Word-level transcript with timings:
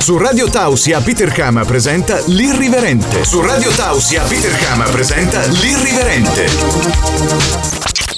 Su 0.00 0.16
Radio 0.16 0.48
Tausia 0.48 0.98
Peter 1.02 1.30
Kama 1.30 1.62
presenta 1.66 2.18
L'Irriverente. 2.24 3.22
Su 3.22 3.42
Radio 3.42 3.70
Tausia 3.70 4.22
Peter 4.22 4.50
Kama 4.56 4.84
presenta 4.84 5.44
L'Irriverente. 5.44 6.46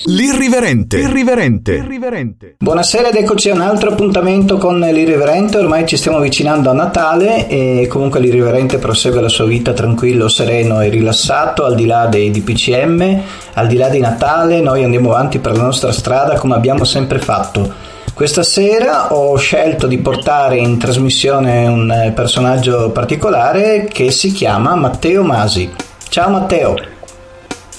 L'Irriverente. 0.05 0.99
Irriverente. 0.99 1.73
Irriverente. 1.75 2.55
Buonasera 2.59 3.09
ed 3.09 3.17
eccoci 3.17 3.51
a 3.51 3.55
un 3.55 3.63
altro 3.63 3.91
appuntamento 3.91 4.59
con 4.59 4.79
l'Irriverente, 4.79 5.59
ormai 5.59 5.85
ci 5.85 5.97
stiamo 5.97 6.19
avvicinando 6.19 6.71
a 6.71 6.73
Natale 6.73 7.49
e 7.49 7.89
comunque 7.91 8.21
l'Irriverente 8.21 8.79
prosegue 8.79 9.21
la 9.21 9.29
sua 9.29 9.47
vita 9.47 9.73
tranquillo, 9.73 10.29
sereno 10.29 10.81
e 10.81 10.89
rilassato 10.89 11.65
al 11.65 11.75
di 11.75 11.87
là 11.87 12.07
dei 12.07 12.31
DPCM, 12.31 13.21
al 13.55 13.67
di 13.67 13.77
là 13.77 13.89
di 13.89 13.99
Natale, 13.99 14.61
noi 14.61 14.85
andiamo 14.85 15.11
avanti 15.11 15.41
per 15.41 15.57
la 15.57 15.65
nostra 15.65 15.91
strada 15.91 16.39
come 16.39 16.55
abbiamo 16.55 16.85
sempre 16.85 17.19
fatto. 17.19 17.92
Questa 18.15 18.43
sera 18.43 19.13
ho 19.15 19.37
scelto 19.37 19.87
di 19.87 19.99
portare 19.99 20.57
in 20.57 20.79
trasmissione 20.79 21.67
un 21.67 21.91
eh, 21.91 22.13
personaggio 22.13 22.91
particolare 22.91 23.89
che 23.91 24.11
si 24.11 24.31
chiama 24.33 24.75
Matteo 24.75 25.23
Masi. 25.23 25.71
Ciao 26.09 26.31
Matteo. 26.31 26.75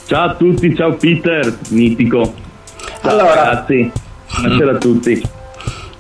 Ciao 0.05 0.30
a 0.30 0.34
tutti, 0.34 0.76
ciao 0.76 0.93
Peter, 0.95 1.55
mitico. 1.70 2.34
Ciao 3.02 3.12
Allora- 3.12 3.34
ragazzi, 3.35 3.91
buonasera 4.41 4.71
a 4.71 4.77
tutti. 4.77 5.21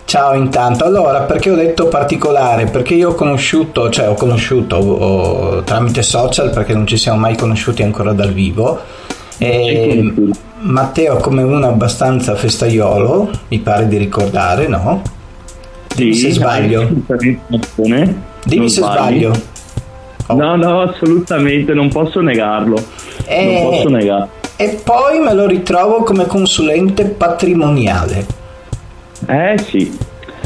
Ciao 0.05 0.33
intanto, 0.33 0.83
allora 0.83 1.21
perché 1.21 1.49
ho 1.51 1.55
detto 1.55 1.87
particolare? 1.87 2.65
Perché 2.65 2.95
io 2.95 3.11
ho 3.11 3.15
conosciuto, 3.15 3.89
cioè 3.89 4.09
ho 4.09 4.13
conosciuto 4.15 4.75
ho- 4.75 5.63
tramite 5.63 6.01
social 6.01 6.49
perché 6.51 6.73
non 6.73 6.85
ci 6.85 6.97
siamo 6.97 7.19
mai 7.19 7.35
conosciuti 7.37 7.81
ancora 7.83 8.11
dal 8.13 8.31
vivo. 8.33 8.79
E 9.37 10.13
Matteo 10.63 11.17
come 11.17 11.43
uno 11.43 11.67
abbastanza 11.67 12.35
festaiolo, 12.35 13.29
mi 13.49 13.59
pare 13.59 13.87
di 13.87 13.97
ricordare, 13.97 14.67
no? 14.67 15.01
Dimmi 15.93 16.13
se 16.13 16.31
sbaglio. 16.31 16.87
Dimmi 18.45 18.69
se 18.69 18.81
sbagli. 18.81 19.19
sbaglio. 19.23 19.33
Oh. 20.27 20.35
No, 20.35 20.55
no, 20.55 20.81
assolutamente, 20.81 21.73
non 21.73 21.89
posso 21.89 22.21
negarlo. 22.21 22.81
Eh, 23.25 23.45
Non 23.45 23.71
posso 23.71 23.89
negarlo. 23.89 24.29
E 24.55 24.79
poi 24.81 25.19
me 25.19 25.33
lo 25.33 25.45
ritrovo 25.47 26.03
come 26.03 26.25
consulente 26.27 27.05
patrimoniale. 27.05 28.25
Eh 29.27 29.57
sì, 29.67 29.97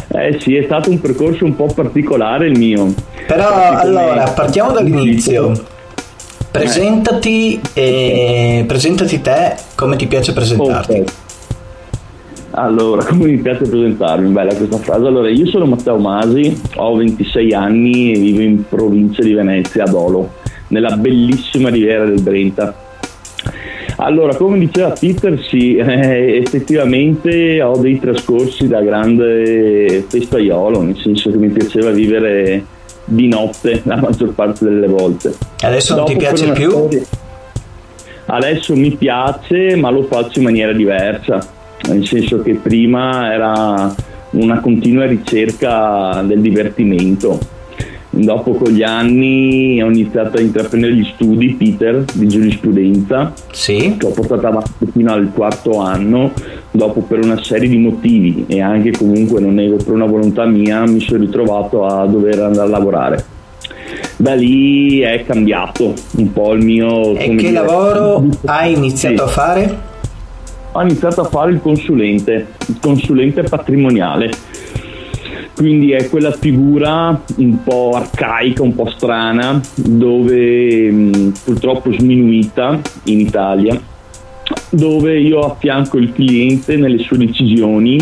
eh 0.07 0.39
sì, 0.39 0.55
è 0.55 0.63
stato 0.63 0.89
un 0.89 0.99
percorso 0.99 1.45
un 1.45 1.55
po' 1.55 1.67
particolare 1.67 2.47
il 2.47 2.57
mio. 2.57 2.91
Però 3.27 3.77
allora 3.77 4.23
partiamo 4.29 4.71
dall'inizio. 4.71 5.75
Presentati 6.57 7.61
e 7.73 8.65
presentati 8.67 9.21
te 9.21 9.55
come 9.75 9.95
ti 9.95 10.07
piace 10.07 10.33
presentarti. 10.33 10.99
Ok. 10.99 11.13
Allora, 12.51 13.05
come 13.05 13.25
mi 13.25 13.37
piace 13.37 13.65
presentarmi? 13.65 14.31
Bella 14.31 14.55
questa 14.55 14.77
frase. 14.77 15.05
Allora, 15.05 15.29
io 15.29 15.45
sono 15.45 15.65
Matteo 15.65 15.97
Masi, 15.97 16.59
ho 16.77 16.95
26 16.95 17.53
anni 17.53 18.11
e 18.11 18.19
vivo 18.19 18.41
in 18.41 18.63
provincia 18.67 19.21
di 19.21 19.33
Venezia, 19.33 19.83
a 19.83 19.87
Dolo, 19.87 20.31
nella 20.69 20.97
bellissima 20.97 21.69
riviera 21.69 22.05
del 22.05 22.21
Brenta. 22.21 22.75
Allora, 23.97 24.35
come 24.35 24.57
diceva 24.57 24.89
Peter, 24.99 25.39
sì, 25.43 25.75
eh, 25.77 26.37
effettivamente 26.37 27.61
ho 27.61 27.77
dei 27.77 27.99
trascorsi 27.99 28.67
da 28.67 28.81
grande 28.81 30.03
festaiolo, 30.07 30.81
nel 30.81 30.97
senso 30.97 31.29
che 31.29 31.37
mi 31.37 31.49
piaceva 31.49 31.91
vivere 31.91 32.63
di 33.09 33.27
notte 33.27 33.81
la 33.85 33.95
maggior 33.95 34.33
parte 34.33 34.65
delle 34.65 34.87
volte. 34.87 35.33
Adesso 35.61 35.95
non 35.95 36.05
ti 36.05 36.15
piace 36.17 36.51
più? 36.51 36.69
storia- 36.69 37.03
Adesso 38.29 38.75
mi 38.75 38.91
piace, 38.91 39.75
ma 39.77 39.89
lo 39.89 40.03
faccio 40.03 40.39
in 40.39 40.45
maniera 40.45 40.73
diversa, 40.73 41.39
nel 41.87 42.05
senso 42.05 42.41
che 42.41 42.55
prima 42.55 43.31
era 43.33 43.95
una 44.31 44.59
continua 44.59 45.05
ricerca 45.05 46.21
del 46.25 46.41
divertimento. 46.41 47.39
Dopo 48.09 48.53
con 48.53 48.71
gli 48.71 48.81
anni 48.83 49.81
ho 49.81 49.87
iniziato 49.89 50.37
a 50.37 50.41
intraprendere 50.41 50.93
gli 50.93 51.05
studi, 51.13 51.53
Peter, 51.53 52.03
di 52.13 52.27
giurisprudenza, 52.27 53.33
Sì. 53.51 53.95
che 53.97 54.05
ho 54.05 54.11
portato 54.11 54.47
avanti 54.47 54.87
fino 54.91 55.11
al 55.11 55.29
quarto 55.33 55.79
anno, 55.79 56.31
dopo 56.71 57.01
per 57.01 57.19
una 57.23 57.41
serie 57.43 57.67
di 57.69 57.77
motivi 57.77 58.45
e 58.47 58.61
anche 58.61 58.91
comunque, 58.91 59.39
non 59.41 59.53
nego, 59.53 59.75
per 59.75 59.91
una 59.93 60.05
volontà 60.05 60.45
mia, 60.45 60.83
mi 60.87 60.99
sono 61.01 61.19
ritrovato 61.19 61.85
a 61.85 62.05
dover 62.07 62.39
andare 62.39 62.67
a 62.67 62.69
lavorare. 62.69 63.25
Da 64.15 64.33
lì 64.33 64.99
è 65.01 65.23
cambiato 65.25 65.93
un 66.17 66.33
po' 66.33 66.53
il 66.53 66.63
mio... 66.65 67.13
E 67.15 67.29
che 67.29 67.35
dire, 67.35 67.51
lavoro 67.51 68.25
hai 68.45 68.73
iniziato 68.73 69.15
Sì. 69.17 69.21
a 69.23 69.27
fare? 69.27 69.77
ho 70.71 70.81
iniziato 70.83 71.21
a 71.21 71.23
fare 71.25 71.51
il 71.51 71.59
consulente, 71.61 72.47
il 72.67 72.77
consulente 72.79 73.41
patrimoniale. 73.43 74.29
Quindi 75.57 75.91
è 75.91 76.07
quella 76.07 76.31
figura 76.31 77.19
un 77.37 77.63
po' 77.63 77.89
arcaica, 77.95 78.61
un 78.61 78.75
po' 78.75 78.91
strana, 78.95 79.59
dove 79.73 80.91
mh, 80.91 81.33
purtroppo 81.43 81.91
sminuita 81.91 82.79
in 83.05 83.21
Italia, 83.21 83.81
dove 84.69 85.19
io 85.19 85.39
affianco 85.39 85.97
il 85.97 86.13
cliente 86.13 86.77
nelle 86.77 86.99
sue 86.99 87.17
decisioni 87.17 87.97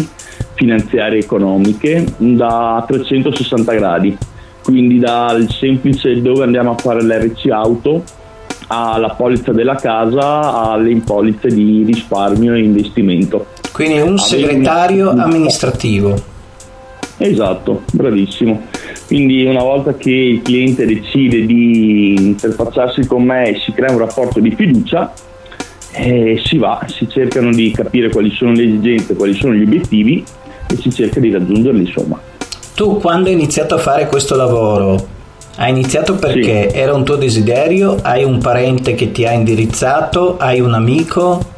finanziarie 0.55 1.19
e 1.19 1.23
economiche 1.23 2.03
da 2.17 2.83
360 2.85 3.73
gradi. 3.73 4.17
Quindi 4.61 4.99
dal 4.99 5.49
semplice 5.49 6.21
dove 6.21 6.43
andiamo 6.43 6.71
a 6.71 6.77
fare 6.77 7.01
l'RC 7.03 7.51
auto 7.51 8.03
alla 8.67 9.11
polizza 9.11 9.53
della 9.53 9.75
casa 9.75 10.71
alle 10.71 10.93
polizze 11.05 11.47
di 11.47 11.83
risparmio 11.85 12.53
e 12.53 12.59
investimento. 12.59 13.45
Quindi 13.71 14.01
un 14.01 14.17
segretario 14.17 15.11
amministrativo. 15.11 16.33
Esatto, 17.17 17.83
bravissimo. 17.91 18.67
Quindi 19.07 19.45
una 19.45 19.61
volta 19.61 19.95
che 19.95 20.11
il 20.11 20.41
cliente 20.41 20.85
decide 20.85 21.45
di 21.45 22.15
interfacciarsi 22.15 23.05
con 23.05 23.23
me 23.23 23.49
e 23.49 23.59
si 23.59 23.71
crea 23.71 23.91
un 23.91 23.99
rapporto 23.99 24.39
di 24.39 24.51
fiducia, 24.51 25.13
eh, 25.91 26.41
si 26.43 26.57
va, 26.57 26.85
si 26.87 27.07
cercano 27.09 27.51
di 27.51 27.71
capire 27.71 28.09
quali 28.09 28.29
sono 28.31 28.51
le 28.51 28.63
esigenze, 28.63 29.15
quali 29.15 29.33
sono 29.33 29.53
gli 29.53 29.63
obiettivi 29.63 30.23
e 30.69 30.75
si 30.75 30.91
cerca 30.91 31.19
di 31.19 31.31
raggiungerli 31.31 31.81
insomma. 31.81 32.19
Tu 32.73 32.99
quando 32.99 33.29
hai 33.29 33.35
iniziato 33.35 33.75
a 33.75 33.77
fare 33.77 34.07
questo 34.07 34.35
lavoro, 34.35 35.13
hai 35.57 35.69
iniziato 35.69 36.15
perché 36.15 36.73
era 36.73 36.93
un 36.93 37.05
tuo 37.05 37.15
desiderio? 37.15 37.95
Hai 38.01 38.25
un 38.25 38.39
parente 38.39 38.93
che 38.93 39.13
ti 39.13 39.25
ha 39.25 39.31
indirizzato? 39.31 40.35
Hai 40.37 40.59
un 40.59 40.73
amico? 40.73 41.53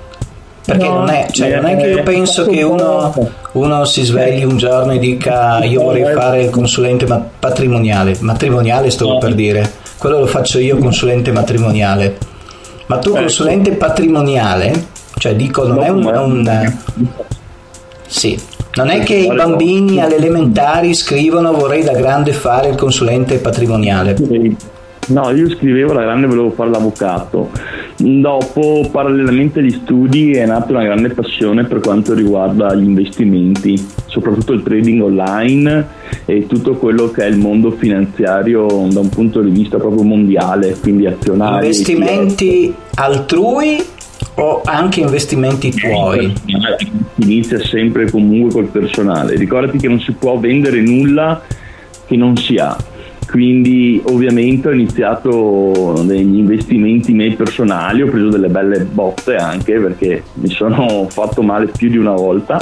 Perché 0.67 0.85
No, 0.85 0.95
non, 0.95 1.09
è, 1.09 1.28
cioè, 1.31 1.55
non 1.55 1.66
è 1.66 1.78
che 1.78 1.88
io 1.88 2.00
eh, 2.00 2.03
penso 2.03 2.45
che 2.45 2.61
un 2.61 2.73
uno, 2.73 3.13
uno 3.53 3.85
si 3.85 4.03
svegli 4.03 4.44
un 4.44 4.57
giorno 4.57 4.91
e 4.91 5.00
dica 5.00 5.63
io 5.63 5.81
vorrei 5.81 6.13
fare 6.13 6.44
il 6.44 6.50
consulente 6.50 7.07
ma- 7.07 7.25
patrimoniale. 7.39 8.17
Matrimoniale 8.19 8.89
sto 8.89 9.17
per 9.17 9.33
dire. 9.33 9.72
Quello 9.97 10.19
lo 10.19 10.25
faccio 10.25 10.59
io 10.59 10.75
consulente 10.75 11.31
matrimoniale. 11.31 12.17
Ma 12.88 12.97
tu 12.97 13.11
consulente 13.11 13.72
patrimoniale, 13.72 14.88
cioè 15.17 15.35
dico 15.35 15.66
non 15.66 15.81
è 15.81 15.88
un... 15.88 16.03
Un- 16.05 16.78
sì, 18.05 18.38
non 18.73 18.89
è 18.89 19.03
che 19.03 19.16
i 19.16 19.34
bambini 19.34 20.01
alle 20.01 20.17
elementari 20.17 20.94
scrivono 20.94 21.53
vorrei 21.53 21.85
da 21.85 21.94
grande 21.94 22.34
fare 22.34 22.67
il 22.67 22.75
consulente 22.75 23.38
patrimoniale. 23.38 24.17
No, 25.07 25.29
io 25.31 25.49
scrivevo 25.49 25.94
la 25.94 26.01
grande 26.01 26.28
volevo 26.28 26.51
fare 26.51 26.69
l'avvocato. 26.69 27.51
Dopo, 28.00 28.88
parallelamente 28.91 29.59
agli 29.59 29.72
studi, 29.72 30.31
è 30.31 30.46
nata 30.46 30.72
una 30.72 30.84
grande 30.84 31.09
passione 31.09 31.63
per 31.63 31.80
quanto 31.80 32.13
riguarda 32.13 32.75
gli 32.75 32.84
investimenti, 32.84 33.84
soprattutto 34.06 34.53
il 34.53 34.62
trading 34.62 35.02
online 35.02 35.88
e 36.25 36.46
tutto 36.46 36.75
quello 36.75 37.09
che 37.09 37.24
è 37.24 37.28
il 37.28 37.38
mondo 37.38 37.72
finanziario 37.72 38.68
da 38.91 39.00
un 39.00 39.09
punto 39.09 39.41
di 39.41 39.50
vista 39.50 39.78
proprio 39.78 40.03
mondiale, 40.03 40.78
quindi 40.80 41.08
azionari. 41.08 41.66
Investimenti 41.66 42.72
altrui 42.96 43.84
o 44.35 44.62
anche 44.64 45.00
investimenti 45.00 45.72
tuoi? 45.72 46.31
Inizia 47.16 47.59
sempre 47.59 48.12
comunque 48.12 48.52
col 48.52 48.67
personale. 48.67 49.35
Ricordati 49.35 49.79
che 49.79 49.88
non 49.88 49.99
si 49.99 50.11
può 50.11 50.38
vendere 50.38 50.82
nulla 50.82 51.41
che 52.05 52.16
non 52.16 52.38
si 52.38 52.58
ha. 52.58 52.78
Quindi 53.29 54.02
ovviamente 54.06 54.70
ho 54.70 54.72
iniziato 54.72 56.02
degli 56.06 56.38
investimenti 56.38 57.12
miei 57.12 57.35
personali, 57.35 58.02
ho 58.02 58.08
preso 58.08 58.29
delle 58.29 58.47
belle 58.47 58.79
botte 58.85 59.35
anche 59.35 59.78
perché 59.79 60.24
mi 60.35 60.50
sono 60.50 61.08
fatto 61.12 61.41
male 61.41 61.68
più 61.68 61.90
di 61.90 61.97
una 61.97 62.14
volta. 62.14 62.58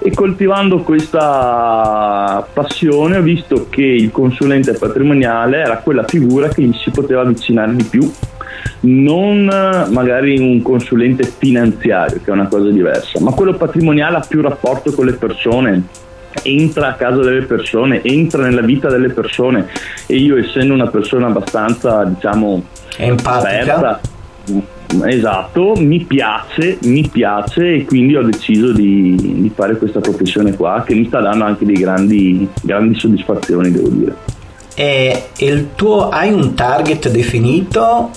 E 0.00 0.10
coltivando 0.10 0.82
questa 0.82 2.46
passione 2.52 3.16
ho 3.16 3.22
visto 3.22 3.68
che 3.70 3.84
il 3.84 4.10
consulente 4.10 4.74
patrimoniale 4.74 5.58
era 5.60 5.78
quella 5.78 6.04
figura 6.06 6.48
che 6.48 6.62
gli 6.62 6.74
si 6.74 6.90
poteva 6.90 7.22
avvicinare 7.22 7.74
di 7.74 7.84
più. 7.84 8.12
Non 8.80 9.44
magari 9.90 10.38
un 10.38 10.60
consulente 10.60 11.24
finanziario 11.24 12.20
che 12.22 12.30
è 12.30 12.34
una 12.34 12.48
cosa 12.48 12.68
diversa 12.68 13.20
ma 13.20 13.32
quello 13.32 13.54
patrimoniale 13.54 14.16
ha 14.16 14.24
più 14.26 14.42
rapporto 14.42 14.92
con 14.92 15.06
le 15.06 15.14
persone 15.14 15.84
entra 16.42 16.88
a 16.88 16.94
casa 16.94 17.20
delle 17.20 17.42
persone 17.42 18.02
entra 18.02 18.42
nella 18.42 18.62
vita 18.62 18.88
delle 18.88 19.10
persone 19.10 19.68
e 20.06 20.16
io 20.16 20.36
essendo 20.36 20.74
una 20.74 20.88
persona 20.88 21.26
abbastanza 21.26 22.04
diciamo 22.04 22.62
Empatica? 22.96 23.48
aperta 23.48 24.00
Esatto, 25.02 25.74
mi 25.76 26.00
piace, 26.04 26.78
mi 26.82 27.08
piace 27.08 27.74
e 27.74 27.84
quindi 27.84 28.14
ho 28.14 28.22
deciso 28.22 28.72
di, 28.72 29.16
di 29.16 29.50
fare 29.52 29.76
questa 29.76 30.00
professione 30.00 30.54
qua 30.54 30.84
che 30.86 30.94
mi 30.94 31.06
sta 31.06 31.20
dando 31.20 31.44
anche 31.44 31.64
dei 31.64 31.74
grandi, 31.74 32.48
grandi 32.62 32.94
soddisfazioni, 32.94 33.70
devo 33.72 33.88
dire. 33.88 34.16
E 34.74 35.28
il 35.38 35.70
tuo 35.74 36.10
hai 36.10 36.32
un 36.32 36.54
target 36.54 37.10
definito? 37.10 38.10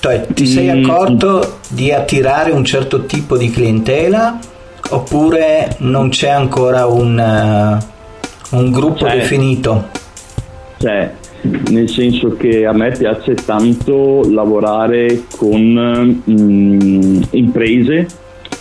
Cioè, 0.00 0.26
ti 0.32 0.46
sei 0.46 0.80
mm. 0.80 0.84
accorto 0.84 1.58
di 1.68 1.92
attirare 1.92 2.52
un 2.52 2.64
certo 2.64 3.04
tipo 3.04 3.36
di 3.36 3.50
clientela 3.50 4.38
oppure 4.90 5.76
non 5.78 6.08
c'è 6.08 6.28
ancora 6.28 6.86
un, 6.86 7.18
uh, 8.50 8.56
un 8.56 8.70
gruppo 8.70 9.04
c'è, 9.04 9.16
definito? 9.18 9.88
C'è, 10.78 11.12
nel 11.70 11.88
senso 11.88 12.36
che 12.36 12.66
a 12.66 12.72
me 12.72 12.90
piace 12.90 13.34
tanto 13.34 14.28
lavorare 14.30 15.24
con 15.36 16.22
mm, 16.30 17.22
imprese, 17.30 18.06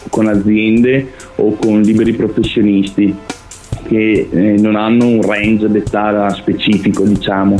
con 0.10 0.28
aziende 0.28 1.14
o 1.36 1.54
con 1.54 1.81
liberi 1.81 2.14
professionisti 2.14 3.16
che 3.88 4.28
eh, 4.30 4.56
non 4.60 4.75
hanno 4.75 5.07
un 5.07 5.22
range 5.22 5.69
d'età 5.69 6.30
specifico, 6.30 7.04
diciamo, 7.04 7.56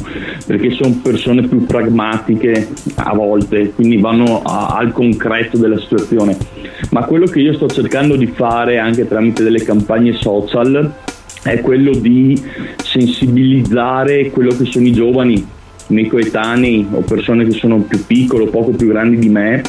perché 0.46 0.72
sono 0.72 1.00
persone 1.02 1.48
più 1.48 1.66
pragmatiche 1.66 2.68
a 2.96 3.14
volte, 3.14 3.72
quindi 3.72 3.98
vanno 3.98 4.42
a, 4.44 4.76
al 4.78 4.92
concreto 4.92 5.58
della 5.58 5.80
situazione. 5.80 6.38
Ma 6.92 7.06
quello 7.06 7.26
che 7.26 7.40
io 7.40 7.54
sto 7.54 7.68
cercando 7.68 8.16
di 8.16 8.28
fare 8.28 8.78
anche 8.78 9.08
tramite 9.08 9.44
delle 9.44 9.64
campagne 9.64 10.14
social 10.14 10.94
è 11.44 11.62
quello 11.62 11.92
di 11.96 12.40
sensibilizzare 12.84 14.30
quello 14.32 14.56
che 14.56 14.66
sono 14.66 14.86
i 14.86 14.92
giovani, 14.92 15.36
i 15.36 15.94
miei 15.94 16.08
coetanei 16.08 16.86
o 16.92 17.02
persone 17.02 17.46
che 17.46 17.52
sono 17.52 17.80
più 17.80 18.06
piccole 18.06 18.44
o 18.44 18.48
poco 18.48 18.72
più 18.72 18.88
grandi 18.88 19.18
di 19.18 19.30
me 19.30 19.62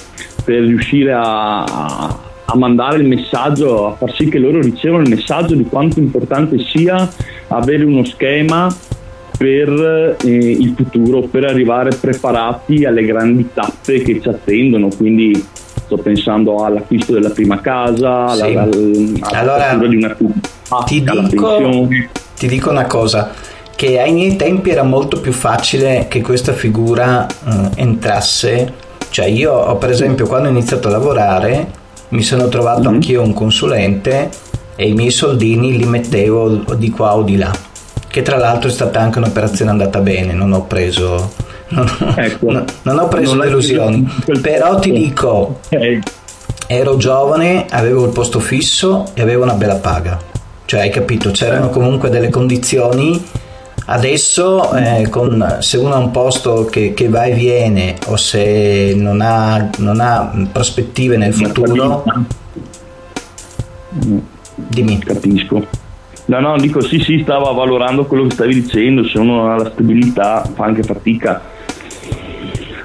per 0.44 0.62
riuscire 0.62 1.12
a, 1.12 2.26
a 2.50 2.56
mandare 2.56 2.96
il 2.98 3.06
messaggio, 3.06 3.88
a 3.88 3.96
far 3.96 4.14
sì 4.14 4.28
che 4.28 4.38
loro 4.38 4.60
ricevano 4.60 5.02
il 5.02 5.10
messaggio 5.10 5.54
di 5.54 5.64
quanto 5.64 5.98
importante 5.98 6.58
sia 6.58 7.08
avere 7.48 7.84
uno 7.84 8.04
schema 8.04 8.74
per 9.36 10.16
eh, 10.24 10.28
il 10.28 10.72
futuro, 10.74 11.22
per 11.22 11.44
arrivare 11.44 11.94
preparati 11.94 12.86
alle 12.86 13.04
grandi 13.04 13.50
tappe 13.52 14.00
che 14.00 14.20
ci 14.20 14.28
attendono. 14.28 14.88
Quindi 14.96 15.44
sto 15.84 15.98
pensando 15.98 16.64
all'acquisto 16.64 17.12
della 17.12 17.30
prima 17.30 17.60
casa, 17.60 18.28
sì. 18.28 18.40
alla, 18.42 18.62
alla, 18.62 19.68
allora, 19.70 19.86
di 19.86 19.96
una 19.96 20.16
ti 20.86 21.02
dico, 21.02 21.88
ti 22.34 22.46
dico 22.46 22.70
una 22.70 22.86
cosa 22.86 23.32
che 23.74 24.00
ai 24.00 24.12
miei 24.12 24.36
tempi 24.36 24.70
era 24.70 24.82
molto 24.82 25.20
più 25.20 25.32
facile 25.32 26.06
che 26.08 26.20
questa 26.20 26.52
figura 26.52 27.26
eh, 27.26 27.70
entrasse 27.76 28.72
cioè 29.08 29.26
io 29.26 29.52
ho 29.54 29.76
per 29.76 29.90
esempio 29.90 30.26
quando 30.26 30.48
ho 30.48 30.50
iniziato 30.50 30.88
a 30.88 30.90
lavorare 30.90 31.66
mi 32.10 32.22
sono 32.22 32.48
trovato 32.48 32.82
mm-hmm. 32.82 32.94
anch'io 32.94 33.22
un 33.22 33.32
consulente 33.32 34.30
e 34.76 34.88
i 34.88 34.92
miei 34.92 35.10
soldini 35.10 35.76
li 35.76 35.84
mettevo 35.84 36.48
di 36.76 36.90
qua 36.90 37.16
o 37.16 37.22
di 37.22 37.36
là 37.36 37.50
che 38.08 38.22
tra 38.22 38.36
l'altro 38.36 38.68
è 38.68 38.72
stata 38.72 39.00
anche 39.00 39.18
un'operazione 39.18 39.70
andata 39.70 40.00
bene 40.00 40.32
non 40.32 40.52
ho 40.52 40.64
preso 40.64 41.32
non, 41.68 42.14
ecco, 42.16 42.50
no, 42.50 42.64
non 42.82 42.98
ho 42.98 43.08
preso 43.08 43.34
non 43.34 43.46
delusioni. 43.46 44.08
però 44.40 44.78
ti 44.78 44.92
dico 44.92 45.60
ero 46.70 46.98
giovane 46.98 47.64
avevo 47.70 48.04
il 48.04 48.12
posto 48.12 48.40
fisso 48.40 49.06
e 49.14 49.22
avevo 49.22 49.42
una 49.42 49.54
bella 49.54 49.76
paga. 49.76 50.18
Cioè 50.66 50.80
hai 50.80 50.90
capito? 50.90 51.30
C'erano 51.30 51.70
comunque 51.70 52.10
delle 52.10 52.28
condizioni 52.28 53.26
adesso 53.90 54.74
eh, 54.74 55.08
con, 55.08 55.58
se 55.60 55.76
uno 55.78 55.94
ha 55.94 55.98
un 55.98 56.10
posto 56.10 56.64
che, 56.64 56.94
che, 56.94 57.08
va 57.08 57.24
e 57.24 57.34
viene 57.34 57.96
o 58.06 58.16
se 58.16 58.94
non 58.96 59.20
ha, 59.20 59.70
non 59.78 60.00
ha 60.00 60.48
prospettive 60.52 61.16
nel 61.16 61.34
futuro 61.34 62.04
dimmi. 64.54 64.98
Capisco. 64.98 65.66
No 66.26 66.40
no 66.40 66.58
dico 66.58 66.82
sì 66.82 66.98
sì 66.98 67.20
stava 67.22 67.50
valorando 67.52 68.04
quello 68.04 68.24
che 68.24 68.34
stavi 68.34 68.54
dicendo 68.54 69.04
se 69.04 69.18
uno 69.18 69.36
non 69.36 69.50
ha 69.50 69.56
la 69.56 69.70
stabilità 69.70 70.44
fa 70.54 70.64
anche 70.64 70.82
fatica 70.82 71.40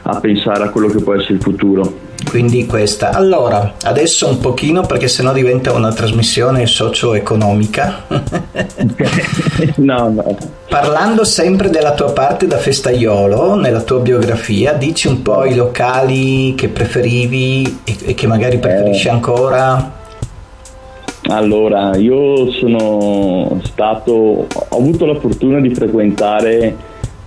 a 0.03 0.19
pensare 0.19 0.63
a 0.63 0.69
quello 0.69 0.87
che 0.87 1.01
può 1.01 1.13
essere 1.15 1.33
il 1.33 1.41
futuro 1.41 2.02
quindi 2.23 2.65
questa. 2.65 3.11
Allora, 3.11 3.73
adesso 3.83 4.27
un 4.27 4.39
pochino 4.39 4.81
perché 4.81 5.07
sennò 5.07 5.31
diventa 5.33 5.71
una 5.73 5.91
trasmissione 5.93 6.65
socio-economica. 6.65 8.03
no, 9.77 10.09
no. 10.09 10.37
Parlando 10.67 11.23
sempre 11.23 11.69
della 11.69 11.93
tua 11.93 12.11
parte 12.11 12.47
da 12.47 12.57
festaiolo, 12.57 13.55
nella 13.55 13.81
tua 13.81 13.99
biografia, 13.99 14.73
dici 14.73 15.07
un 15.07 15.21
po' 15.21 15.45
i 15.45 15.55
locali 15.55 16.55
che 16.55 16.69
preferivi 16.69 17.81
e, 17.83 18.13
che 18.13 18.27
magari 18.27 18.57
preferisci 18.57 19.07
eh. 19.07 19.11
ancora? 19.11 20.01
Allora, 21.27 21.95
io 21.95 22.51
sono 22.51 23.59
stato, 23.63 24.11
ho 24.11 24.77
avuto 24.77 25.05
la 25.05 25.19
fortuna 25.19 25.59
di 25.59 25.73
frequentare 25.73 26.75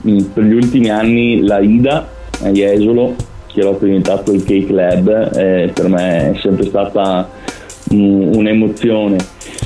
mh, 0.02 0.22
per 0.34 0.44
gli 0.44 0.52
ultimi 0.52 0.90
anni 0.90 1.42
la 1.42 1.58
Ida 1.60 2.06
a 2.42 2.48
Jesolo 2.50 3.14
che 3.56 3.62
l'ho 3.62 3.72
presentato 3.72 4.32
il 4.32 4.44
Cake 4.44 4.70
Lab 4.70 5.34
eh, 5.34 5.70
per 5.72 5.88
me 5.88 6.32
è 6.32 6.38
sempre 6.40 6.66
stata 6.66 7.26
um, 7.88 8.36
un'emozione. 8.36 9.16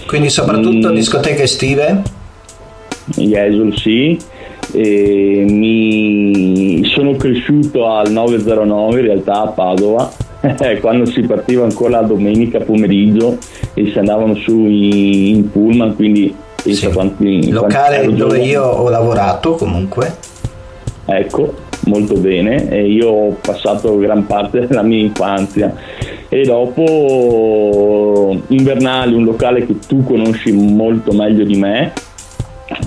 Quindi 0.07 0.31
soprattutto 0.31 0.91
mm. 0.91 0.95
discoteche 0.95 1.43
estive? 1.43 2.01
Jesol 3.17 3.77
sì, 3.77 4.17
e 4.73 5.45
mi 5.49 6.85
sono 6.95 7.17
cresciuto 7.17 7.89
al 7.89 8.13
909 8.13 9.01
in 9.01 9.07
realtà 9.07 9.43
a 9.43 9.47
Padova 9.49 10.09
quando 10.81 11.07
si 11.07 11.23
partiva 11.23 11.65
ancora 11.65 12.01
la 12.01 12.07
domenica 12.07 12.61
pomeriggio 12.61 13.39
e 13.75 13.91
si 13.91 13.99
andavano 13.99 14.37
su 14.37 14.67
in, 14.67 15.51
pullman 15.51 15.97
quindi 15.97 16.33
sì. 16.63 16.87
quanti, 16.93 17.51
locale 17.51 18.03
quanti 18.05 18.15
dove 18.15 18.39
io 18.39 18.63
ho 18.63 18.89
lavorato 18.89 19.55
comunque 19.55 20.15
ecco 21.07 21.69
molto 21.91 22.15
bene 22.15 22.71
e 22.71 22.87
io 22.87 23.09
ho 23.09 23.37
passato 23.41 23.99
gran 23.99 24.25
parte 24.27 24.67
della 24.67 24.83
mia 24.83 25.01
infanzia 25.01 25.75
e 26.33 26.43
dopo 26.43 28.39
Invernali, 28.49 29.15
un 29.15 29.25
locale 29.25 29.67
che 29.67 29.81
tu 29.81 30.05
conosci 30.05 30.53
molto 30.53 31.11
meglio 31.13 31.45
di 31.45 31.57
me, 31.57 31.93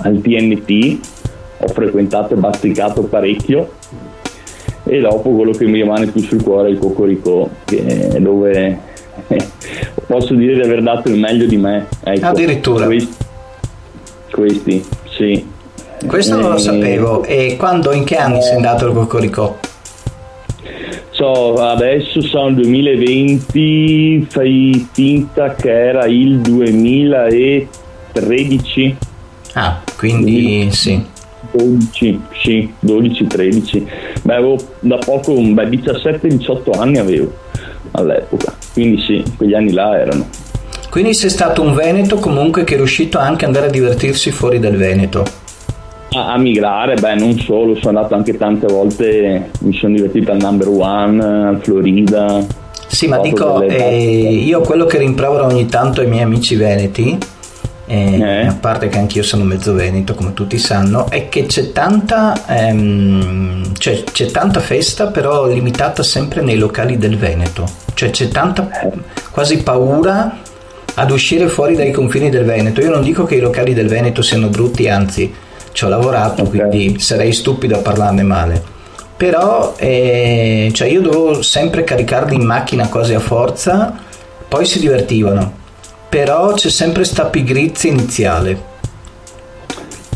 al 0.02 0.18
TNT, 0.22 0.98
ho 1.60 1.68
frequentato 1.68 2.32
e 2.32 2.38
basticato 2.38 3.02
parecchio 3.02 3.72
e 4.84 5.00
dopo 5.00 5.30
quello 5.30 5.52
che 5.52 5.66
mi 5.66 5.82
rimane 5.82 6.06
più 6.06 6.22
sul 6.22 6.42
cuore 6.42 6.68
è 6.68 6.70
il 6.70 6.78
Cocorico, 6.78 7.50
dove 8.18 8.78
posso 10.06 10.34
dire 10.34 10.54
di 10.54 10.60
aver 10.60 10.82
dato 10.82 11.10
il 11.10 11.18
meglio 11.18 11.44
di 11.46 11.58
me. 11.58 11.86
Ecco, 12.02 12.26
Addirittura. 12.26 12.86
Questi, 12.86 13.14
questi 14.30 14.84
sì. 15.10 15.52
Questo 16.06 16.36
non 16.36 16.50
lo 16.50 16.58
sapevo. 16.58 17.24
E 17.24 17.56
quando, 17.56 17.92
in 17.92 18.04
che 18.04 18.16
anni 18.16 18.42
sei 18.42 18.56
andato 18.56 18.84
al 18.86 18.92
Cocorico? 18.92 19.58
So, 21.10 21.54
adesso 21.54 22.20
sono 22.22 22.48
il 22.48 22.56
2020, 22.56 24.26
fai 24.28 24.88
finta 24.92 25.54
che 25.54 25.70
era 25.70 26.04
il 26.06 26.40
2013. 26.40 28.96
Ah, 29.54 29.80
quindi 29.96 30.42
2000. 30.42 30.70
sì. 30.72 31.02
12, 31.52 32.20
sì, 32.42 32.72
12, 32.80 33.26
13. 33.26 33.86
Beh, 34.22 34.34
avevo 34.34 34.56
da 34.80 34.98
poco, 34.98 35.32
beh, 35.34 35.68
17-18 35.68 36.78
anni 36.78 36.98
avevo 36.98 37.32
all'epoca, 37.92 38.52
quindi 38.72 39.00
sì, 39.02 39.22
quegli 39.36 39.54
anni 39.54 39.70
là 39.72 39.96
erano. 39.96 40.26
Quindi 40.90 41.14
sei 41.14 41.30
stato 41.30 41.62
un 41.62 41.74
Veneto 41.74 42.16
comunque 42.16 42.64
che 42.64 42.74
è 42.74 42.76
riuscito 42.76 43.18
anche 43.18 43.44
ad 43.44 43.50
andare 43.50 43.68
a 43.68 43.70
divertirsi 43.70 44.32
fuori 44.32 44.58
dal 44.58 44.74
Veneto 44.76 45.24
a, 46.14 46.32
a, 46.32 46.38
migrare, 46.38 46.94
beh 46.94 47.14
non 47.14 47.38
solo, 47.38 47.74
sono 47.76 47.96
andato 47.98 48.14
anche 48.14 48.36
tante 48.36 48.66
volte, 48.66 49.50
mi 49.60 49.74
sono 49.74 49.94
divertito 49.94 50.32
al 50.32 50.38
number 50.38 50.68
one, 50.68 51.22
al 51.24 51.60
Florida. 51.62 52.44
Sì, 52.86 53.08
ma 53.08 53.18
dico, 53.18 53.60
eh, 53.62 54.42
io 54.44 54.60
quello 54.60 54.84
che 54.86 54.98
rimprovero 54.98 55.46
ogni 55.46 55.66
tanto 55.66 56.00
ai 56.00 56.06
miei 56.06 56.22
amici 56.22 56.54
veneti, 56.54 57.18
eh, 57.86 58.18
eh. 58.18 58.46
a 58.46 58.56
parte 58.58 58.88
che 58.88 58.98
anch'io 58.98 59.22
sono 59.22 59.44
mezzo 59.44 59.74
veneto 59.74 60.14
come 60.14 60.32
tutti 60.32 60.58
sanno, 60.58 61.10
è 61.10 61.28
che 61.28 61.46
c'è 61.46 61.72
tanta, 61.72 62.46
ehm, 62.46 63.74
cioè, 63.76 64.04
c'è 64.04 64.30
tanta 64.30 64.60
festa 64.60 65.08
però 65.08 65.46
limitata 65.46 66.02
sempre 66.02 66.42
nei 66.42 66.56
locali 66.56 66.96
del 66.96 67.18
Veneto, 67.18 67.66
cioè 67.94 68.10
c'è 68.10 68.28
tanta 68.28 68.68
quasi 69.30 69.62
paura 69.62 70.38
ad 70.94 71.10
uscire 71.10 71.48
fuori 71.48 71.74
dai 71.74 71.90
confini 71.90 72.30
del 72.30 72.44
Veneto. 72.44 72.80
Io 72.80 72.90
non 72.90 73.02
dico 73.02 73.24
che 73.24 73.34
i 73.34 73.40
locali 73.40 73.74
del 73.74 73.88
Veneto 73.88 74.22
siano 74.22 74.48
brutti, 74.48 74.88
anzi 74.88 75.34
ci 75.74 75.84
ho 75.84 75.88
lavorato, 75.88 76.42
okay. 76.42 76.68
quindi 76.68 77.00
sarei 77.00 77.32
stupido 77.32 77.74
a 77.76 77.80
parlarne 77.80 78.22
male. 78.22 78.62
Però 79.16 79.74
eh, 79.76 80.70
cioè 80.72 80.88
io 80.88 81.00
dovevo 81.00 81.42
sempre 81.42 81.82
caricarli 81.82 82.36
in 82.36 82.46
macchina 82.46 82.88
quasi 82.88 83.12
a 83.12 83.18
forza, 83.18 83.92
poi 84.46 84.64
si 84.66 84.78
divertivano. 84.78 85.52
Però 86.08 86.52
c'è 86.52 86.68
sempre 86.68 87.02
sta 87.04 87.24
pigrizia 87.24 87.90
iniziale. 87.90 88.72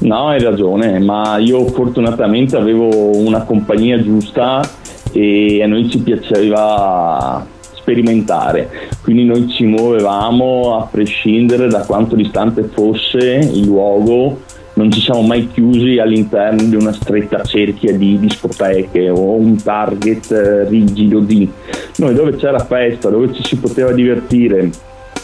No, 0.03 0.29
hai 0.29 0.41
ragione, 0.41 1.01
ma 1.01 1.39
io 1.39 1.67
fortunatamente 1.67 2.57
avevo 2.57 3.17
una 3.17 3.43
compagnia 3.43 4.01
giusta 4.01 4.63
e 5.11 5.61
a 5.61 5.67
noi 5.67 5.91
ci 5.91 5.99
piaceva 5.99 7.45
sperimentare, 7.73 8.91
quindi 9.03 9.25
noi 9.25 9.49
ci 9.49 9.65
muovevamo 9.65 10.77
a 10.77 10.87
prescindere 10.89 11.67
da 11.67 11.81
quanto 11.81 12.15
distante 12.15 12.65
fosse 12.73 13.19
il 13.19 13.65
luogo 13.65 14.47
non 14.79 14.93
ci 14.93 15.01
siamo 15.01 15.23
mai 15.23 15.49
chiusi 15.53 15.99
all'interno 15.99 16.63
di 16.63 16.77
una 16.77 16.93
stretta 16.93 17.43
cerchia 17.43 17.93
di 17.97 18.17
discoteche 18.21 19.11
o 19.11 19.35
un 19.35 19.61
target 19.61 20.31
eh, 20.31 20.69
rigido 20.69 21.19
di 21.19 21.51
noi 21.97 22.15
dove 22.15 22.37
c'era 22.37 22.61
festa, 22.61 23.11
dove 23.11 23.35
ci 23.35 23.43
si 23.45 23.57
poteva 23.57 23.91
divertire 23.91 24.71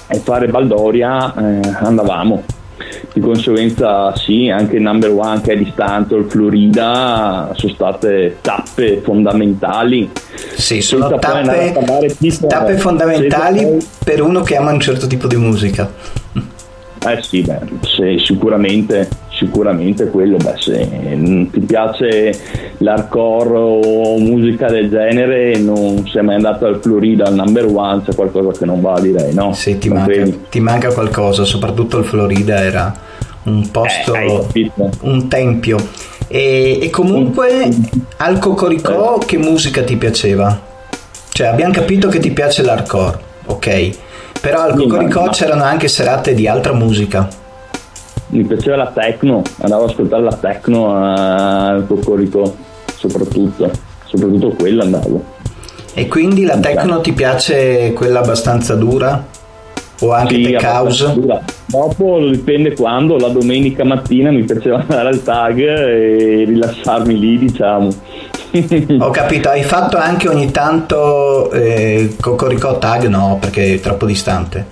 e 0.08 0.18
fare 0.18 0.48
baldoria 0.48 1.32
eh, 1.34 1.60
andavamo 1.78 2.42
di 3.12 3.20
conseguenza 3.20 4.14
sì, 4.16 4.48
anche 4.48 4.76
il 4.76 4.82
number 4.82 5.10
one 5.10 5.40
che 5.40 5.52
è 5.52 5.56
di 5.56 5.70
Stanton, 5.72 6.28
Florida 6.28 7.52
sono 7.54 7.72
state 7.72 8.38
tappe 8.40 9.00
fondamentali. 9.02 10.10
Sì, 10.56 10.80
sono 10.80 11.16
tappe, 11.16 11.72
tappe 12.48 12.76
fondamentali 12.76 13.78
per 14.04 14.20
uno 14.20 14.42
che 14.42 14.56
ama 14.56 14.72
un 14.72 14.80
certo 14.80 15.06
tipo 15.06 15.28
di 15.28 15.36
musica. 15.36 15.88
Eh 17.06 17.22
sì, 17.22 17.42
beh, 17.42 17.60
sì, 17.82 18.20
sicuramente, 18.24 19.08
sicuramente 19.44 20.08
quello, 20.08 20.36
beh, 20.36 20.54
se 20.56 21.48
ti 21.52 21.60
piace 21.60 22.32
l'hardcore 22.78 23.56
o 23.56 24.18
musica 24.18 24.68
del 24.68 24.88
genere 24.88 25.56
non 25.58 26.06
sei 26.06 26.22
mai 26.22 26.36
andato 26.36 26.66
al 26.66 26.80
Florida 26.80 27.26
al 27.26 27.34
number 27.34 27.66
one, 27.66 28.02
c'è 28.04 28.14
qualcosa 28.14 28.58
che 28.58 28.64
non 28.64 28.80
va 28.80 28.98
direi, 29.00 29.34
no? 29.34 29.52
Sì, 29.52 29.78
ti, 29.78 29.88
manca, 29.88 30.24
ti 30.48 30.60
manca, 30.60 30.92
qualcosa, 30.92 31.44
soprattutto 31.44 31.98
il 31.98 32.04
Florida 32.04 32.62
era 32.62 32.94
un 33.44 33.70
posto, 33.70 34.14
eh, 34.14 34.70
un 35.00 35.28
tempio. 35.28 35.76
E, 36.26 36.78
e 36.80 36.90
comunque 36.90 37.68
al 38.16 38.38
Cocoricò 38.38 39.18
eh. 39.20 39.24
che 39.26 39.36
musica 39.36 39.82
ti 39.82 39.96
piaceva? 39.96 40.58
Cioè 41.28 41.48
abbiamo 41.48 41.72
capito 41.72 42.08
che 42.08 42.18
ti 42.18 42.30
piace 42.30 42.62
l'hardcore, 42.62 43.18
ok? 43.46 43.90
Però 44.40 44.62
al 44.62 44.74
Cocoricò 44.74 45.28
c'erano 45.28 45.64
anche 45.64 45.88
serate 45.88 46.34
di 46.34 46.48
altra 46.48 46.72
musica. 46.72 47.42
Mi 48.34 48.42
piaceva 48.42 48.76
la 48.76 48.88
techno, 48.88 49.42
andavo 49.60 49.84
ad 49.84 49.90
ascoltare 49.90 50.22
la 50.24 50.34
techno 50.34 50.92
al 50.92 51.86
Cocoricò, 51.86 52.52
soprattutto, 52.96 53.70
soprattutto 54.06 54.48
quella 54.58 54.82
andavo. 54.82 55.22
E 55.94 56.08
quindi 56.08 56.44
la 56.44 56.58
techno 56.58 57.00
ti 57.00 57.12
piace 57.12 57.92
quella 57.92 58.18
abbastanza 58.18 58.74
dura? 58.74 59.24
O 60.00 60.12
anche 60.12 60.34
sì, 60.34 60.42
tech 60.42 60.62
house? 60.64 61.14
Dopo 61.66 62.28
dipende 62.28 62.74
quando, 62.74 63.16
la 63.18 63.28
domenica 63.28 63.84
mattina 63.84 64.32
mi 64.32 64.42
piaceva 64.42 64.80
andare 64.86 65.10
al 65.10 65.22
tag 65.22 65.58
e 65.58 66.44
rilassarmi 66.44 67.16
lì, 67.16 67.38
diciamo. 67.38 67.88
Ho 68.98 69.10
capito, 69.10 69.48
hai 69.48 69.62
fatto 69.62 69.96
anche 69.96 70.28
ogni 70.28 70.50
tanto 70.50 71.52
eh, 71.52 72.16
Cocorico 72.20 72.78
Tag? 72.78 73.06
No, 73.06 73.38
perché 73.40 73.74
è 73.74 73.80
troppo 73.80 74.06
distante. 74.06 74.66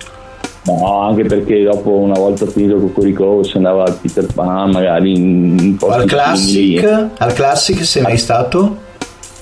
No, 0.65 1.01
anche 1.01 1.23
perché 1.25 1.61
dopo 1.63 1.91
una 1.91 2.17
volta 2.17 2.45
finito 2.45 2.77
Cocorico 2.77 3.43
si 3.43 3.57
andava 3.57 3.83
al 3.83 3.97
Peter 3.99 4.25
Pan, 4.33 4.71
magari 4.71 5.13
in 5.13 5.77
al 5.89 6.05
classic, 6.05 7.09
al 7.17 7.33
classic 7.33 7.83
sei 7.83 8.01
mai 8.01 8.17
stato? 8.17 8.77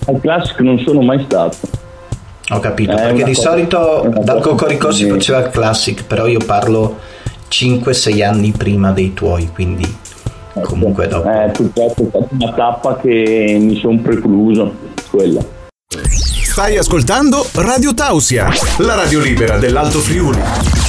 Al 0.07 0.19
classic 0.19 0.59
non 0.61 0.79
sono 0.79 1.01
mai 1.01 1.23
stato. 1.23 1.57
Ho 2.49 2.59
capito, 2.59 2.93
è 2.93 2.95
perché 2.95 3.23
di 3.23 3.35
cosa, 3.35 3.49
solito 3.51 4.13
dal 4.23 4.41
Cocorico 4.41 4.91
si 4.91 5.07
faceva 5.07 5.39
il 5.39 5.49
classic, 5.51 6.05
però 6.05 6.25
io 6.25 6.39
parlo 6.43 6.97
5-6 7.49 8.23
anni 8.25 8.51
prima 8.51 8.91
dei 8.91 9.13
tuoi, 9.13 9.49
quindi 9.53 9.87
comunque 10.63 11.07
dopo. 11.07 11.29
Eh, 11.29 11.49
purtroppo 11.51 12.03
è 12.03 12.07
stata 12.09 12.27
una 12.31 12.51
tappa 12.53 12.97
che 12.97 13.57
mi 13.59 13.77
sono 13.77 13.99
precluso, 13.99 14.73
quella. 15.11 15.41
Stai 15.87 16.77
ascoltando 16.77 17.45
Radio 17.53 17.93
Tausia, 17.93 18.49
la 18.79 18.95
radio 18.95 19.19
libera 19.19 19.57
dell'Alto 19.57 19.99
Friuli. 19.99 20.80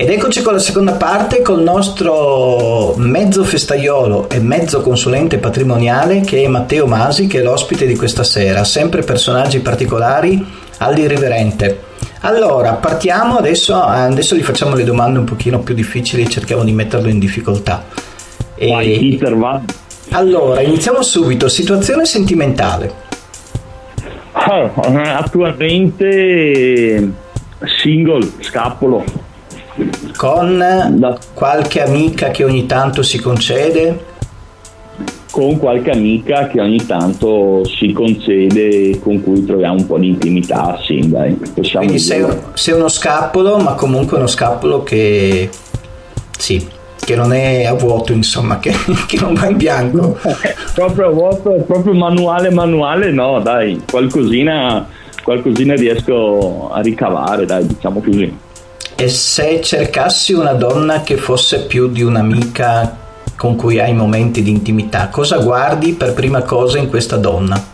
Ed 0.00 0.10
eccoci 0.10 0.42
con 0.42 0.52
la 0.52 0.60
seconda 0.60 0.92
parte 0.92 1.42
col 1.42 1.60
nostro 1.60 2.94
mezzo 2.98 3.42
festaiolo 3.42 4.28
e 4.30 4.38
mezzo 4.38 4.80
consulente 4.80 5.38
patrimoniale 5.38 6.20
che 6.20 6.44
è 6.44 6.46
Matteo 6.46 6.86
Masi, 6.86 7.26
che 7.26 7.40
è 7.40 7.42
l'ospite 7.42 7.84
di 7.84 7.96
questa 7.96 8.22
sera, 8.22 8.62
sempre 8.62 9.02
personaggi 9.02 9.58
particolari 9.58 10.46
all'irriverente. 10.78 11.82
Allora, 12.20 12.74
partiamo 12.74 13.38
adesso, 13.38 13.74
adesso 13.74 14.36
gli 14.36 14.44
facciamo 14.44 14.76
le 14.76 14.84
domande 14.84 15.18
un 15.18 15.24
pochino 15.24 15.58
più 15.58 15.74
difficili 15.74 16.22
e 16.22 16.28
cerchiamo 16.28 16.62
di 16.62 16.70
metterlo 16.70 17.08
in 17.08 17.18
difficoltà. 17.18 17.84
E... 18.54 18.68
Vai, 18.68 19.00
Peter, 19.00 19.34
va. 19.34 19.60
Allora, 20.10 20.60
iniziamo 20.60 21.02
subito. 21.02 21.48
Situazione 21.48 22.04
sentimentale. 22.04 22.94
Oh, 24.30 24.70
attualmente 25.16 27.10
single, 27.80 28.30
scappolo. 28.38 29.26
Con 30.18 31.16
qualche 31.32 31.80
amica 31.80 32.32
che 32.32 32.42
ogni 32.42 32.66
tanto 32.66 33.02
si 33.02 33.20
concede? 33.20 34.16
con 35.30 35.56
qualche 35.58 35.90
amica 35.92 36.48
che 36.48 36.60
ogni 36.60 36.84
tanto 36.84 37.62
si 37.64 37.92
concede 37.92 38.98
con 38.98 39.22
cui 39.22 39.44
troviamo 39.44 39.76
un 39.76 39.86
po' 39.86 39.96
di 39.96 40.08
intimità, 40.08 40.80
sì, 40.84 41.08
dai, 41.08 41.34
possiamo 41.54 41.84
Quindi 41.84 42.02
sei, 42.02 42.26
sei, 42.54 42.74
uno 42.74 42.88
scappolo, 42.88 43.58
ma 43.58 43.74
comunque 43.74 44.16
uno 44.16 44.26
scappolo 44.26 44.82
che 44.82 45.48
sì, 46.36 46.66
che 46.96 47.14
non 47.14 47.32
è 47.32 47.66
a 47.66 47.74
vuoto, 47.74 48.12
insomma, 48.12 48.58
che, 48.58 48.72
che 49.06 49.20
non 49.20 49.34
va 49.34 49.46
in 49.46 49.56
bianco. 49.58 50.18
proprio 50.74 51.06
a 51.06 51.10
vuoto, 51.10 51.52
proprio 51.64 51.94
manuale 51.94 52.50
manuale, 52.50 53.12
no, 53.12 53.38
dai, 53.38 53.80
qualcosina, 53.88 54.88
qualcosina 55.22 55.74
riesco 55.74 56.70
a 56.72 56.80
ricavare, 56.80 57.44
dai, 57.44 57.64
diciamo 57.64 58.00
così. 58.00 58.46
E 59.00 59.06
se 59.06 59.60
cercassi 59.62 60.32
una 60.32 60.54
donna 60.54 61.02
che 61.02 61.18
fosse 61.18 61.66
più 61.66 61.88
di 61.88 62.02
un'amica 62.02 62.96
con 63.36 63.54
cui 63.54 63.78
hai 63.78 63.94
momenti 63.94 64.42
di 64.42 64.50
intimità, 64.50 65.06
cosa 65.06 65.38
guardi 65.38 65.92
per 65.92 66.14
prima 66.14 66.42
cosa 66.42 66.78
in 66.78 66.88
questa 66.88 67.16
donna? 67.16 67.64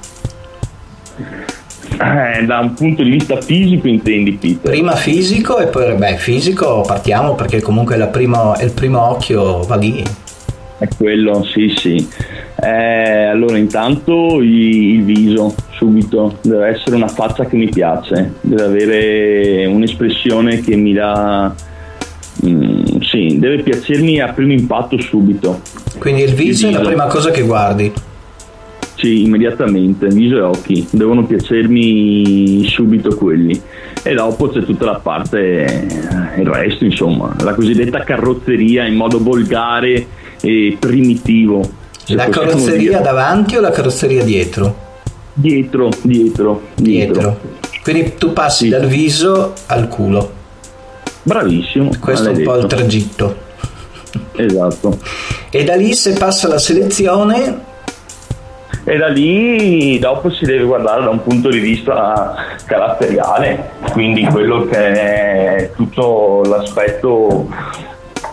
Eh, 1.89 2.45
da 2.45 2.59
un 2.59 2.75
punto 2.75 3.03
di 3.03 3.09
vista 3.09 3.41
fisico 3.41 3.89
intendi 3.89 4.33
Peter? 4.33 4.71
Prima 4.71 4.97
fisico 4.97 5.57
e 5.57 5.69
poi 5.69 5.95
beh 5.95 6.19
fisico 6.19 6.83
partiamo 6.83 7.35
perché 7.35 7.63
comunque 7.63 7.97
è 7.97 8.63
il 8.63 8.73
primo 8.75 9.09
occhio 9.09 9.63
va 9.63 9.77
lì. 9.77 10.03
È 10.77 10.87
quello, 10.95 11.43
sì 11.43 11.75
sì. 11.75 12.07
Eh, 12.61 13.25
allora 13.25 13.57
intanto 13.57 14.43
il, 14.43 14.97
il 14.97 15.05
viso 15.05 15.55
subito, 15.85 16.39
deve 16.43 16.69
essere 16.69 16.97
una 16.97 17.09
faccia 17.09 17.45
che 17.45 17.57
mi 17.57 17.69
piace, 17.69 18.35
deve 18.41 18.63
avere 18.63 19.67
un'espressione 19.67 20.61
che 20.61 20.77
mi 20.77 20.93
dà 20.93 21.55
Mm, 22.47 23.01
sì, 23.01 23.39
deve 23.39 23.63
piacermi 23.63 24.21
a 24.21 24.33
primo 24.33 24.53
impatto 24.53 24.99
subito. 25.01 25.61
Quindi 25.99 26.23
il 26.23 26.35
viso, 26.35 26.69
è 26.69 26.73
la 26.73 26.81
prima 26.81 27.07
cosa 27.07 27.31
che 27.31 27.43
guardi? 27.43 27.93
Sì, 28.97 29.23
immediatamente, 29.23 30.09
viso 30.09 30.37
e 30.37 30.41
occhi, 30.41 30.87
devono 30.91 31.25
piacermi 31.25 32.65
subito 32.67 33.15
quelli. 33.17 33.61
E 34.03 34.15
dopo 34.15 34.49
c'è 34.49 34.63
tutta 34.65 34.85
la 34.85 35.01
parte, 35.03 35.65
eh, 35.65 36.41
il 36.41 36.47
resto 36.47 36.85
insomma, 36.85 37.35
la 37.43 37.55
cosiddetta 37.55 38.01
carrozzeria 38.01 38.85
in 38.85 38.95
modo 38.95 39.23
volgare 39.23 40.07
e 40.41 40.77
primitivo. 40.79 41.83
La 42.09 42.29
carrozzeria 42.29 42.91
dire. 42.91 43.01
davanti 43.01 43.57
o 43.57 43.61
la 43.61 43.71
carrozzeria 43.71 44.25
dietro? 44.25 44.84
Dietro, 45.35 45.91
dietro, 46.03 46.63
dietro. 46.75 47.13
dietro. 47.13 47.41
Quindi 47.83 48.15
tu 48.17 48.33
passi 48.33 48.65
sì. 48.65 48.71
dal 48.71 48.87
viso 48.87 49.53
al 49.67 49.89
culo. 49.89 50.33
Bravissimo. 51.23 51.91
Questo 52.01 52.31
è 52.31 52.33
un 52.33 52.43
po' 52.43 52.57
il 52.57 52.67
tragitto. 52.67 53.37
Esatto. 54.37 54.99
E 55.51 55.65
da 55.65 55.75
lì 55.75 55.93
se 55.93 56.13
passa 56.13 56.49
la 56.49 56.59
selezione... 56.59 57.73
E 58.87 58.99
da 58.99 59.09
lì 59.09 59.99
dopo 59.99 60.31
si 60.31 60.45
deve 60.45 60.65
guardare 60.65 61.05
da 61.05 61.09
un 61.09 61.23
punto 61.23 61.49
di 61.49 61.59
vista 61.59 62.35
caratteriale, 62.67 63.71
quindi 63.93 64.27
quello 64.27 64.67
che 64.67 64.77
è 64.77 65.71
tutto 65.75 66.43
l'aspetto 66.45 67.49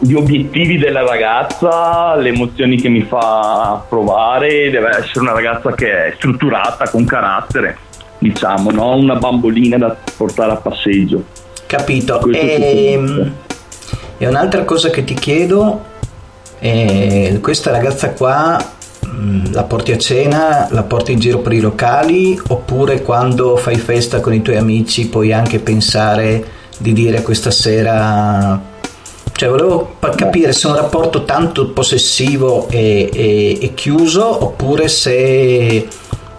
gli 0.03 0.13
obiettivi 0.13 0.79
della 0.79 1.05
ragazza, 1.05 2.15
le 2.15 2.29
emozioni 2.29 2.81
che 2.81 2.89
mi 2.89 3.03
fa 3.03 3.83
provare, 3.87 4.71
deve 4.71 4.89
essere 4.97 5.19
una 5.19 5.33
ragazza 5.33 5.73
che 5.73 6.07
è 6.07 6.13
strutturata, 6.15 6.89
con 6.89 7.05
carattere, 7.05 7.77
diciamo, 8.17 8.71
non 8.71 9.03
una 9.03 9.15
bambolina 9.15 9.77
da 9.77 9.95
portare 10.17 10.53
a 10.53 10.55
passeggio. 10.55 11.23
Capito. 11.67 12.19
E, 12.31 12.93
ehm, 12.93 13.33
e, 14.17 14.27
un'altra 14.27 14.63
cosa 14.63 14.89
che 14.89 15.03
ti 15.03 15.13
chiedo, 15.13 15.85
è, 16.57 17.37
questa 17.39 17.69
ragazza 17.69 18.11
qua 18.13 18.57
mm, 19.05 19.51
la 19.51 19.63
porti 19.63 19.91
a 19.91 19.99
cena, 19.99 20.67
la 20.71 20.83
porti 20.83 21.11
in 21.11 21.19
giro 21.19 21.39
per 21.39 21.53
i 21.53 21.59
locali 21.59 22.39
oppure 22.47 23.03
quando 23.03 23.55
fai 23.55 23.77
festa 23.77 24.19
con 24.19 24.33
i 24.33 24.41
tuoi 24.41 24.57
amici 24.57 25.09
puoi 25.09 25.31
anche 25.31 25.59
pensare 25.59 26.59
di 26.77 26.93
dire 26.93 27.21
questa 27.21 27.51
sera 27.51 28.69
cioè 29.41 29.49
volevo 29.49 29.95
capire 30.15 30.53
se 30.53 30.67
è 30.67 30.69
un 30.69 30.77
rapporto 30.77 31.23
tanto 31.23 31.71
possessivo 31.71 32.67
e, 32.69 33.09
e, 33.11 33.57
e, 33.59 33.73
chiuso 33.73 34.43
oppure 34.43 34.87
se 34.87 35.87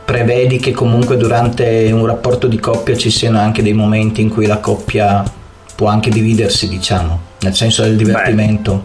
prevedi 0.05 0.59
che 0.59 0.71
comunque 0.71 1.17
durante 1.17 1.91
un 1.91 2.07
rapporto 2.07 2.47
di 2.47 2.61
coppia 2.61 2.97
ci 2.97 3.11
siano 3.11 3.41
anche 3.41 3.61
dei 3.61 3.73
momenti 3.73 4.21
in 4.21 4.29
cui 4.29 4.47
la 4.47 4.59
coppia 4.59 5.25
può 5.75 5.89
anche 5.89 6.11
dividersi, 6.11 6.69
diciamo, 6.69 7.19
nel 7.41 7.55
senso 7.57 7.83
del 7.83 7.97
divertimento. 7.97 8.85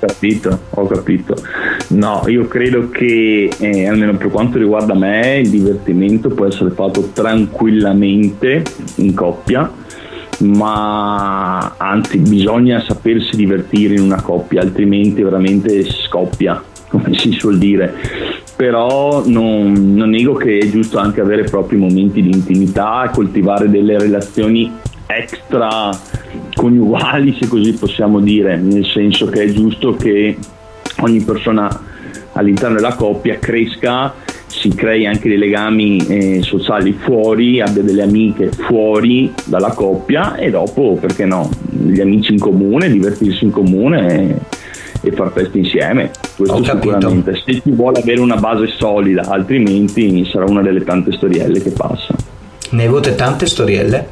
Beh, 0.00 0.06
capito, 0.06 0.60
ho 0.68 0.86
capito. 0.86 1.34
No, 1.88 2.24
io 2.26 2.46
credo 2.48 2.90
che, 2.90 3.50
eh, 3.56 3.88
almeno 3.88 4.18
per 4.18 4.28
quanto 4.28 4.58
riguarda 4.58 4.92
me, 4.92 5.38
il 5.38 5.48
divertimento 5.48 6.28
può 6.28 6.44
essere 6.44 6.72
fatto 6.72 7.08
tranquillamente 7.14 8.62
in 8.96 9.14
coppia, 9.14 9.72
ma 10.40 11.74
anzi 11.76 12.18
bisogna 12.18 12.80
sapersi 12.80 13.36
divertire 13.36 13.94
in 13.94 14.02
una 14.02 14.20
coppia, 14.20 14.60
altrimenti 14.60 15.22
veramente 15.22 15.84
scoppia, 15.84 16.62
come 16.88 17.14
si 17.14 17.32
suol 17.32 17.58
dire. 17.58 17.94
Però 18.56 19.22
non, 19.26 19.94
non 19.94 20.10
nego 20.10 20.34
che 20.34 20.58
è 20.58 20.70
giusto 20.70 20.98
anche 20.98 21.20
avere 21.20 21.44
propri 21.44 21.76
momenti 21.76 22.22
di 22.22 22.30
intimità 22.30 23.10
coltivare 23.12 23.68
delle 23.68 23.98
relazioni 23.98 24.72
extra 25.06 25.90
coniugali, 26.54 27.36
se 27.38 27.48
così 27.48 27.72
possiamo 27.74 28.20
dire, 28.20 28.56
nel 28.56 28.86
senso 28.86 29.26
che 29.26 29.42
è 29.42 29.52
giusto 29.52 29.94
che 29.94 30.36
ogni 31.00 31.20
persona 31.20 31.68
all'interno 32.32 32.76
della 32.76 32.94
coppia 32.94 33.38
cresca, 33.38 34.14
si 34.56 34.70
crei 34.70 35.06
anche 35.06 35.28
dei 35.28 35.36
legami 35.36 35.98
eh, 36.06 36.42
sociali 36.42 36.92
fuori, 36.92 37.60
abbia 37.60 37.82
delle 37.82 38.02
amiche 38.02 38.50
fuori 38.50 39.32
dalla 39.44 39.72
coppia 39.72 40.36
e 40.36 40.50
dopo, 40.50 40.96
perché 40.98 41.26
no, 41.26 41.48
gli 41.70 42.00
amici 42.00 42.32
in 42.32 42.38
comune, 42.38 42.90
divertirsi 42.90 43.44
in 43.44 43.50
comune 43.50 44.40
e, 45.02 45.08
e 45.08 45.12
far 45.12 45.30
feste 45.32 45.58
insieme. 45.58 46.10
Questo 46.34 46.64
sicuramente. 46.64 47.36
Se 47.44 47.60
si 47.62 47.70
vuole 47.70 48.00
avere 48.00 48.20
una 48.20 48.36
base 48.36 48.66
solida, 48.66 49.26
altrimenti 49.28 50.24
sarà 50.24 50.46
una 50.46 50.62
delle 50.62 50.82
tante 50.82 51.12
storielle 51.12 51.60
che 51.60 51.70
passa. 51.70 52.14
Ne 52.70 52.82
hai 52.82 52.88
avute 52.88 53.14
tante 53.14 53.46
storielle? 53.46 54.08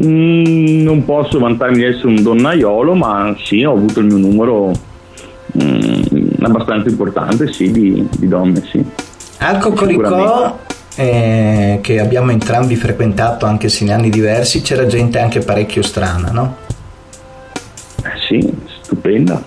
Mm, 0.00 0.82
non 0.82 1.04
posso 1.04 1.38
vantarmi 1.38 1.78
di 1.78 1.84
essere 1.84 2.08
un 2.08 2.22
donnaiolo, 2.22 2.94
ma 2.94 3.36
sì, 3.42 3.64
ho 3.64 3.72
avuto 3.72 4.00
il 4.00 4.06
mio 4.06 4.16
numero 4.16 4.70
mm, 5.60 6.02
abbastanza 6.46 6.88
importante 6.88 7.52
sì, 7.52 7.70
di, 7.70 8.06
di 8.16 8.28
donne. 8.28 8.62
Sì. 8.70 8.84
Al 9.38 9.58
Cocoricò, 9.58 10.58
eh, 10.96 11.78
che 11.82 12.00
abbiamo 12.00 12.30
entrambi 12.30 12.76
frequentato 12.76 13.46
anche 13.46 13.68
se 13.68 13.84
in 13.84 13.92
anni 13.92 14.10
diversi, 14.10 14.62
c'era 14.62 14.86
gente 14.86 15.18
anche 15.18 15.40
parecchio 15.40 15.82
strana, 15.82 16.30
no? 16.30 16.56
Eh 18.02 18.18
sì, 18.28 18.52
stupenda. 18.82 19.42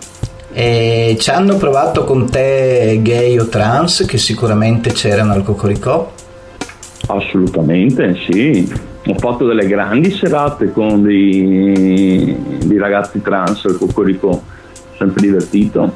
E 0.51 1.17
ci 1.19 1.29
hanno 1.29 1.55
provato 1.57 2.03
con 2.03 2.29
te 2.29 2.99
gay 3.01 3.37
o 3.37 3.47
trans, 3.47 4.05
che 4.07 4.17
sicuramente 4.17 4.91
c'erano 4.91 5.33
al 5.33 5.43
Cocoricò? 5.43 6.11
Assolutamente, 7.07 8.17
sì 8.27 8.85
ho 9.11 9.17
fatto 9.19 9.45
delle 9.45 9.67
grandi 9.67 10.11
serate 10.11 10.71
con 10.71 11.01
dei, 11.01 12.35
dei 12.65 12.77
ragazzi 12.77 13.21
trans 13.21 13.63
al 13.65 13.77
Cocorico, 13.77 14.43
sempre 14.97 15.21
divertito, 15.21 15.95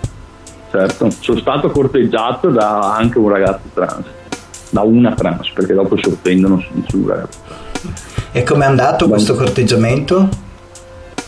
certo. 0.71 1.09
Sono 1.19 1.39
stato 1.39 1.69
corteggiato 1.69 2.49
da 2.49 2.95
anche 2.95 3.19
un 3.19 3.29
ragazzo 3.29 3.67
trans, 3.73 4.05
da 4.69 4.81
una 4.81 5.13
trans, 5.13 5.51
perché 5.51 5.73
dopo 5.73 5.97
si 5.97 6.07
offendono 6.07 6.63
sul 6.87 7.05
ragazzo. 7.05 7.39
E 8.31 8.43
com'è 8.43 8.65
andato 8.65 9.05
Beh. 9.05 9.11
questo 9.11 9.35
corteggiamento? 9.35 10.29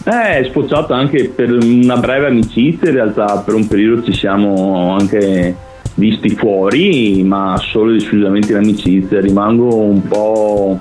Eh, 0.06 0.40
è 0.40 0.44
sfociato 0.50 0.94
anche 0.94 1.30
per 1.30 1.52
una 1.52 1.98
breve 1.98 2.28
amicizia, 2.28 2.90
in 2.90 2.96
realtà 2.96 3.38
per 3.46 3.54
un 3.54 3.68
periodo 3.68 4.04
ci 4.04 4.14
siamo 4.14 4.96
anche 4.98 5.56
visti 5.96 6.30
fuori, 6.30 7.24
ma 7.24 7.58
solo 7.58 7.92
ed 7.92 8.02
esclusivamente 8.02 8.52
in 8.52 8.58
amicizia. 8.58 9.22
Rimango 9.22 9.76
un 9.76 10.08
po' 10.08 10.80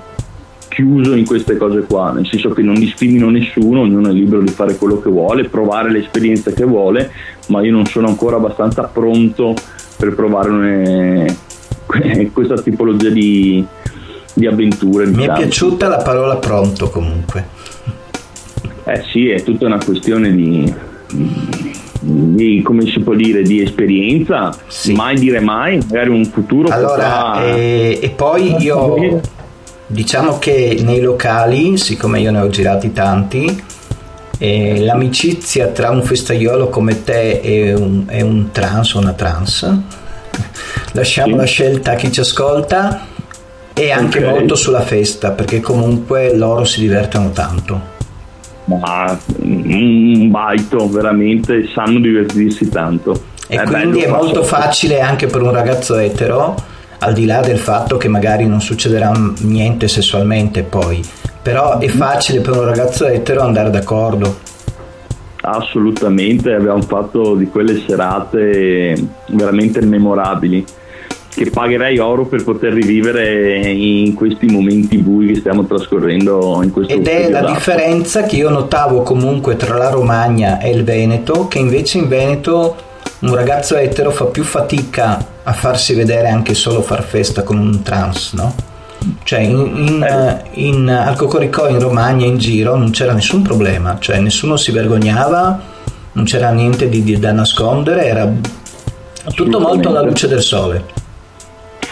chiuso 0.73 1.15
in 1.15 1.27
queste 1.27 1.57
cose 1.57 1.83
qua, 1.83 2.13
nel 2.13 2.27
senso 2.27 2.51
che 2.51 2.63
non 2.63 2.75
discrimino 2.75 3.29
nessuno, 3.31 3.83
ognuno 3.83 4.09
è 4.09 4.13
libero 4.13 4.43
di 4.43 4.51
fare 4.51 4.77
quello 4.77 5.01
che 5.01 5.11
vuole, 5.11 5.45
provare 5.45 5.91
l'esperienza 5.91 6.51
che 6.51 6.65
vuole, 6.65 7.11
ma 7.53 7.63
io 7.63 7.71
non 7.71 7.85
sono 7.85 8.09
ancora 8.09 8.37
abbastanza 8.37 8.85
pronto 8.85 9.55
per 9.97 10.15
provare 10.15 10.49
une, 10.49 11.37
questa 12.33 12.55
tipologia 12.61 13.11
di, 13.11 13.65
di 14.33 14.47
avventure. 14.47 15.07
Mi 15.07 15.13
diciamo. 15.13 15.35
è 15.35 15.41
piaciuta 15.41 15.89
la 15.89 15.99
parola 15.99 16.37
pronto 16.37 16.89
comunque. 16.89 17.61
Eh 18.85 19.03
sì, 19.11 19.29
è 19.29 19.43
tutta 19.43 19.67
una 19.67 19.79
questione 19.85 20.35
di, 20.35 20.75
di, 22.01 22.63
come 22.63 22.87
si 22.87 22.99
può 23.01 23.15
dire, 23.15 23.43
di 23.43 23.63
esperienza, 23.63 24.53
sì. 24.67 24.95
mai 24.95 25.19
dire 25.19 25.41
mai, 25.41 25.77
magari 25.77 26.09
un 26.09 26.25
futuro. 26.25 26.69
Allora, 26.69 27.33
potrà... 27.33 27.45
e, 27.55 27.99
e 28.01 28.11
poi 28.11 28.57
io 28.61 29.21
Diciamo 29.93 30.39
che 30.39 30.81
nei 30.83 31.03
locali, 31.03 31.77
siccome 31.77 32.19
io 32.19 32.31
ne 32.31 32.41
ho 32.41 32.49
girati 32.49 32.93
tanti, 32.93 33.63
eh, 34.45 34.81
l'amicizia 34.81 35.69
tra 35.69 35.91
un 35.91 36.03
festaiolo 36.03 36.69
come 36.69 37.05
te 37.05 37.39
e 37.39 37.75
un, 37.75 38.07
e 38.09 38.23
un 38.23 38.51
trans 38.51 38.95
o 38.95 38.99
una 38.99 39.13
trans, 39.13 39.73
lasciamo 40.95 41.35
sì. 41.35 41.37
la 41.37 41.45
scelta 41.45 41.93
a 41.93 41.95
chi 41.95 42.11
ci 42.11 42.19
ascolta, 42.19 43.07
e 43.73 43.93
anche 43.93 44.19
okay. 44.19 44.31
molto 44.31 44.57
sulla 44.57 44.81
festa, 44.81 45.31
perché 45.31 45.61
comunque 45.61 46.37
loro 46.37 46.65
si 46.65 46.81
divertono 46.81 47.31
tanto. 47.31 47.81
Ma 48.65 49.17
un 49.43 50.29
baito, 50.29 50.89
veramente 50.91 51.69
sanno 51.73 52.01
divertirsi 52.01 52.69
tanto. 52.69 53.13
E 53.47 53.61
è 53.61 53.63
quindi 53.63 54.01
è 54.01 54.09
molto 54.09 54.43
facile 54.43 54.99
anche 54.99 55.29
per 55.29 55.41
un 55.43 55.53
ragazzo 55.53 55.97
etero 55.99 56.57
al 57.03 57.13
di 57.13 57.27
là 57.27 57.41
del 57.41 57.59
fatto 57.59 57.97
che 57.97 58.07
magari 58.07 58.47
non 58.47 58.61
succederà 58.61 59.13
niente 59.41 59.89
sessualmente 59.89 60.63
poi, 60.63 61.03
però 61.43 61.79
è 61.79 61.89
facile 61.89 62.41
per 62.41 62.57
un 62.57 62.65
ragazzo 62.65 63.07
etero 63.07 63.43
andare 63.43 63.71
d'accordo. 63.71 64.39
Assolutamente, 65.45 66.53
abbiamo 66.55 66.83
fatto 66.83 67.35
di 67.35 67.49
quelle 67.49 67.83
serate 67.85 68.95
veramente 69.31 69.85
memorabili 69.85 70.65
che 71.35 71.51
pagherei 71.51 71.99
oro 71.99 72.27
per 72.27 72.45
poter 72.45 72.73
rivivere 72.73 73.59
in 73.69 74.15
questi 74.15 74.47
momenti 74.47 74.99
bui 74.99 75.29
che 75.29 75.37
stiamo 75.37 75.65
trascorrendo 75.65 76.61
in 76.63 76.71
questo 76.71 76.93
Ed 76.93 77.09
è 77.09 77.31
la 77.31 77.41
differenza 77.41 78.23
che 78.23 78.37
io 78.37 78.51
notavo 78.51 79.03
comunque 79.03 79.57
tra 79.57 79.77
la 79.77 79.91
Romagna 79.91 80.61
e 80.61 80.71
il 80.71 80.85
Veneto, 80.85 81.49
che 81.49 81.59
invece 81.59 81.99
in 81.99 82.07
Veneto 82.07 82.77
un 83.21 83.35
ragazzo 83.35 83.75
etero 83.75 84.13
fa 84.13 84.27
più 84.27 84.45
fatica 84.45 85.32
a 85.45 85.53
farsi 85.53 85.95
vedere 85.95 86.29
anche 86.29 86.55
solo 86.55 86.83
far 86.83 87.03
festa 87.03 87.43
con 87.43 87.59
un 87.59 87.83
trans, 87.83 88.33
no? 88.33 88.55
Cioè 89.25 89.41
in, 89.41 89.59
in, 89.59 90.03
eh. 90.03 90.43
in, 90.61 90.89
al 90.89 91.17
Cocoricò 91.17 91.69
in 91.69 91.81
Romagna 91.81 92.25
in 92.25 92.39
giro 92.39 92.77
non 92.77 92.91
c'era 92.91 93.13
nessun 93.13 93.43
problema, 93.43 93.97
cioè 93.99 94.21
nessuno 94.21 94.57
si 94.57 94.71
vergognava, 94.71 95.61
non 96.13 96.25
c'era 96.25 96.51
niente 96.51 96.89
di, 96.89 97.03
di, 97.03 97.19
da 97.19 97.33
nascondere, 97.33 98.07
era 98.07 98.31
tutto 99.35 99.61
molto 99.61 99.89
alla 99.89 100.03
luce 100.03 100.29
del 100.29 100.43
sole. 100.43 101.01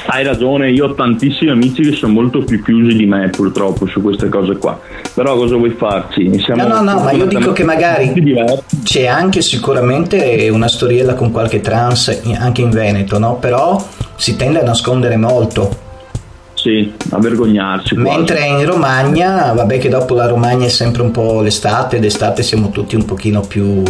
Hai 0.06 0.24
ragione, 0.24 0.70
io 0.70 0.86
ho 0.86 0.94
tantissimi 0.94 1.50
amici 1.50 1.82
che 1.82 1.92
sono 1.92 2.12
molto 2.12 2.42
più 2.42 2.62
chiusi 2.62 2.96
di 2.96 3.06
me 3.06 3.28
purtroppo 3.28 3.86
su 3.86 4.00
queste 4.00 4.28
cose 4.28 4.56
qua. 4.56 4.78
Però 5.14 5.36
cosa 5.36 5.56
vuoi 5.56 5.70
farci? 5.70 6.38
Siamo 6.40 6.66
no, 6.66 6.80
no, 6.80 6.92
no, 6.92 7.00
ma 7.00 7.12
io 7.12 7.26
dico 7.26 7.52
che 7.52 7.64
magari 7.64 8.12
c'è 8.82 9.06
anche 9.06 9.42
sicuramente 9.42 10.48
una 10.50 10.68
storiella 10.68 11.14
con 11.14 11.30
qualche 11.30 11.60
trans 11.60 12.22
anche 12.38 12.62
in 12.62 12.70
Veneto, 12.70 13.18
no? 13.18 13.36
Però 13.36 13.82
si 14.16 14.36
tende 14.36 14.60
a 14.60 14.64
nascondere 14.64 15.16
molto. 15.16 15.88
Sì, 16.54 16.92
a 17.10 17.18
vergognarsi. 17.18 17.94
Mentre 17.94 18.36
quasi. 18.36 18.52
in 18.52 18.66
Romagna, 18.66 19.52
vabbè 19.52 19.78
che 19.78 19.88
dopo 19.88 20.14
la 20.14 20.26
Romagna 20.26 20.66
è 20.66 20.70
sempre 20.70 21.00
un 21.02 21.10
po' 21.10 21.40
l'estate, 21.40 21.98
d'estate 22.00 22.42
siamo 22.42 22.70
tutti 22.70 22.96
un 22.96 23.04
pochino 23.06 23.40
più 23.40 23.82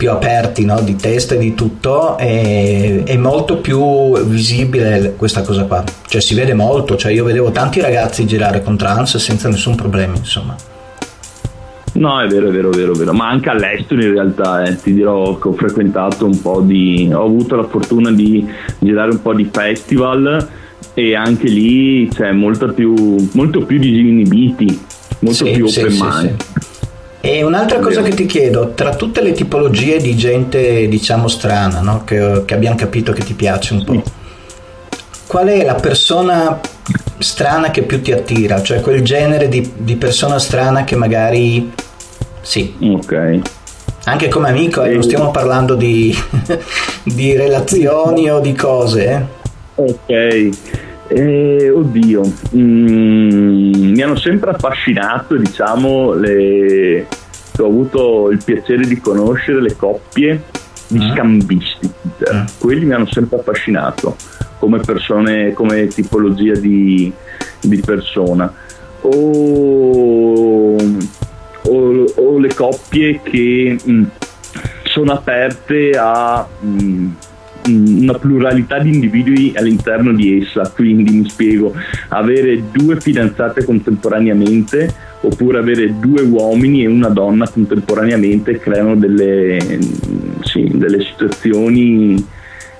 più 0.00 0.10
aperti 0.10 0.64
no? 0.64 0.80
di 0.80 0.96
testa 0.96 1.34
e 1.34 1.38
di 1.38 1.54
tutto 1.54 2.16
è, 2.16 3.02
è, 3.04 3.18
molto 3.18 3.58
più 3.58 4.16
visibile 4.24 5.12
questa 5.14 5.42
cosa 5.42 5.64
qua 5.64 5.84
cioè 6.06 6.22
si 6.22 6.34
vede 6.34 6.54
molto 6.54 6.96
cioè 6.96 7.12
io 7.12 7.22
vedevo 7.22 7.50
tanti 7.50 7.82
ragazzi 7.82 8.24
girare 8.24 8.62
con 8.62 8.78
trans 8.78 9.18
senza 9.18 9.50
nessun 9.50 9.74
problema 9.74 10.16
insomma 10.16 10.56
No, 11.92 12.18
è 12.20 12.28
vero, 12.28 12.48
è 12.48 12.50
vero, 12.50 12.70
è 12.70 12.76
vero, 12.76 12.94
è 12.94 12.96
vero, 12.96 13.12
ma 13.12 13.28
anche 13.28 13.50
all'estero 13.50 14.00
in 14.00 14.12
realtà, 14.12 14.62
eh, 14.62 14.76
ti 14.76 14.94
dirò 14.94 15.36
che 15.38 15.48
ho 15.48 15.52
frequentato 15.52 16.24
un 16.24 16.40
po' 16.40 16.60
di, 16.60 17.10
ho 17.12 17.24
avuto 17.24 17.56
la 17.56 17.64
fortuna 17.64 18.10
di 18.10 18.48
girare 18.78 19.10
un 19.10 19.20
po' 19.20 19.34
di 19.34 19.50
festival 19.52 20.48
e 20.94 21.14
anche 21.14 21.48
lì 21.48 22.08
c'è 22.08 22.30
molto 22.30 22.72
più, 22.72 22.94
molto 23.32 23.66
più 23.66 23.78
disinibiti, 23.78 24.80
molto 25.18 25.44
sì, 25.44 25.50
più 25.50 25.66
open 25.66 25.90
sì, 25.90 26.00
mind. 26.00 26.36
Sì, 26.42 26.69
e 27.22 27.42
un'altra 27.42 27.80
cosa 27.80 28.00
che 28.00 28.14
ti 28.14 28.24
chiedo, 28.24 28.72
tra 28.74 28.94
tutte 28.94 29.20
le 29.20 29.32
tipologie 29.32 29.98
di 29.98 30.16
gente, 30.16 30.88
diciamo, 30.88 31.28
strana, 31.28 31.80
no? 31.80 32.02
che, 32.04 32.44
che, 32.46 32.54
abbiamo 32.54 32.76
capito 32.76 33.12
che 33.12 33.22
ti 33.22 33.34
piace 33.34 33.74
un 33.74 33.84
po', 33.84 34.02
qual 35.26 35.48
è 35.48 35.62
la 35.62 35.74
persona 35.74 36.58
strana 37.18 37.70
che 37.70 37.82
più 37.82 38.00
ti 38.00 38.12
attira? 38.12 38.62
Cioè 38.62 38.80
quel 38.80 39.02
genere 39.02 39.48
di, 39.48 39.70
di 39.76 39.96
persona 39.96 40.38
strana 40.38 40.84
che 40.84 40.96
magari... 40.96 41.70
Sì. 42.40 42.74
Ok. 42.80 43.40
Anche 44.04 44.28
come 44.28 44.48
amico, 44.48 44.82
eh, 44.82 44.94
non 44.94 45.02
stiamo 45.02 45.30
parlando 45.30 45.74
di, 45.74 46.16
di 47.04 47.36
relazioni 47.36 48.30
o 48.30 48.40
di 48.40 48.54
cose. 48.54 49.06
Eh? 49.06 49.22
Ok. 49.74 50.88
Eh, 51.12 51.70
oddio, 51.70 52.22
mm, 52.54 53.92
mi 53.92 54.00
hanno 54.00 54.14
sempre 54.14 54.50
affascinato 54.50 55.36
diciamo, 55.36 56.12
le, 56.12 57.08
ho 57.58 57.66
avuto 57.66 58.30
il 58.30 58.40
piacere 58.44 58.86
di 58.86 59.00
conoscere 59.00 59.60
le 59.60 59.74
coppie 59.74 60.40
di 60.86 60.98
mm. 60.98 61.12
scambisti. 61.12 61.90
Mm. 62.32 62.44
Quelli 62.60 62.84
mi 62.84 62.94
hanno 62.94 63.08
sempre 63.10 63.40
affascinato 63.40 64.14
come 64.60 64.78
persone, 64.78 65.52
come 65.52 65.88
tipologia 65.88 66.54
di, 66.54 67.12
di 67.60 67.80
persona. 67.80 68.52
O, 69.00 70.76
o, 71.62 72.04
o, 72.14 72.38
le 72.38 72.54
coppie 72.54 73.20
che 73.20 73.76
mh, 73.82 73.92
mm, 73.92 74.04
sono 74.84 75.12
aperte 75.12 75.90
a 75.98 76.46
mh, 76.60 76.68
mm, 76.68 77.10
una 77.70 78.14
pluralità 78.14 78.78
di 78.78 78.92
individui 78.92 79.52
all'interno 79.56 80.12
di 80.12 80.40
essa, 80.40 80.70
quindi 80.74 81.12
mi 81.12 81.28
spiego, 81.28 81.72
avere 82.08 82.70
due 82.70 83.00
fidanzate 83.00 83.64
contemporaneamente 83.64 85.08
oppure 85.22 85.58
avere 85.58 85.98
due 85.98 86.22
uomini 86.22 86.82
e 86.82 86.86
una 86.86 87.08
donna 87.08 87.48
contemporaneamente 87.48 88.58
creano 88.58 88.96
delle, 88.96 89.58
sì, 90.42 90.70
delle 90.72 91.04
situazioni 91.04 92.24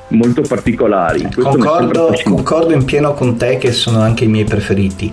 molto 0.09 0.43
particolari. 0.43 1.29
Concordo, 1.35 2.15
concordo, 2.25 2.73
in 2.73 2.85
pieno 2.85 3.15
con 3.15 3.37
te 3.37 3.59
che 3.59 3.73
sono 3.73 4.01
anche 4.01 4.25
i 4.25 4.29
miei 4.29 4.45
preferiti. 4.45 5.13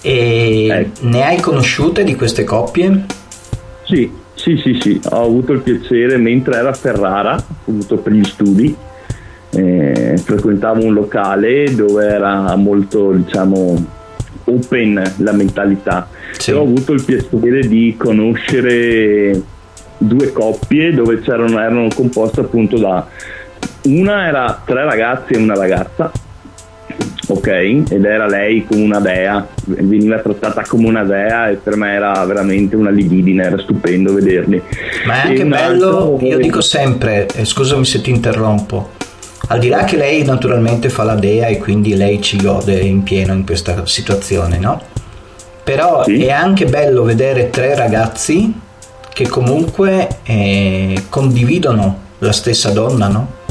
E 0.00 0.66
ecco. 0.70 1.06
ne 1.06 1.24
hai 1.24 1.40
conosciute 1.40 2.04
di 2.04 2.14
queste 2.14 2.44
coppie? 2.44 3.06
Sì, 3.84 4.10
sì, 4.34 4.56
sì, 4.58 4.78
sì, 4.80 5.00
ho 5.10 5.22
avuto 5.22 5.52
il 5.52 5.60
piacere 5.60 6.16
mentre 6.16 6.56
era 6.56 6.70
a 6.70 6.74
Ferrara, 6.74 7.34
ho 7.36 7.70
avuto 7.70 7.96
per 7.96 8.12
gli 8.12 8.24
studi, 8.24 8.74
eh, 9.54 10.16
frequentavo 10.16 10.84
un 10.84 10.94
locale 10.94 11.74
dove 11.74 12.06
era 12.06 12.54
molto, 12.56 13.12
diciamo, 13.12 13.84
open 14.44 15.14
la 15.18 15.32
mentalità. 15.32 16.08
Sì. 16.32 16.50
E 16.50 16.54
ho 16.54 16.62
avuto 16.62 16.92
il 16.92 17.04
piacere 17.04 17.66
di 17.66 17.94
conoscere 17.96 19.40
due 19.96 20.32
coppie 20.32 20.92
dove 20.92 21.20
erano 21.24 21.88
composte 21.94 22.40
appunto 22.40 22.78
da 22.78 23.06
una 23.84 24.26
era 24.26 24.62
tre 24.64 24.84
ragazzi 24.84 25.34
e 25.34 25.38
una 25.38 25.54
ragazza, 25.54 26.10
ok, 27.28 27.46
ed 27.46 28.04
era 28.04 28.26
lei 28.26 28.64
come 28.64 28.82
una 28.82 29.00
dea, 29.00 29.46
veniva 29.66 30.18
trattata 30.20 30.62
come 30.66 30.88
una 30.88 31.04
dea 31.04 31.50
e 31.50 31.56
per 31.56 31.76
me 31.76 31.92
era 31.92 32.24
veramente 32.24 32.76
una 32.76 32.90
libidine, 32.90 33.44
era 33.44 33.58
stupendo 33.58 34.14
vederli. 34.14 34.62
Ma 35.06 35.22
è 35.22 35.28
anche 35.28 35.44
bello, 35.44 36.18
io 36.20 36.38
dico 36.38 36.60
sempre, 36.60 37.26
eh, 37.34 37.44
scusami 37.44 37.84
se 37.84 38.00
ti 38.00 38.10
interrompo, 38.10 38.90
al 39.48 39.58
di 39.58 39.68
là 39.68 39.84
che 39.84 39.96
lei 39.96 40.24
naturalmente 40.24 40.88
fa 40.88 41.04
la 41.04 41.14
dea 41.14 41.46
e 41.46 41.58
quindi 41.58 41.94
lei 41.96 42.20
ci 42.22 42.36
gode 42.36 42.78
in 42.80 43.02
pieno 43.02 43.32
in 43.32 43.44
questa 43.44 43.84
situazione, 43.86 44.58
no? 44.58 44.80
Però 45.62 46.04
sì. 46.04 46.24
è 46.24 46.30
anche 46.30 46.66
bello 46.66 47.02
vedere 47.02 47.50
tre 47.50 47.74
ragazzi 47.74 48.52
che 49.12 49.28
comunque 49.28 50.08
eh, 50.24 51.04
condividono 51.08 51.98
la 52.18 52.32
stessa 52.32 52.70
donna, 52.70 53.08
no? 53.08 53.42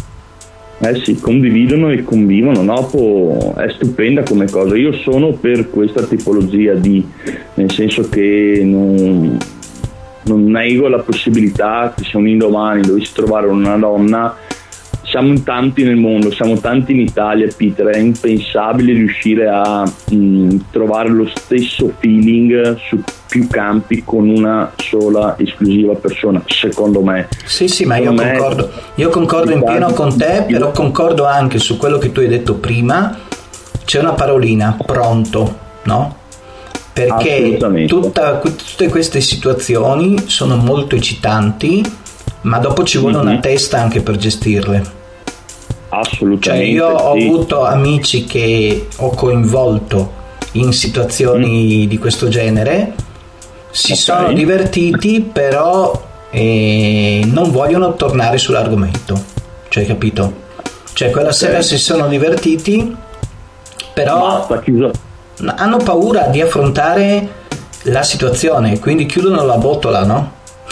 Eh 0.79 1.01
sì, 1.01 1.17
condividono 1.17 1.91
e 1.91 2.03
convivono, 2.03 2.61
no? 2.61 3.53
è 3.55 3.69
stupenda 3.69 4.23
come 4.23 4.49
cosa. 4.49 4.75
Io 4.75 4.91
sono 4.91 5.31
per 5.31 5.69
questa 5.69 6.03
tipologia 6.03 6.73
di, 6.73 7.07
nel 7.53 7.71
senso 7.71 8.09
che 8.09 8.59
non, 8.63 9.37
non 10.23 10.43
nego 10.43 10.89
la 10.89 10.99
possibilità 10.99 11.93
che 11.95 12.03
se 12.03 12.17
un 12.17 12.27
indomani 12.27 12.81
dovessi 12.81 13.13
trovare 13.13 13.47
una 13.47 13.77
donna 13.77 14.35
siamo 15.13 15.27
in 15.27 15.43
tanti 15.43 15.83
nel 15.83 15.95
mondo, 15.95 16.31
siamo 16.31 16.57
tanti 16.57 16.93
in 16.93 17.01
Italia, 17.01 17.47
Peter, 17.55 17.85
è 17.85 17.99
impensabile 17.99 18.93
riuscire 18.93 19.47
a 19.47 19.83
mh, 19.83 20.15
mm, 20.15 20.57
trovare 20.71 21.09
lo 21.09 21.29
stesso 21.35 21.93
feeling 21.99 22.75
su 22.87 22.99
più 23.27 23.47
campi 23.47 24.01
con 24.03 24.27
una 24.27 24.73
sola 24.75 25.35
esclusiva 25.37 25.93
persona, 25.93 26.41
secondo 26.47 27.03
me. 27.03 27.27
Sì, 27.45 27.67
sì, 27.67 27.85
ma 27.85 27.97
io 27.97 28.11
concordo, 28.11 28.71
io 28.95 29.09
concordo 29.09 29.51
in 29.51 29.63
pieno 29.63 29.93
con 29.93 30.17
te, 30.17 30.45
però 30.47 30.71
concordo 30.71 31.25
anche 31.25 31.59
su 31.59 31.77
quello 31.77 31.99
che 31.99 32.11
tu 32.11 32.21
hai 32.21 32.27
detto 32.27 32.55
prima, 32.55 33.15
c'è 33.85 33.99
una 33.99 34.13
parolina, 34.13 34.75
pronto, 34.83 35.59
no? 35.83 36.17
Perché 36.91 37.57
tutta, 37.85 38.39
tutte 38.39 38.89
queste 38.89 39.21
situazioni 39.21 40.23
sono 40.25 40.55
molto 40.55 40.95
eccitanti, 40.95 41.83
ma 42.41 42.57
dopo 42.57 42.83
ci 42.83 42.97
vuole 42.97 43.17
mm-hmm. 43.17 43.27
una 43.27 43.39
testa 43.39 43.79
anche 43.79 44.01
per 44.01 44.15
gestirle. 44.15 45.01
Assolutamente. 45.99 46.49
Cioè 46.49 46.57
io 46.57 46.87
ho 46.87 47.11
avuto 47.11 47.63
amici 47.63 48.23
che 48.23 48.87
ho 48.97 49.09
coinvolto 49.09 50.21
in 50.53 50.73
situazioni 50.73 51.85
mm. 51.85 51.89
di 51.89 51.97
questo 51.97 52.27
genere, 52.27 52.93
si 53.69 53.91
okay. 53.91 54.03
sono 54.03 54.33
divertiti, 54.33 55.21
però 55.21 56.01
eh, 56.31 57.21
non 57.25 57.51
vogliono 57.51 57.93
tornare 57.93 58.37
sull'argomento. 58.37 59.21
Cioè, 59.69 59.85
capito? 59.85 60.41
Cioè, 60.93 61.11
quella 61.11 61.29
okay. 61.29 61.39
sera 61.39 61.61
si 61.61 61.77
sono 61.77 62.07
divertiti, 62.07 62.95
però 63.93 64.47
hanno 65.45 65.77
paura 65.77 66.27
di 66.27 66.41
affrontare 66.41 67.41
la 67.83 68.03
situazione, 68.03 68.79
quindi 68.79 69.05
chiudono 69.05 69.43
la 69.45 69.57
botola, 69.57 70.03
no? 70.05 70.31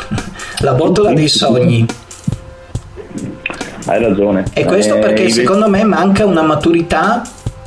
la 0.61 0.73
botola 0.73 1.13
dei 1.13 1.27
sogni 1.27 1.85
hai 3.91 4.01
ragione. 4.01 4.45
E 4.53 4.65
questo 4.65 4.95
eh, 4.95 4.99
perché 4.99 5.29
secondo 5.29 5.69
me 5.69 5.83
manca 5.83 6.25
una 6.25 6.41
maturità 6.41 7.21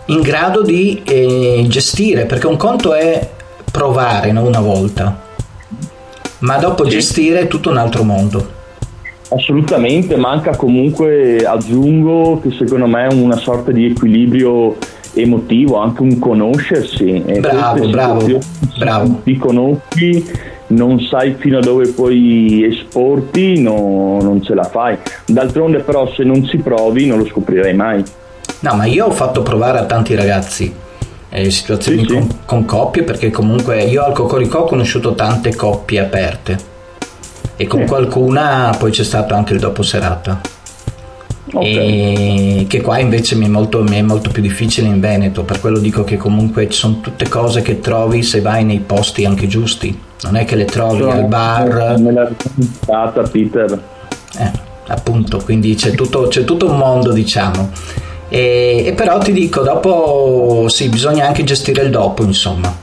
in 0.07 0.21
grado 0.21 0.63
di 0.63 1.03
eh, 1.05 1.65
gestire, 1.69 2.27
perché 2.27 2.47
un 2.47 2.57
conto 2.57 2.95
è 2.95 3.29
provare 3.71 4.33
no, 4.33 4.45
una 4.45 4.61
volta, 4.61 5.21
ma 6.41 6.59
dopo 6.59 6.85
sì. 6.85 6.91
gestire 6.91 7.41
è 7.41 7.49
tutto 7.49 7.71
un 7.71 7.79
altro 7.79 8.03
mondo. 8.03 8.53
Assolutamente, 9.31 10.17
manca 10.17 10.55
comunque, 10.55 11.39
aggiungo 11.39 12.41
che 12.41 12.51
secondo 12.53 12.87
me 12.87 13.09
è 13.09 13.13
una 13.13 13.37
sorta 13.37 13.73
di 13.73 13.87
equilibrio 13.87 14.77
emotivo, 15.15 15.79
anche 15.79 16.03
un 16.03 16.19
conoscersi. 16.19 17.25
Bravo, 17.41 17.89
bravo, 17.89 18.39
bravo. 18.79 19.21
Ti 19.25 19.37
conosci 19.37 20.25
non 20.75 21.01
sai 21.01 21.35
fino 21.39 21.59
a 21.59 21.61
dove 21.61 21.89
puoi 21.89 22.65
esporti, 22.65 23.61
no, 23.61 24.19
non 24.21 24.43
ce 24.43 24.55
la 24.55 24.65
fai. 24.65 24.97
D'altronde 25.27 25.81
però 25.81 26.13
se 26.13 26.25
non 26.25 26.45
ci 26.47 26.59
provi 26.59 27.07
non 27.07 27.19
lo 27.19 27.27
scoprirai 27.27 27.75
mai. 27.75 28.03
No, 28.61 28.75
ma 28.75 28.85
io 28.85 29.07
ho 29.07 29.11
fatto 29.11 29.43
provare 29.43 29.79
a 29.79 29.85
tanti 29.85 30.15
ragazzi 30.15 30.73
eh, 31.35 31.51
situazioni 31.51 32.07
sì, 32.07 32.07
con, 32.07 32.31
sì. 32.31 32.37
con, 32.47 32.65
coppie 32.65 33.03
perché 33.03 33.31
comunque 33.31 33.83
io 33.83 34.05
al 34.05 34.13
Cocorico 34.13 34.59
ho 34.59 34.65
conosciuto 34.65 35.15
tante 35.15 35.55
coppie 35.55 35.99
aperte 35.99 36.73
e 37.57 37.67
con 37.67 37.81
sì. 37.81 37.87
qualcuna 37.87 38.75
poi 38.79 38.93
c'è 38.93 39.03
stato 39.03 39.35
anche 39.35 39.53
il 39.53 39.59
dopo 39.59 39.83
serata. 39.83 40.41
Okay. 41.53 42.67
Che 42.67 42.81
qua 42.81 42.99
invece 42.99 43.37
mi 43.37 43.45
è, 43.45 43.49
molto, 43.49 43.83
mi 43.83 43.97
è, 43.97 44.03
molto, 44.03 44.31
più 44.31 44.43
difficile 44.43 44.89
in 44.89 44.99
Veneto, 44.99 45.45
per 45.45 45.61
quello 45.61 45.79
dico 45.79 46.03
che 46.03 46.17
comunque 46.17 46.69
ci 46.69 46.79
sono 46.79 47.01
tutte 47.01 47.29
cose 47.29 47.63
che 47.63 47.81
trovi 47.81 48.23
se 48.23 48.41
vai 48.41 48.65
nei 48.65 48.81
posti 48.81 49.25
anche 49.25 49.47
giusti, 49.47 49.97
non 50.25 50.37
è 50.37 50.47
che 50.47 50.57
le 50.57 50.65
trovi 50.65 51.01
sono 51.01 51.13
al 51.13 51.27
bar. 51.27 51.99
Nella 51.99 52.31
stata 52.81 53.23
Peter. 53.23 53.79
Eh, 54.39 54.51
appunto, 54.87 55.43
quindi 55.45 55.75
c'è 55.75 55.93
tutto, 55.93 56.29
c'è 56.29 56.45
tutto 56.45 56.71
un 56.71 56.79
mondo 56.79 57.13
diciamo. 57.13 57.71
E, 58.31 58.85
e, 58.87 58.93
però 58.95 59.19
ti 59.19 59.33
dico, 59.33 59.61
dopo 59.61 60.67
sì, 60.69 60.89
bisogna 60.89 61.27
anche 61.27 61.45
gestire 61.45 61.83
il 61.83 61.91
dopo, 61.91 62.23
insomma. 62.23 62.75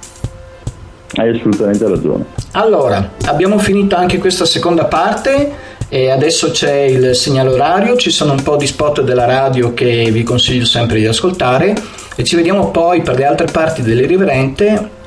Hai 1.15 1.35
assolutamente 1.35 1.87
ragione. 1.87 2.25
Allora, 2.51 3.11
abbiamo 3.25 3.57
finito 3.57 3.95
anche 3.95 4.19
questa 4.19 4.45
seconda 4.45 4.85
parte 4.85 5.69
e 5.89 6.09
adesso 6.09 6.51
c'è 6.51 6.81
il 6.83 7.15
segnale 7.15 7.49
orario, 7.49 7.97
ci 7.97 8.11
sono 8.11 8.33
un 8.33 8.43
po' 8.43 8.55
di 8.55 8.67
spot 8.67 9.01
della 9.01 9.25
radio 9.25 9.73
che 9.73 10.09
vi 10.11 10.23
consiglio 10.23 10.63
sempre 10.63 10.99
di 10.99 11.07
ascoltare 11.07 11.75
e 12.15 12.23
ci 12.23 12.35
vediamo 12.35 12.69
poi 12.69 13.01
per 13.01 13.17
le 13.17 13.25
altre 13.25 13.47
parti 13.47 13.81
dell'Irriverente 13.81 14.99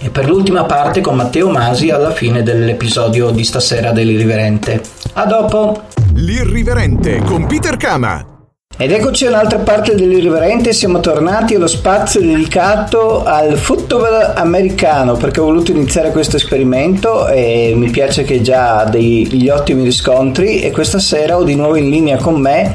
e 0.00 0.10
per 0.10 0.28
l'ultima 0.28 0.64
parte 0.64 1.00
con 1.00 1.14
Matteo 1.14 1.50
Masi 1.50 1.90
alla 1.90 2.10
fine 2.10 2.42
dell'episodio 2.42 3.30
di 3.30 3.44
stasera 3.44 3.92
dell'Irriverente. 3.92 4.80
A 5.14 5.26
dopo! 5.26 5.82
L'Irriverente 6.14 7.22
con 7.22 7.46
Peter 7.46 7.76
Kama 7.76 8.30
ed 8.76 8.92
eccoci 8.92 9.26
un'altra 9.26 9.58
parte 9.58 9.94
dell'irriverente, 9.94 10.72
siamo 10.72 11.00
tornati 11.00 11.54
allo 11.54 11.66
spazio 11.66 12.22
dedicato 12.22 13.24
al 13.24 13.58
football 13.58 14.32
americano 14.36 15.16
perché 15.16 15.40
ho 15.40 15.44
voluto 15.44 15.70
iniziare 15.70 16.10
questo 16.10 16.36
esperimento 16.36 17.28
e 17.28 17.74
mi 17.76 17.90
piace 17.90 18.22
che 18.22 18.40
già 18.40 18.78
ha 18.78 18.84
degli 18.86 19.50
ottimi 19.50 19.84
riscontri 19.84 20.60
e 20.60 20.70
questa 20.70 20.98
sera 20.98 21.36
ho 21.36 21.44
di 21.44 21.56
nuovo 21.56 21.76
in 21.76 21.90
linea 21.90 22.16
con 22.16 22.40
me 22.40 22.74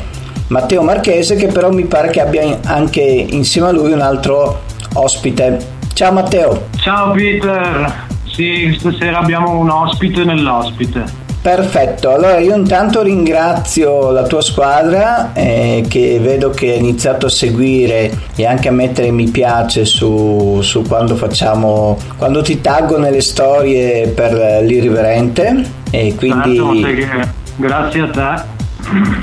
Matteo 0.49 0.83
Marchese 0.83 1.35
che 1.37 1.47
però 1.47 1.71
mi 1.71 1.85
pare 1.85 2.11
che 2.11 2.21
abbia 2.21 2.59
anche 2.65 3.01
insieme 3.01 3.69
a 3.69 3.71
lui 3.71 3.91
un 3.91 4.01
altro 4.01 4.61
ospite. 4.93 5.74
Ciao 5.95 6.11
Matteo. 6.11 6.67
Ciao 6.75 7.11
Peter, 7.11 8.07
sì 8.25 8.75
stasera 8.77 9.19
abbiamo 9.19 9.57
un 9.57 9.69
ospite 9.69 10.25
nell'ospite. 10.25 11.05
Perfetto, 11.41 12.11
allora 12.11 12.37
io 12.39 12.53
intanto 12.53 13.01
ringrazio 13.01 14.11
la 14.11 14.23
tua 14.23 14.41
squadra 14.41 15.31
eh, 15.31 15.85
che 15.87 16.19
vedo 16.21 16.49
che 16.49 16.73
ha 16.73 16.75
iniziato 16.75 17.27
a 17.27 17.29
seguire 17.29 18.11
e 18.35 18.45
anche 18.45 18.67
a 18.67 18.71
mettere 18.73 19.09
mi 19.11 19.29
piace 19.29 19.85
su, 19.85 20.59
su 20.61 20.81
quando 20.81 21.15
facciamo, 21.15 21.97
quando 22.17 22.41
ti 22.41 22.59
taggo 22.59 22.97
nelle 22.97 23.21
storie 23.21 24.09
per 24.09 24.63
l'irriverente 24.63 25.63
e 25.91 26.13
quindi... 26.15 26.57
Certo, 26.57 27.29
grazie 27.55 28.01
a 28.01 28.09
te. 28.09 28.53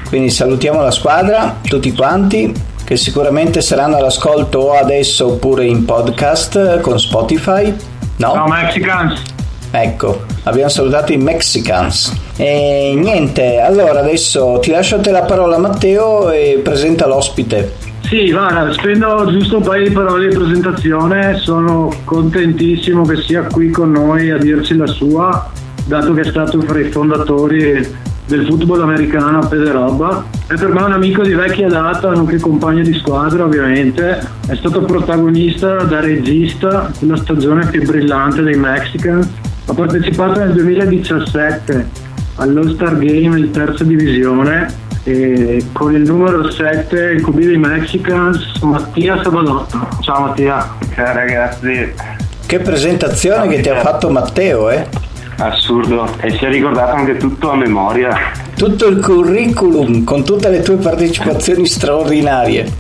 Quindi 0.08 0.30
salutiamo 0.30 0.80
la 0.80 0.90
squadra, 0.90 1.58
tutti 1.62 1.92
quanti 1.92 2.70
che 2.92 2.98
sicuramente 2.98 3.62
saranno 3.62 3.96
all'ascolto 3.96 4.58
o 4.58 4.72
adesso 4.72 5.28
oppure 5.28 5.64
in 5.64 5.86
podcast 5.86 6.80
con 6.80 7.00
Spotify. 7.00 7.74
No? 8.16 8.32
Ciao 8.32 8.46
Mexicans! 8.46 9.22
Ecco, 9.70 10.24
abbiamo 10.42 10.68
salutato 10.68 11.10
i 11.12 11.16
Mexicans. 11.16 12.14
E 12.36 12.92
niente, 12.94 13.60
allora 13.60 14.00
adesso 14.00 14.58
ti 14.60 14.70
lascio 14.70 14.96
a 14.96 14.98
te 15.00 15.10
la 15.10 15.22
parola 15.22 15.56
Matteo 15.56 16.30
e 16.30 16.60
presenta 16.62 17.06
l'ospite. 17.06 17.76
Sì, 18.02 18.30
guarda, 18.30 18.70
spendo 18.74 19.26
giusto 19.30 19.56
un 19.56 19.62
paio 19.62 19.88
di 19.88 19.94
parole 19.94 20.28
di 20.28 20.34
presentazione, 20.34 21.38
sono 21.38 21.90
contentissimo 22.04 23.06
che 23.06 23.16
sia 23.22 23.44
qui 23.44 23.70
con 23.70 23.90
noi 23.90 24.30
a 24.30 24.36
dirci 24.36 24.76
la 24.76 24.86
sua, 24.86 25.50
dato 25.86 26.12
che 26.12 26.20
è 26.20 26.26
stato 26.26 26.60
fra 26.60 26.78
i 26.78 26.90
fondatori 26.90 28.10
del 28.26 28.46
football 28.46 28.82
americano 28.82 29.40
a 29.40 29.46
Pederoba. 29.46 30.24
È 30.46 30.54
per 30.54 30.68
me 30.68 30.82
un 30.82 30.92
amico 30.92 31.22
di 31.22 31.34
vecchia 31.34 31.68
data, 31.68 32.10
nonché 32.10 32.38
compagno 32.38 32.82
di 32.82 32.94
squadra 32.94 33.44
ovviamente. 33.44 34.20
È 34.46 34.54
stato 34.56 34.82
protagonista 34.82 35.82
da 35.84 36.00
regista 36.00 36.90
della 36.98 37.16
stagione 37.16 37.66
più 37.66 37.84
brillante 37.84 38.42
dei 38.42 38.56
Mexicans 38.56 39.28
ha 39.66 39.74
partecipato 39.74 40.40
nel 40.40 40.52
2017 40.52 41.88
all'All 42.36 42.74
Star 42.74 42.98
Game 42.98 43.38
in 43.38 43.50
terza 43.52 43.84
divisione 43.84 44.90
e 45.04 45.64
con 45.72 45.94
il 45.94 46.02
numero 46.02 46.50
7 46.50 46.96
il 46.96 47.22
QB 47.22 47.38
dei 47.38 47.58
Mexicans 47.58 48.60
Mattia 48.62 49.22
Sabalotto. 49.22 49.88
Ciao 50.00 50.26
Mattia. 50.26 50.68
Ciao 50.94 51.14
ragazzi. 51.14 51.92
Che 52.44 52.58
presentazione 52.58 53.48
che 53.48 53.60
ti 53.60 53.68
ha 53.68 53.80
fatto 53.80 54.10
Matteo, 54.10 54.68
eh? 54.70 54.86
Assurdo, 55.38 56.08
e 56.20 56.30
si 56.30 56.44
è 56.44 56.48
ricordato 56.48 56.92
anche 56.94 57.16
tutto 57.16 57.50
a 57.50 57.56
memoria. 57.56 58.16
Tutto 58.54 58.86
il 58.86 59.00
curriculum 59.00 60.04
con 60.04 60.24
tutte 60.24 60.48
le 60.48 60.60
tue 60.60 60.76
partecipazioni 60.76 61.66
straordinarie. 61.66 62.70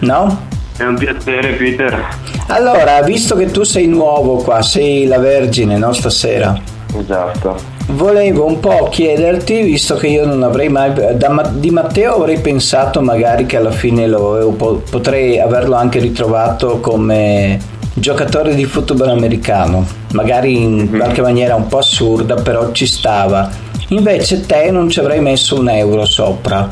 No? 0.00 0.48
È 0.76 0.84
un 0.84 0.96
piacere 0.96 1.52
Peter. 1.54 2.08
Allora, 2.46 3.02
visto 3.02 3.34
che 3.36 3.50
tu 3.50 3.64
sei 3.64 3.86
nuovo 3.86 4.36
qua, 4.36 4.62
sei 4.62 5.06
la 5.06 5.18
Vergine, 5.18 5.76
no, 5.76 5.92
stasera? 5.92 6.58
Esatto. 6.98 7.78
Volevo 7.88 8.46
un 8.46 8.60
po' 8.60 8.88
chiederti, 8.88 9.62
visto 9.62 9.96
che 9.96 10.06
io 10.06 10.24
non 10.24 10.42
avrei 10.42 10.68
mai... 10.68 10.92
Da, 11.14 11.50
di 11.52 11.70
Matteo 11.70 12.14
avrei 12.14 12.40
pensato 12.40 13.00
magari 13.00 13.46
che 13.46 13.56
alla 13.56 13.72
fine 13.72 14.06
lo, 14.06 14.54
potrei 14.88 15.40
averlo 15.40 15.74
anche 15.74 15.98
ritrovato 15.98 16.78
come 16.80 17.58
giocatore 18.00 18.54
di 18.54 18.64
football 18.64 19.10
americano, 19.10 19.86
magari 20.12 20.62
in 20.62 20.74
mm-hmm. 20.74 20.98
qualche 20.98 21.22
maniera 21.22 21.54
un 21.54 21.68
po' 21.68 21.78
assurda, 21.78 22.34
però 22.34 22.72
ci 22.72 22.86
stava. 22.86 23.48
Invece 23.88 24.46
te 24.46 24.70
non 24.70 24.88
ci 24.88 24.98
avrei 24.98 25.20
messo 25.20 25.58
un 25.58 25.68
euro 25.68 26.04
sopra. 26.04 26.68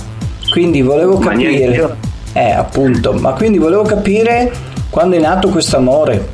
Quindi 0.50 0.82
volevo 0.82 1.18
capire... 1.18 1.96
Eh, 2.32 2.52
appunto, 2.52 3.12
ma 3.14 3.32
quindi 3.32 3.58
volevo 3.58 3.82
capire 3.82 4.52
quando 4.90 5.16
è 5.16 5.18
nato 5.20 5.48
questo 5.48 5.76
amore. 5.76 6.28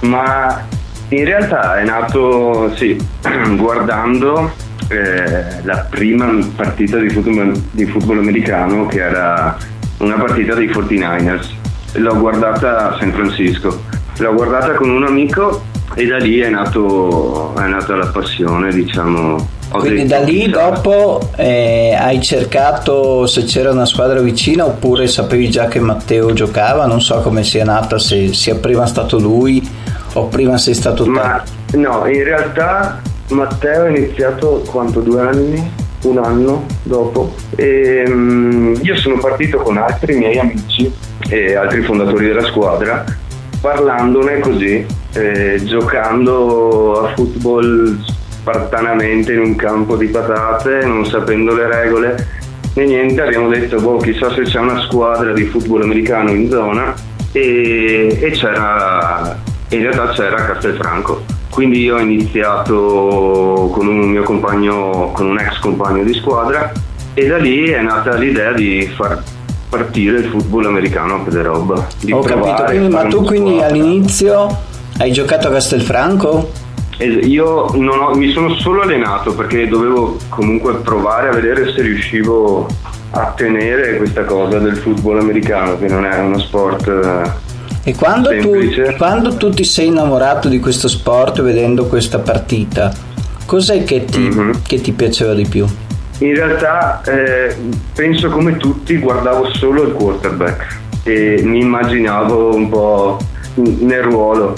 Ma 0.00 0.64
in 1.08 1.24
realtà 1.24 1.78
è 1.78 1.84
nato, 1.84 2.74
sì, 2.76 2.96
guardando 3.56 4.50
eh, 4.88 5.62
la 5.62 5.86
prima 5.88 6.36
partita 6.54 6.98
di 6.98 7.10
football, 7.10 7.52
di 7.70 7.84
football 7.86 8.18
americano 8.18 8.86
che 8.86 9.00
era 9.00 9.56
una 9.98 10.16
partita 10.16 10.54
dei 10.54 10.68
49ers. 10.68 11.48
L'ho 11.94 12.16
guardata 12.16 12.92
a 12.92 12.98
San 12.98 13.12
Francisco, 13.12 13.82
l'ho 14.18 14.34
guardata 14.34 14.74
con 14.74 14.90
un 14.90 15.04
amico 15.04 15.62
e 15.94 16.06
da 16.06 16.18
lì 16.18 16.38
è, 16.38 16.48
nato, 16.48 17.54
è 17.56 17.66
nata 17.66 17.96
la 17.96 18.06
passione, 18.06 18.72
diciamo, 18.72 19.58
quindi 19.78 20.06
da 20.06 20.18
lì 20.18 20.48
dopo 20.48 21.30
eh, 21.36 21.96
hai 21.98 22.20
cercato 22.20 23.26
se 23.26 23.44
c'era 23.44 23.70
una 23.70 23.86
squadra 23.86 24.20
vicina 24.20 24.66
oppure 24.66 25.06
sapevi 25.06 25.48
già 25.48 25.66
che 25.66 25.78
Matteo 25.78 26.32
giocava? 26.32 26.86
Non 26.86 27.00
so 27.00 27.20
come 27.20 27.44
sia 27.44 27.64
nata, 27.64 27.96
se 27.98 28.32
sia 28.32 28.56
prima 28.56 28.86
stato 28.86 29.18
lui 29.18 29.66
o 30.14 30.26
prima 30.26 30.58
sei 30.58 30.74
stato 30.74 31.04
te. 31.04 31.10
Ma 31.10 31.42
no, 31.74 32.04
in 32.06 32.24
realtà 32.24 33.00
Matteo 33.28 33.84
ha 33.84 33.88
iniziato 33.88 34.64
quanto 34.68 35.00
due 35.00 35.20
anni? 35.20 35.70
Un 36.02 36.18
anno 36.18 36.66
dopo. 36.82 37.34
E, 37.54 38.04
um, 38.08 38.76
io 38.82 38.96
sono 38.96 39.18
partito 39.18 39.58
con 39.58 39.76
altri 39.76 40.16
miei 40.16 40.38
amici 40.38 40.92
e 41.28 41.54
altri 41.54 41.82
fondatori 41.82 42.26
della 42.26 42.44
squadra 42.44 43.04
parlandone 43.60 44.38
così, 44.40 44.84
eh, 45.12 45.60
giocando 45.64 47.04
a 47.04 47.14
football 47.14 47.98
spartanamente 48.04 49.32
in 49.32 49.40
un 49.40 49.56
campo 49.56 49.96
di 49.96 50.06
patate, 50.06 50.84
non 50.84 51.04
sapendo 51.06 51.54
le 51.54 51.66
regole 51.66 52.38
e 52.72 52.84
niente, 52.84 53.20
abbiamo 53.20 53.48
detto, 53.48 53.80
boh, 53.80 53.96
chissà 53.96 54.32
se 54.32 54.42
c'è 54.42 54.60
una 54.60 54.80
squadra 54.82 55.32
di 55.32 55.44
football 55.44 55.82
americano 55.82 56.30
in 56.30 56.48
zona 56.48 56.94
e, 57.32 58.16
e 58.20 58.30
c'era, 58.30 59.36
in 59.70 59.80
realtà 59.80 60.08
c'era 60.10 60.46
Castelfranco. 60.46 61.24
Quindi 61.50 61.80
io 61.82 61.96
ho 61.96 62.00
iniziato 62.00 63.70
con 63.72 63.88
un 63.88 64.10
mio 64.10 64.22
compagno, 64.22 65.10
con 65.12 65.26
un 65.26 65.38
ex 65.40 65.58
compagno 65.58 66.04
di 66.04 66.14
squadra 66.14 66.72
e 67.12 67.26
da 67.26 67.38
lì 67.38 67.68
è 67.68 67.80
nata 67.82 68.14
l'idea 68.14 68.52
di 68.52 68.88
far 68.94 69.20
partire 69.70 70.18
il 70.18 70.24
football 70.26 70.66
americano 70.66 71.14
a 71.14 71.18
Pederoba. 71.20 71.86
Ho 72.10 72.20
capito, 72.20 72.64
quindi, 72.64 72.88
ma 72.88 73.04
tu 73.04 73.22
quindi 73.22 73.62
all'inizio 73.62 74.58
hai 74.98 75.12
giocato 75.12 75.48
a 75.48 75.52
Castelfranco? 75.52 76.50
Io 76.98 77.46
ho, 77.46 78.14
mi 78.14 78.30
sono 78.32 78.54
solo 78.56 78.82
allenato 78.82 79.32
perché 79.32 79.66
dovevo 79.66 80.18
comunque 80.28 80.74
provare 80.74 81.28
a 81.30 81.32
vedere 81.32 81.72
se 81.72 81.80
riuscivo 81.80 82.66
a 83.12 83.32
tenere 83.34 83.96
questa 83.96 84.24
cosa 84.24 84.58
del 84.58 84.76
football 84.76 85.20
americano, 85.20 85.78
che 85.78 85.88
non 85.88 86.04
è 86.04 86.18
uno 86.18 86.38
sport. 86.38 86.86
Eh, 86.88 87.48
e 87.90 87.94
quando 87.94 88.28
tu, 88.38 88.50
quando 88.98 89.36
tu, 89.36 89.48
ti 89.48 89.64
sei 89.64 89.86
innamorato 89.86 90.48
di 90.48 90.60
questo 90.60 90.88
sport 90.88 91.40
vedendo 91.40 91.86
questa 91.86 92.18
partita, 92.18 92.92
cos'è 93.46 93.82
che 93.84 94.04
ti, 94.04 94.18
mm-hmm. 94.18 94.50
che 94.66 94.80
ti 94.82 94.92
piaceva 94.92 95.32
di 95.32 95.46
più? 95.46 95.66
In 96.20 96.34
realtà 96.34 97.00
eh, 97.06 97.54
penso 97.94 98.28
come 98.28 98.58
tutti 98.58 98.98
guardavo 98.98 99.52
solo 99.54 99.84
il 99.84 99.92
quarterback 99.92 100.78
e 101.02 101.40
mi 101.42 101.60
immaginavo 101.60 102.54
un 102.54 102.68
po' 102.68 103.18
nel 103.54 104.02
ruolo 104.02 104.54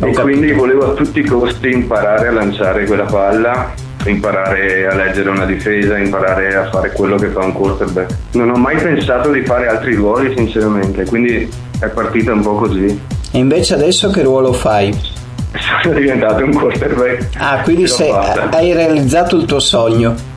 e 0.00 0.12
quindi 0.12 0.52
volevo 0.52 0.92
a 0.92 0.94
tutti 0.94 1.20
i 1.20 1.24
costi 1.24 1.70
imparare 1.70 2.28
a 2.28 2.32
lanciare 2.32 2.84
quella 2.84 3.06
palla, 3.06 3.72
imparare 4.04 4.86
a 4.86 4.94
leggere 4.94 5.30
una 5.30 5.46
difesa, 5.46 5.96
imparare 5.96 6.54
a 6.54 6.68
fare 6.68 6.92
quello 6.92 7.16
che 7.16 7.28
fa 7.28 7.40
un 7.40 7.52
quarterback. 7.52 8.14
Non 8.32 8.50
ho 8.50 8.56
mai 8.56 8.76
pensato 8.76 9.30
di 9.32 9.42
fare 9.44 9.66
altri 9.66 9.94
ruoli 9.94 10.34
sinceramente, 10.36 11.06
quindi 11.06 11.50
è 11.80 11.86
partita 11.88 12.32
un 12.32 12.42
po' 12.42 12.56
così. 12.56 13.00
E 13.32 13.38
invece 13.38 13.74
adesso 13.74 14.10
che 14.10 14.22
ruolo 14.22 14.52
fai? 14.52 14.92
Sono 15.82 15.98
diventato 15.98 16.44
un 16.44 16.52
quarterback. 16.52 17.28
Ah, 17.38 17.62
quindi 17.62 17.88
sei, 17.88 18.12
hai 18.12 18.72
realizzato 18.74 19.36
il 19.36 19.46
tuo 19.46 19.58
sogno. 19.58 20.27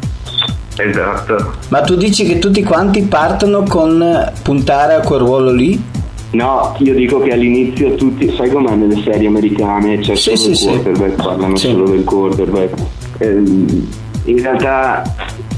Esatto. 0.78 1.54
Ma 1.70 1.82
tu 1.82 1.96
dici 1.96 2.26
che 2.26 2.40
tutti 2.40 2.64
quanti 2.64 3.02
partono 3.04 3.64
con 3.64 4.32
puntare 4.42 4.94
a 4.94 5.00
quel 5.02 5.20
ruolo 5.20 5.52
lì? 5.52 5.82
No, 6.32 6.76
io 6.80 6.94
dico 6.94 7.20
che 7.20 7.34
all'inizio 7.34 7.96
tutti, 7.96 8.34
sai 8.38 8.50
com'è 8.50 8.74
nelle 8.74 9.02
serie 9.04 9.28
americane, 9.28 10.00
c'è 10.00 10.16
sì, 10.16 10.38
solo 10.38 10.56
sì, 10.56 10.70
il 10.70 10.82
quarterback, 10.82 11.10
sì. 11.10 11.28
parlano 11.28 11.56
solo 11.58 11.90
del 11.90 12.04
quarterback. 12.06 12.82
Ehm, 13.18 13.88
in 14.26 14.42
realtà 14.42 15.04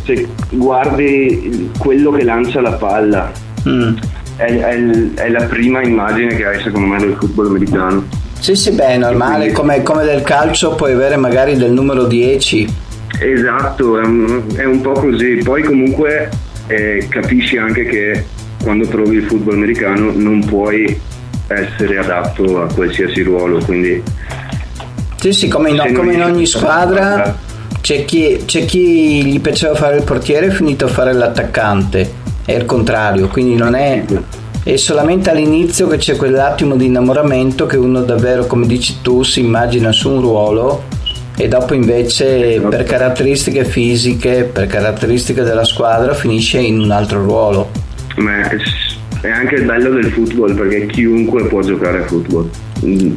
se 0.03 0.27
guardi 0.49 1.69
quello 1.77 2.11
che 2.11 2.23
lancia 2.23 2.61
la 2.61 2.73
palla, 2.73 3.31
mm. 3.67 3.95
è, 4.37 4.43
è, 4.43 5.13
è, 5.13 5.29
la 5.29 5.43
prima 5.43 5.83
immagine 5.83 6.35
che 6.35 6.45
hai 6.45 6.61
secondo 6.61 6.87
me 6.87 6.99
del 6.99 7.15
football 7.19 7.47
americano. 7.47 8.03
Sì, 8.39 8.55
sì, 8.55 8.71
beh, 8.71 8.87
è 8.87 8.97
normale, 8.97 9.51
come, 9.51 9.83
come, 9.83 10.03
del 10.03 10.23
calcio 10.23 10.75
puoi 10.75 10.93
avere 10.93 11.15
magari 11.17 11.55
del 11.55 11.71
numero 11.71 12.05
10. 12.05 12.81
Esatto, 13.19 13.99
è 13.99 14.05
un, 14.05 14.43
è 14.55 14.65
un 14.65 14.81
po' 14.81 14.93
così. 14.93 15.41
Poi 15.43 15.63
comunque 15.63 16.29
eh, 16.67 17.05
capisci 17.09 17.57
anche 17.57 17.85
che 17.85 18.25
quando 18.63 18.87
provi 18.87 19.17
il 19.17 19.23
football 19.23 19.55
americano 19.55 20.11
non 20.13 20.43
puoi 20.45 20.99
essere 21.47 21.97
adatto 21.97 22.61
a 22.61 22.73
qualsiasi 22.73 23.21
ruolo, 23.21 23.59
quindi... 23.63 24.01
Sì, 25.17 25.31
sì, 25.31 25.47
come 25.47 25.69
in, 25.69 25.93
come 25.93 26.13
in 26.13 26.23
ogni 26.23 26.45
squadra 26.45 27.37
c'è 27.79 28.03
chi, 28.05 28.43
c'è 28.45 28.65
chi, 28.65 29.25
gli 29.25 29.39
piaceva 29.39 29.75
fare 29.75 29.97
il 29.97 30.03
portiere 30.03 30.47
e 30.47 30.49
è 30.49 30.51
finito 30.51 30.85
a 30.85 30.89
fare 30.89 31.13
l'attaccante, 31.13 32.11
è 32.45 32.53
il 32.53 32.65
contrario, 32.65 33.27
quindi 33.27 33.55
non 33.55 33.75
è... 33.75 34.03
È 34.63 34.77
solamente 34.77 35.29
all'inizio 35.29 35.87
che 35.87 35.97
c'è 35.97 36.15
quell'attimo 36.15 36.77
di 36.77 36.85
innamoramento 36.85 37.65
che 37.65 37.75
uno 37.75 38.01
davvero, 38.01 38.45
come 38.45 38.65
dici 38.65 39.01
tu, 39.01 39.21
si 39.21 39.41
immagina 39.41 39.91
su 39.91 40.09
un 40.09 40.21
ruolo 40.21 40.83
e 41.35 41.47
dopo 41.47 41.73
invece 41.73 42.61
per 42.69 42.83
caratteristiche 42.83 43.65
fisiche, 43.65 44.49
per 44.51 44.67
caratteristiche 44.67 45.43
della 45.43 45.63
squadra 45.63 46.13
finisce 46.13 46.59
in 46.59 46.79
un 46.79 46.91
altro 46.91 47.23
ruolo. 47.23 47.71
Ma 48.17 48.49
è 49.21 49.29
anche 49.29 49.55
il 49.55 49.65
bello 49.65 49.89
del 49.89 50.11
football 50.11 50.55
perché 50.55 50.85
chiunque 50.87 51.45
può 51.47 51.61
giocare 51.61 52.03
a 52.03 52.05
football. 52.05 52.49
Mm, 52.85 53.13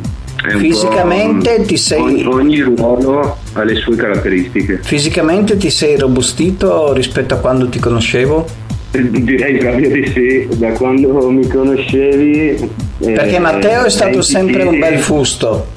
Fisicamente 0.58 1.62
ti 1.62 1.76
sei. 1.76 2.00
Ogni, 2.00 2.24
ogni, 2.24 2.60
ruolo 2.60 3.38
ha 3.54 3.64
le 3.64 3.74
sue 3.74 3.96
caratteristiche. 3.96 4.80
Fisicamente 4.82 5.56
ti 5.56 5.70
sei 5.70 5.98
robustito 5.98 6.92
rispetto 6.92 7.34
a 7.34 7.38
quando 7.38 7.68
ti 7.68 7.78
conoscevo? 7.78 8.46
Direi 8.92 9.58
proprio 9.58 9.90
di 9.90 10.06
sì, 10.14 10.48
da 10.56 10.70
quando 10.70 11.30
mi 11.30 11.46
conoscevi. 11.48 12.70
Perché 12.98 13.36
eh, 13.36 13.40
Matteo 13.40 13.84
è 13.84 13.90
stato 13.90 14.22
sempre 14.22 14.62
un 14.62 14.78
bel 14.78 14.98
fusto. 14.98 15.68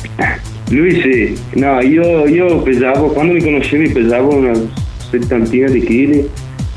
Lui 0.69 1.01
sì, 1.01 1.37
no, 1.59 1.81
io, 1.81 2.27
io 2.27 2.61
pesavo, 2.61 3.07
quando 3.07 3.33
mi 3.33 3.41
conoscevi 3.41 3.89
pesavo 3.89 4.35
una 4.35 4.53
settantina 5.09 5.67
di 5.67 5.83
chili, 5.83 6.29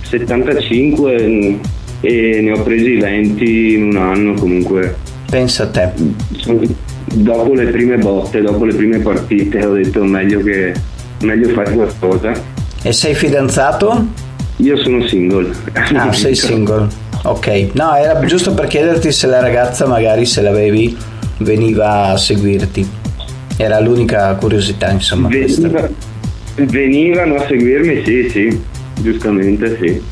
75 0.03 1.59
e 2.01 2.41
ne 2.41 2.53
ho 2.53 2.63
presi 2.63 2.97
20 2.97 3.75
in 3.75 3.83
un 3.85 3.97
anno 3.97 4.35
comunque. 4.35 4.97
Pensa 5.29 5.65
a 5.65 5.67
te. 5.69 5.93
Dopo 7.15 7.53
le 7.53 7.67
prime 7.67 7.99
botte, 7.99 8.41
dopo 8.41 8.65
le 8.65 8.75
prime 8.75 8.99
partite 8.99 9.65
ho 9.65 9.75
detto 9.75 10.03
meglio 10.05 10.41
che 10.41 10.73
meglio 11.21 11.51
fare 11.51 11.73
qualcosa. 11.73 12.33
E 12.83 12.93
sei 12.93 13.15
fidanzato? 13.15 14.07
Io 14.57 14.77
sono 14.79 15.07
single. 15.07 15.51
Ah, 15.95 16.13
sei 16.13 16.35
single. 16.35 16.89
Ok, 17.25 17.69
no, 17.75 17.95
era 17.95 18.19
giusto 18.25 18.55
per 18.55 18.67
chiederti 18.67 19.13
se 19.13 19.27
la 19.27 19.41
ragazza 19.41 19.87
magari 19.87 20.25
se 20.25 20.41
l'avevi 20.41 20.97
veniva 21.39 22.07
a 22.07 22.17
seguirti. 22.17 23.01
Era 23.63 23.79
l'unica 23.79 24.35
curiosità, 24.35 24.91
insomma. 24.91 25.29
Veniva, 25.29 25.89
venivano 26.57 27.37
a 27.37 27.47
seguirmi, 27.47 28.03
sì, 28.05 28.29
sì, 28.29 28.63
giustamente 29.01 29.79
sì. 29.81 30.03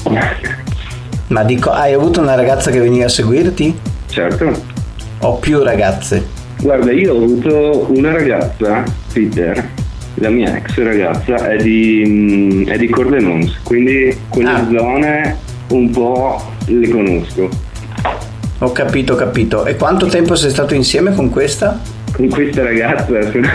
Ma 1.26 1.42
dico, 1.42 1.70
hai 1.70 1.92
avuto 1.92 2.20
una 2.20 2.36
ragazza 2.36 2.70
che 2.70 2.78
veniva 2.78 3.06
a 3.06 3.08
seguirti? 3.08 3.76
Certo. 4.08 4.52
O 5.22 5.38
più 5.38 5.64
ragazze? 5.64 6.24
Guarda, 6.60 6.92
io 6.92 7.12
ho 7.12 7.24
avuto 7.24 7.92
una 7.92 8.12
ragazza, 8.12 8.84
Peter, 9.12 9.68
la 10.14 10.28
mia 10.30 10.56
ex 10.56 10.76
ragazza 10.76 11.48
è 11.48 11.56
di, 11.56 12.04
mm, 12.06 12.68
è 12.68 12.78
di 12.78 12.88
Cordenons, 12.88 13.58
quindi 13.64 14.16
quelle 14.28 14.48
ah. 14.48 14.68
zone 14.70 15.36
un 15.70 15.90
po' 15.90 16.40
le 16.66 16.88
conosco. 16.88 17.48
Ho 18.58 18.70
capito, 18.70 19.14
ho 19.14 19.16
capito. 19.16 19.64
E 19.64 19.74
quanto 19.74 20.06
tempo 20.06 20.36
sei 20.36 20.50
stato 20.50 20.74
insieme 20.74 21.12
con 21.14 21.30
questa? 21.30 21.98
Con 22.20 22.28
questa 22.28 22.62
ragazza 22.62 23.30
sono, 23.30 23.48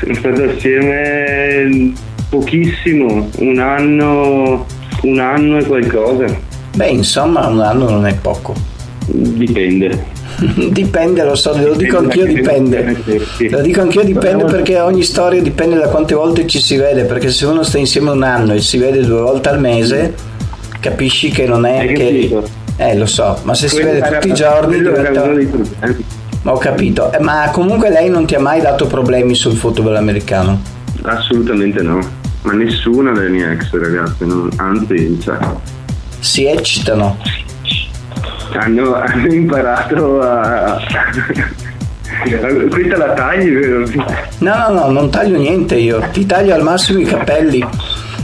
sono 0.00 0.14
stato 0.14 0.42
assieme 0.44 1.92
pochissimo, 2.28 3.28
un 3.38 3.58
anno, 3.58 4.66
un 5.02 5.18
anno 5.20 5.58
e 5.58 5.64
qualcosa. 5.64 6.26
Beh, 6.74 6.88
insomma, 6.88 7.46
un 7.46 7.60
anno 7.60 7.88
non 7.88 8.06
è 8.06 8.14
poco. 8.14 8.54
Dipende. 9.06 10.18
dipende, 10.70 11.24
lo 11.24 11.34
so, 11.36 11.56
lo 11.56 11.74
dico 11.74 11.98
anch'io 11.98 12.24
dipende. 12.24 12.96
Lo 13.48 13.60
dico 13.60 13.80
anch'io 13.80 14.02
dipende 14.02 14.44
perché 14.44 14.80
ogni 14.80 15.02
storia 15.02 15.40
dipende 15.40 15.76
da 15.76 15.88
quante 15.88 16.14
volte 16.14 16.46
ci 16.46 16.60
si 16.60 16.76
vede, 16.76 17.04
perché 17.04 17.30
se 17.30 17.46
uno 17.46 17.62
sta 17.62 17.78
insieme 17.78 18.10
un 18.10 18.24
anno 18.24 18.54
e 18.54 18.60
si 18.60 18.78
vede 18.78 19.02
due 19.02 19.20
volte 19.20 19.50
al 19.50 19.60
mese, 19.60 20.14
capisci 20.80 21.30
che 21.30 21.46
non 21.46 21.64
è 21.64 21.92
che... 21.92 22.42
Eh, 22.76 22.96
lo 22.96 23.04
so, 23.04 23.38
ma 23.42 23.54
se 23.54 23.68
si 23.68 23.82
vede 23.82 24.00
tutti 24.00 24.28
i 24.28 24.32
giorni 24.32 24.78
diventa... 24.78 25.28
Ho 26.44 26.56
capito, 26.56 27.12
eh, 27.12 27.20
ma 27.20 27.50
comunque 27.52 27.90
lei 27.90 28.08
non 28.08 28.24
ti 28.24 28.34
ha 28.34 28.40
mai 28.40 28.62
dato 28.62 28.86
problemi 28.86 29.34
sul 29.34 29.54
football 29.54 29.96
americano? 29.96 30.58
Assolutamente 31.02 31.82
no, 31.82 32.00
ma 32.42 32.52
nessuna 32.52 33.12
delle 33.12 33.28
mie 33.28 33.52
ex 33.52 33.70
ragazze, 33.72 34.24
no? 34.24 34.48
anzi, 34.56 35.20
cioè... 35.20 35.36
Si 36.18 36.46
eccitano? 36.46 37.18
Hanno, 38.54 38.94
hanno 38.94 39.32
imparato 39.32 40.20
a... 40.20 40.80
Questa 42.70 42.96
la 42.96 43.12
tagli, 43.12 43.50
vero? 43.50 43.86
No, 44.38 44.54
no, 44.54 44.68
no, 44.70 44.90
non 44.90 45.10
taglio 45.10 45.38
niente 45.38 45.76
io, 45.76 46.02
ti 46.10 46.24
taglio 46.24 46.54
al 46.54 46.62
massimo 46.62 47.00
i 47.00 47.04
capelli. 47.04 47.64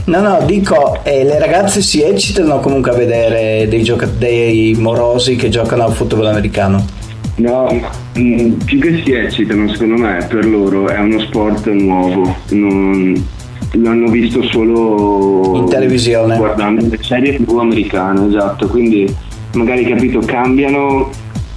No, 0.05 0.21
no, 0.21 0.41
dico, 0.43 1.01
eh, 1.03 1.23
le 1.23 1.37
ragazze 1.37 1.81
si 1.81 2.01
eccitano 2.01 2.59
comunque 2.59 2.91
a 2.91 2.95
vedere 2.95 3.67
dei, 3.67 3.83
gioca- 3.83 4.07
dei 4.07 4.73
morosi 4.77 5.35
che 5.35 5.49
giocano 5.49 5.85
al 5.85 5.93
football 5.93 6.27
americano. 6.27 6.85
No, 7.37 7.69
mm, 8.17 8.53
più 8.65 8.79
che 8.79 9.01
si 9.03 9.11
eccitano, 9.11 9.67
secondo 9.69 9.97
me, 9.97 10.25
per 10.27 10.45
loro 10.45 10.87
è 10.87 10.99
uno 10.99 11.19
sport 11.19 11.67
nuovo. 11.67 12.35
Non, 12.49 13.25
l'hanno 13.73 14.09
visto 14.09 14.41
solo 14.43 15.57
in 15.57 15.69
televisione. 15.69 16.37
guardando 16.37 16.87
le 16.87 16.97
serie 17.01 17.35
tv 17.35 17.59
americane 17.59 18.27
esatto. 18.27 18.67
Quindi 18.67 19.13
magari 19.53 19.85
capito 19.85 20.19
cambiano 20.19 21.09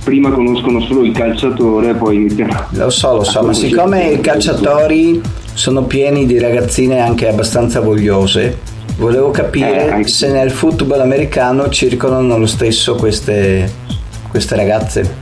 prima 0.02 0.30
conoscono 0.30 0.80
solo 0.80 1.04
il 1.04 1.12
calciatore 1.12 1.94
poi 1.94 2.16
iniziano 2.16 2.66
lo 2.70 2.88
so 2.88 3.16
lo 3.16 3.24
so 3.24 3.42
ma 3.42 3.52
siccome 3.52 4.12
i 4.12 4.20
calciatori 4.20 5.20
sono 5.52 5.84
pieni 5.84 6.24
di 6.24 6.38
ragazzine 6.38 7.00
anche 7.00 7.28
abbastanza 7.28 7.80
vogliose 7.80 8.58
volevo 8.96 9.30
capire 9.30 9.98
eh, 9.98 10.08
se 10.08 10.32
nel 10.32 10.50
football 10.50 11.00
americano 11.00 11.68
circolano 11.68 12.38
lo 12.38 12.46
stesso 12.46 12.94
queste, 12.94 13.70
queste 14.30 14.56
ragazze 14.56 15.19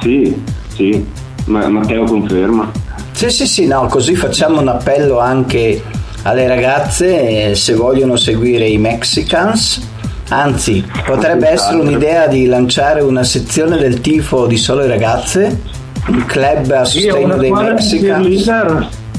sì, 0.00 0.42
sì, 0.68 1.06
ma 1.46 1.68
Matteo 1.68 2.04
conferma. 2.04 2.70
Sì, 3.12 3.30
sì, 3.30 3.46
sì, 3.46 3.66
no, 3.66 3.86
così 3.86 4.14
facciamo 4.14 4.60
un 4.60 4.68
appello 4.68 5.18
anche 5.18 5.82
alle 6.22 6.46
ragazze 6.46 7.50
eh, 7.50 7.54
se 7.54 7.74
vogliono 7.74 8.16
seguire 8.16 8.66
i 8.66 8.78
Mexicans. 8.78 9.88
Anzi, 10.30 10.84
potrebbe 11.04 11.48
essere 11.48 11.78
un'idea 11.80 12.28
di 12.28 12.46
lanciare 12.46 13.00
una 13.00 13.24
sezione 13.24 13.76
del 13.78 14.00
tifo 14.00 14.46
di 14.46 14.56
sole 14.56 14.86
ragazze, 14.86 15.60
un 16.06 16.24
club 16.24 16.70
a 16.70 16.84
sostegno 16.84 17.36
dei 17.36 17.50
Mexicans. 17.50 18.46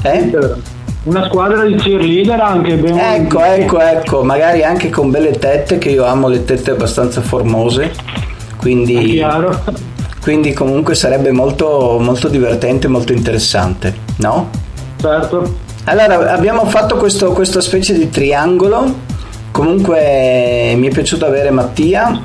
Eh? 0.02 0.30
Una 1.04 1.26
squadra 1.26 1.64
di 1.64 1.74
cheerleader 1.74 2.40
anche 2.40 2.76
ben 2.76 2.96
Ecco, 2.96 3.42
ecco, 3.42 3.80
ecco, 3.80 4.24
magari 4.24 4.62
anche 4.62 4.88
con 4.88 5.10
belle 5.10 5.32
tette, 5.32 5.78
che 5.78 5.90
io 5.90 6.04
amo 6.04 6.28
le 6.28 6.44
tette 6.44 6.70
abbastanza 6.70 7.20
formose. 7.20 7.92
Quindi 8.56 9.04
chiaro 9.04 9.60
quindi 10.22 10.52
comunque 10.52 10.94
sarebbe 10.94 11.32
molto, 11.32 11.98
molto 12.00 12.28
divertente, 12.28 12.86
molto 12.86 13.12
interessante, 13.12 13.92
no? 14.18 14.50
Certo. 15.00 15.58
Allora 15.84 16.32
abbiamo 16.32 16.64
fatto 16.66 16.96
questo, 16.96 17.32
questa 17.32 17.60
specie 17.60 17.98
di 17.98 18.08
triangolo, 18.08 18.94
comunque 19.50 20.74
mi 20.76 20.86
è 20.86 20.90
piaciuto 20.92 21.26
avere 21.26 21.50
Mattia 21.50 22.22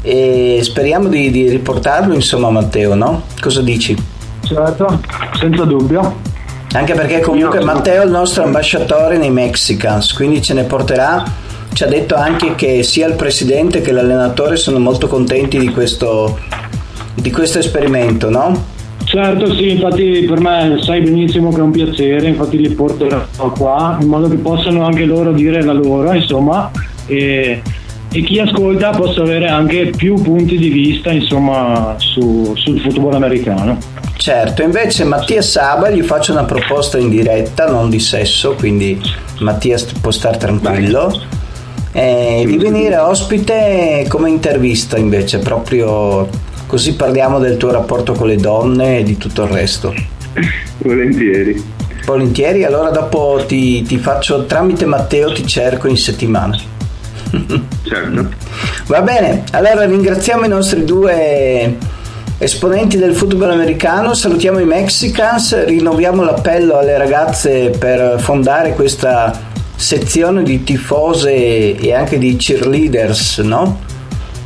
e 0.00 0.60
speriamo 0.62 1.08
di, 1.08 1.30
di 1.30 1.50
riportarlo 1.50 2.14
insomma 2.14 2.48
Matteo, 2.48 2.94
no? 2.94 3.24
Cosa 3.38 3.60
dici? 3.60 3.94
Certo, 4.42 5.00
senza 5.38 5.64
dubbio. 5.64 6.24
Anche 6.72 6.94
perché 6.94 7.20
comunque 7.20 7.62
Matteo 7.62 8.00
è 8.00 8.04
il 8.06 8.10
nostro 8.10 8.44
ambasciatore 8.44 9.18
nei 9.18 9.30
Mexicans, 9.30 10.14
quindi 10.14 10.40
ce 10.40 10.54
ne 10.54 10.64
porterà 10.64 11.44
ci 11.76 11.84
ha 11.84 11.88
detto 11.88 12.14
anche 12.14 12.54
che 12.54 12.82
sia 12.82 13.06
il 13.06 13.16
presidente 13.16 13.82
che 13.82 13.92
l'allenatore 13.92 14.56
sono 14.56 14.78
molto 14.78 15.08
contenti 15.08 15.58
di 15.58 15.68
questo 15.68 16.38
di 17.16 17.30
questo 17.30 17.58
esperimento, 17.58 18.30
no? 18.30 18.74
Certo, 19.04 19.54
sì, 19.54 19.70
infatti 19.70 20.24
per 20.28 20.40
me 20.40 20.78
sai 20.82 21.00
benissimo 21.00 21.50
che 21.50 21.58
è 21.58 21.62
un 21.62 21.70
piacere, 21.70 22.26
infatti 22.26 22.58
li 22.58 22.70
porterò 22.70 23.24
qua 23.56 23.98
in 24.00 24.08
modo 24.08 24.28
che 24.28 24.36
possano 24.36 24.84
anche 24.84 25.04
loro 25.04 25.32
dire 25.32 25.62
la 25.62 25.72
loro, 25.72 26.12
insomma, 26.12 26.70
e, 27.06 27.62
e 28.10 28.20
chi 28.22 28.40
ascolta 28.40 28.90
possa 28.90 29.22
avere 29.22 29.46
anche 29.46 29.92
più 29.96 30.20
punti 30.20 30.58
di 30.58 30.70
vista, 30.70 31.12
insomma, 31.12 31.94
su, 31.98 32.52
sul 32.56 32.80
football 32.80 33.14
americano. 33.14 33.78
Certo, 34.16 34.62
invece 34.62 35.04
Mattia 35.04 35.40
Saba 35.40 35.88
gli 35.90 36.02
faccio 36.02 36.32
una 36.32 36.44
proposta 36.44 36.98
in 36.98 37.08
diretta, 37.08 37.70
non 37.70 37.88
di 37.88 38.00
sesso, 38.00 38.54
quindi 38.54 39.00
Mattia 39.38 39.78
può 40.00 40.10
stare 40.10 40.36
tranquillo. 40.36 41.16
Eh, 41.92 42.42
di 42.44 42.58
venire 42.58 42.96
ospite 42.96 44.04
come 44.08 44.28
intervista 44.28 44.98
invece, 44.98 45.38
proprio 45.38 46.28
così 46.66 46.94
parliamo 46.94 47.38
del 47.38 47.56
tuo 47.56 47.70
rapporto 47.70 48.12
con 48.12 48.26
le 48.26 48.36
donne 48.36 48.98
e 48.98 49.02
di 49.02 49.16
tutto 49.16 49.44
il 49.44 49.48
resto. 49.50 49.94
Volentieri. 50.78 51.74
Volentieri, 52.04 52.64
allora 52.64 52.90
dopo 52.90 53.44
ti, 53.46 53.82
ti 53.82 53.98
faccio 53.98 54.46
tramite 54.46 54.84
Matteo, 54.84 55.32
ti 55.32 55.46
cerco 55.46 55.88
in 55.88 55.96
settimana. 55.96 56.58
Certo. 57.86 58.28
Va 58.86 59.02
bene, 59.02 59.44
allora 59.52 59.84
ringraziamo 59.84 60.44
i 60.44 60.48
nostri 60.48 60.84
due 60.84 61.76
esponenti 62.38 62.98
del 62.98 63.14
football 63.14 63.50
americano, 63.50 64.12
salutiamo 64.12 64.58
i 64.58 64.64
Mexicans, 64.64 65.64
rinnoviamo 65.64 66.22
l'appello 66.22 66.78
alle 66.78 66.98
ragazze 66.98 67.70
per 67.70 68.20
fondare 68.20 68.74
questa 68.74 69.40
sezione 69.76 70.42
di 70.42 70.64
tifose 70.64 71.76
e 71.76 71.94
anche 71.94 72.18
di 72.18 72.36
cheerleaders, 72.36 73.38
no? 73.38 73.80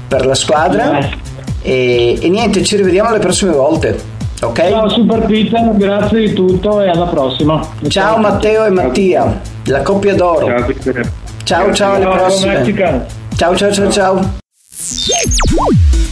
Per 0.07 0.27
la 0.27 0.35
squadra. 0.35 1.20
E, 1.63 2.19
e 2.21 2.29
niente, 2.29 2.65
ci 2.65 2.77
rivediamo 2.77 3.11
le 3.11 3.19
prossime 3.19 3.53
volte. 3.53 4.19
Ok? 4.43 4.69
Ciao 4.71 4.89
Super 4.89 5.27
Peter, 5.27 5.77
grazie 5.77 6.29
di 6.29 6.33
tutto 6.33 6.81
e 6.81 6.89
alla 6.89 7.07
prossima. 7.07 7.67
Ciao 7.89 8.17
Matteo 8.19 8.65
e 8.65 8.71
Mattia, 8.71 9.41
la 9.67 9.83
coppia 9.83 10.15
d'oro. 10.15 10.47
Ciao 10.47 10.65
Peter. 10.65 11.13
Ciao 11.45 11.75
ciao, 11.75 11.95
alle 11.95 12.05
Ciao, 12.05 12.17
prossime. 12.17 12.53
Mexica. 12.55 13.07
Ciao 13.37 13.57
ciao 13.57 13.73
ciao 13.73 13.91
ciao. 13.91 14.39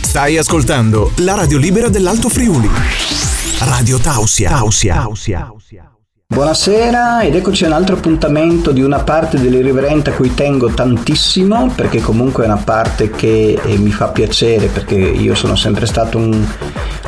Stai 0.03 0.36
ascoltando 0.36 1.12
la 1.18 1.34
radio 1.34 1.59
libera 1.59 1.88
dell'Alto 1.88 2.28
Friuli. 2.28 2.68
Radio 3.61 3.99
Tausia. 3.99 4.51
Tausia. 4.51 4.94
Tausia. 4.94 5.53
Buonasera 6.31 7.22
ed 7.22 7.35
eccoci 7.37 7.64
a 7.64 7.68
un 7.68 7.72
altro 7.72 7.97
appuntamento 7.97 8.70
di 8.70 8.83
una 8.83 8.99
parte 8.99 9.41
dell'irriverente 9.41 10.11
a 10.11 10.12
cui 10.12 10.35
tengo 10.35 10.68
tantissimo 10.68 11.72
perché 11.74 12.03
comunque 12.03 12.43
è 12.45 12.47
una 12.47 12.62
parte 12.62 13.09
che 13.09 13.59
eh, 13.64 13.79
mi 13.79 13.91
fa 13.91 14.09
piacere 14.09 14.66
perché 14.66 14.95
io 14.95 15.35
sono 15.35 15.57
sempre 15.57 15.87
stato 15.87 16.18
un, 16.18 16.47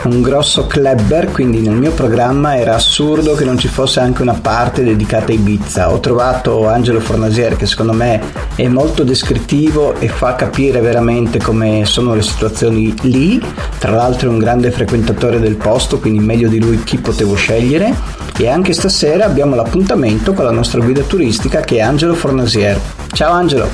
un 0.04 0.22
grosso 0.22 0.66
clubber 0.66 1.30
quindi 1.30 1.60
nel 1.60 1.74
mio 1.74 1.92
programma 1.92 2.56
era 2.56 2.74
assurdo 2.74 3.34
che 3.34 3.44
non 3.44 3.58
ci 3.58 3.68
fosse 3.68 4.00
anche 4.00 4.22
una 4.22 4.38
parte 4.40 4.82
dedicata 4.82 5.32
a 5.32 5.34
Ibiza. 5.34 5.92
Ho 5.92 6.00
trovato 6.00 6.66
Angelo 6.68 7.00
Fornasier 7.00 7.56
che 7.56 7.66
secondo 7.66 7.92
me 7.92 8.20
è 8.54 8.66
molto 8.68 9.04
descrittivo 9.04 9.94
e 9.98 10.08
fa 10.08 10.34
capire 10.34 10.80
veramente 10.80 11.38
come 11.38 11.84
sono 11.84 12.14
le 12.14 12.22
situazioni 12.22 12.94
lì, 13.02 13.42
tra 13.78 13.92
l'altro 13.92 14.28
è 14.28 14.32
un 14.32 14.38
grande 14.38 14.70
frequentatore 14.70 15.38
del 15.38 15.56
posto 15.56 15.98
quindi 15.98 16.24
meglio 16.24 16.48
di 16.48 16.60
lui 16.60 16.82
chi 16.82 16.98
potevo 16.98 17.34
scegliere 17.34 17.94
e 18.38 18.48
anche 18.48 18.72
stasera 18.72 19.26
abbiamo 19.26 19.54
l'appuntamento 19.54 20.32
con 20.32 20.44
la 20.44 20.50
nostra 20.50 20.80
guida 20.80 21.02
turistica 21.02 21.60
che 21.60 21.76
è 21.76 21.80
Angelo 21.80 22.14
Fornasier. 22.14 22.80
Ciao 23.12 23.32
Angelo. 23.32 23.68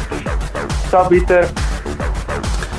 Ciao 0.91 1.07
Peter. 1.07 1.49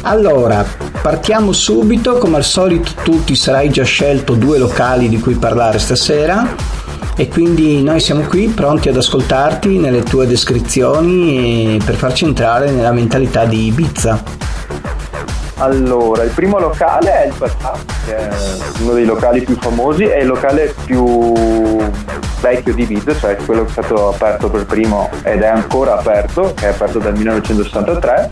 Allora, 0.02 0.66
partiamo 1.02 1.52
subito, 1.52 2.18
come 2.18 2.38
al 2.38 2.44
solito 2.44 2.92
tu 3.04 3.24
ti 3.24 3.36
sarai 3.36 3.70
già 3.70 3.84
scelto 3.84 4.36
due 4.36 4.58
locali 4.58 5.10
di 5.10 5.20
cui 5.20 5.36
parlare 5.36 5.80
stasera 5.80 6.56
e 7.16 7.28
quindi 7.28 7.82
noi 7.82 8.00
siamo 8.00 8.22
qui 8.22 8.48
pronti 8.48 8.90
ad 8.90 8.98
ascoltarti 8.98 9.78
nelle 9.78 10.04
tue 10.04 10.28
descrizioni 10.28 11.80
per 11.84 11.96
farci 11.96 12.26
entrare 12.26 12.70
nella 12.72 12.92
mentalità 12.92 13.46
di 13.46 13.66
Ibiza. 13.66 14.22
Allora, 15.60 16.22
il 16.24 16.30
primo 16.30 16.60
locale 16.60 17.24
è 17.24 17.28
il 17.28 17.34
Patà, 17.36 17.76
che 18.06 18.16
è 18.16 18.30
uno 18.82 18.94
dei 18.94 19.06
locali 19.06 19.42
più 19.42 19.58
famosi, 19.60 20.04
è 20.04 20.20
il 20.20 20.28
locale 20.28 20.76
più 20.86 21.34
vecchio 22.40 22.74
di 22.74 22.84
Ibiza, 22.84 23.16
cioè 23.16 23.36
quello 23.38 23.64
che 23.64 23.70
è 23.70 23.72
stato 23.72 24.10
aperto 24.10 24.50
per 24.50 24.66
primo 24.66 25.10
ed 25.24 25.42
è 25.42 25.48
ancora 25.48 25.98
aperto, 25.98 26.54
che 26.56 26.66
è 26.66 26.70
aperto 26.70 27.00
dal 27.00 27.16
1963 27.16 28.30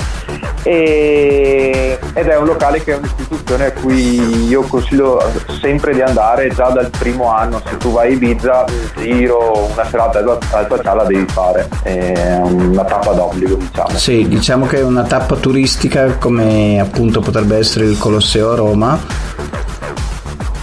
e, 0.64 2.00
ed 2.14 2.28
è 2.28 2.38
un 2.38 2.46
locale 2.46 2.84
che 2.84 2.94
è 2.94 2.98
un'istituzione 2.98 3.66
a 3.68 3.72
cui 3.72 4.48
io 4.48 4.62
consiglio 4.64 5.22
sempre 5.62 5.94
di 5.94 6.02
andare 6.02 6.50
già 6.50 6.70
dal 6.70 6.90
primo 6.90 7.32
anno, 7.32 7.62
se 7.68 7.78
tu 7.78 7.92
vai 7.92 8.12
a 8.12 8.14
Ibiza 8.16 8.66
un 8.68 9.04
giro, 9.04 9.70
una 9.72 9.86
serata 9.90 10.20
al 10.20 10.68
la 10.82 11.04
devi 11.04 11.26
fare, 11.28 11.68
è 11.84 12.40
una 12.42 12.84
tappa 12.84 13.12
d'obbligo 13.12 13.56
diciamo. 13.56 13.98
Sì, 13.98 14.28
diciamo 14.28 14.66
che 14.66 14.80
è 14.80 14.84
una 14.84 15.04
tappa 15.04 15.36
turistica 15.36 16.16
come 16.18 16.80
appunto 16.80 17.20
potrebbe 17.20 17.58
essere 17.58 17.86
il 17.86 17.98
Colosseo 17.98 18.52
a 18.52 18.56
Roma 18.56 19.00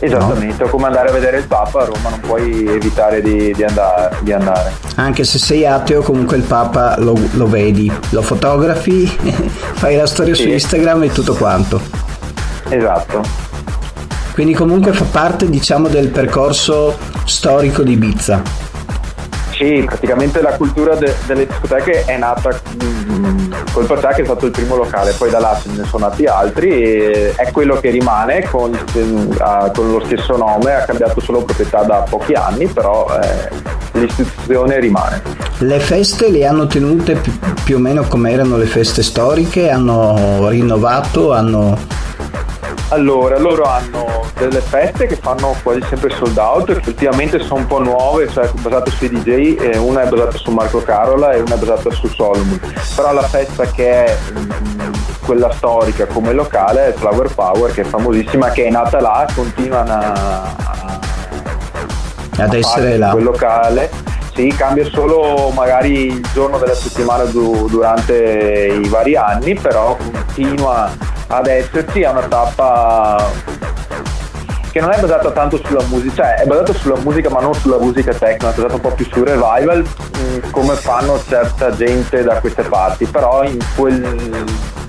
Esattamente, 0.05 0.65
o 0.65 0.69
come 0.69 0.87
andare 0.87 1.11
a 1.11 1.13
vedere 1.13 1.39
il 1.39 1.47
Papa 1.47 1.83
a 1.83 1.85
Roma, 1.85 2.09
non 2.11 2.19
puoi 2.19 2.67
evitare 2.67 3.23
di, 3.23 3.53
di 3.55 3.63
andare, 3.63 4.17
di 4.23 4.33
andare. 4.33 4.73
Anche 4.97 5.23
se 5.23 5.39
sei 5.39 5.65
ateo, 5.65 6.03
comunque 6.03 6.37
il 6.37 6.43
Papa 6.43 6.99
lo, 6.99 7.17
lo 7.35 7.47
vedi, 7.49 7.91
lo 8.11 8.21
fotografi, 8.21 9.07
fai 9.75 9.95
la 9.97 10.07
storia 10.07 10.35
su 10.35 10.43
Sì. 10.43 10.51
Instagram 10.51 11.05
e 11.05 11.13
tutto 11.13 11.35
quanto. 11.35 11.81
Esatto. 12.69 13.23
Quindi 14.33 14.55
comunque 14.55 14.93
fa 14.93 15.05
parte, 15.05 15.49
diciamo, 15.49 15.87
del 15.87 16.09
percorso 16.09 16.97
storico 17.25 17.83
di 17.85 17.93
Ibiza. 17.93 18.43
Sì, 19.63 19.85
praticamente 19.87 20.43
la 20.43 20.57
cultura 20.57 20.97
de- 20.97 21.15
delle 21.25 21.47
discoteche 21.47 22.05
è 22.05 22.19
nata 22.19 22.51
mm, 22.83 23.53
col 23.73 23.87
Patà 23.87 24.09
che 24.09 24.23
è 24.23 24.25
stato 24.25 24.47
il 24.47 24.51
primo 24.51 24.75
locale, 24.75 25.13
poi 25.13 25.31
da 25.31 25.39
là 25.39 25.57
ce 25.63 25.69
ne 25.69 25.85
sono 25.85 26.09
nati 26.09 26.25
altri 26.25 26.69
e 26.69 27.33
è 27.37 27.49
quello 27.53 27.79
che 27.79 27.91
rimane 27.91 28.43
con, 28.51 28.77
ah, 29.39 29.71
con 29.73 29.93
lo 29.93 30.03
stesso 30.05 30.37
nome, 30.37 30.75
ha 30.75 30.81
cambiato 30.81 31.21
solo 31.21 31.45
proprietà 31.45 31.85
da 31.85 32.05
pochi 32.11 32.33
anni, 32.33 32.67
però 32.67 33.07
eh, 33.21 34.01
l'istituzione 34.01 34.81
rimane. 34.81 35.23
Le 35.59 35.79
feste 35.79 36.29
le 36.29 36.45
hanno 36.45 36.67
tenute 36.67 37.21
più 37.63 37.77
o 37.77 37.79
meno 37.79 38.03
come 38.03 38.33
erano 38.33 38.57
le 38.57 38.67
feste 38.67 39.05
storiche, 39.05 39.71
hanno 39.71 40.49
rinnovato, 40.49 41.33
hanno... 41.33 42.01
Allora, 42.93 43.39
loro 43.39 43.65
hanno 43.65 44.27
delle 44.37 44.61
feste 44.61 45.07
che 45.07 45.17
fanno 45.17 45.57
quasi 45.63 45.81
sempre 45.89 46.11
sold 46.11 46.37
out, 46.37 46.79
che 46.79 46.91
ultimamente 46.91 47.39
sono 47.39 47.61
un 47.61 47.67
po' 47.67 47.83
nuove, 47.83 48.29
cioè 48.29 48.51
basate 48.61 48.91
sui 48.91 49.09
DJ, 49.09 49.79
una 49.79 50.03
è 50.03 50.09
basata 50.09 50.37
su 50.37 50.51
Marco 50.51 50.83
Carola 50.83 51.33
e 51.33 51.41
una 51.41 51.55
è 51.55 51.59
basata 51.59 51.91
su 51.91 52.07
Solomon. 52.09 52.61
Però 52.95 53.15
la 53.15 53.23
festa 53.23 53.65
che 53.65 54.05
è 54.05 54.17
mm, 54.33 54.93
quella 55.25 55.51
storica 55.53 56.05
come 56.05 56.35
locale 56.35 56.89
è 56.89 56.93
Flower 56.93 57.35
Power, 57.35 57.73
che 57.73 57.81
è 57.81 57.85
famosissima, 57.85 58.51
che 58.51 58.67
è 58.67 58.71
nata 58.71 59.01
là, 59.01 59.27
continuano 59.35 59.91
a, 59.91 60.55
ad 62.37 62.53
essere 62.53 62.99
là. 62.99 63.09
quel 63.09 63.25
locale. 63.25 63.91
Sì, 64.35 64.53
cambia 64.55 64.85
solo 64.85 65.49
magari 65.55 66.09
il 66.09 66.27
giorno 66.35 66.59
della 66.59 66.75
settimana 66.75 67.25
du- 67.25 67.69
durante 67.71 68.79
i 68.83 68.89
vari 68.89 69.17
anni, 69.17 69.55
però 69.55 69.97
continua 69.97 70.91
ad 71.33 71.47
esserci, 71.47 72.03
è 72.03 72.11
una 72.11 72.21
tappa 72.23 73.31
che 74.71 74.81
non 74.81 74.91
è 74.91 75.01
basata 75.01 75.31
tanto 75.31 75.59
sulla 75.65 75.83
musica, 75.89 76.15
cioè 76.15 76.35
è 76.37 76.47
basata 76.47 76.73
sulla 76.73 76.97
musica 77.03 77.29
ma 77.31 77.41
non 77.41 77.55
sulla 77.55 77.79
musica 77.79 78.13
techno, 78.13 78.51
è 78.51 78.55
basata 78.55 78.75
un 78.75 78.81
po' 78.81 78.91
più 78.91 79.07
sul 79.11 79.27
revival, 79.27 79.81
mh, 79.83 80.51
come 80.51 80.75
fanno 80.75 81.19
certa 81.27 81.75
gente 81.75 82.23
da 82.23 82.39
queste 82.41 82.63
parti, 82.63 83.05
però 83.07 83.43
in 83.45 83.59
quel, 83.77 84.45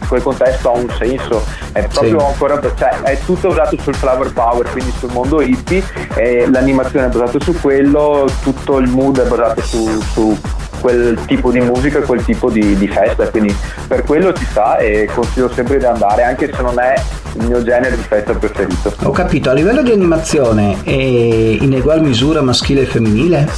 quel 0.07 0.21
contesto 0.21 0.71
ha 0.71 0.77
un 0.77 0.89
senso, 0.97 1.43
è 1.73 1.85
proprio 1.87 2.19
Sì. 2.19 2.25
ancora, 2.25 2.59
cioè 2.61 3.01
è 3.03 3.17
tutto 3.25 3.49
basato 3.49 3.77
sul 3.81 3.95
flower 3.95 4.31
power, 4.33 4.69
quindi 4.71 4.93
sul 4.97 5.11
mondo 5.11 5.41
hippie, 5.41 5.83
e 6.15 6.49
l'animazione 6.49 7.05
è 7.05 7.09
basata 7.09 7.39
su 7.41 7.59
quello, 7.59 8.25
tutto 8.41 8.77
il 8.79 8.87
mood 8.89 9.19
è 9.19 9.27
basato 9.27 9.61
su, 9.61 10.01
su 10.13 10.37
quel 10.83 11.17
tipo 11.25 11.49
di 11.49 11.61
musica 11.61 11.99
e 11.99 12.01
quel 12.01 12.25
tipo 12.25 12.49
di, 12.49 12.75
di 12.75 12.87
festa, 12.89 13.29
quindi 13.29 13.55
per 13.87 14.03
quello 14.03 14.33
ci 14.33 14.43
sta 14.43 14.75
e 14.75 15.09
consiglio 15.13 15.49
sempre 15.49 15.77
di 15.77 15.85
andare, 15.85 16.23
anche 16.23 16.51
se 16.53 16.61
non 16.61 16.77
è 16.77 17.01
il 17.35 17.45
mio 17.47 17.63
genere 17.63 17.95
di 17.95 18.01
festa 18.01 18.33
preferito. 18.33 18.93
Ho 19.03 19.11
capito, 19.11 19.49
a 19.49 19.53
livello 19.53 19.81
di 19.81 19.93
animazione 19.93 20.83
è 20.83 20.91
in 20.91 21.73
egual 21.73 22.01
misura 22.01 22.41
maschile 22.41 22.81
e 22.81 22.85
femminile? 22.85 23.49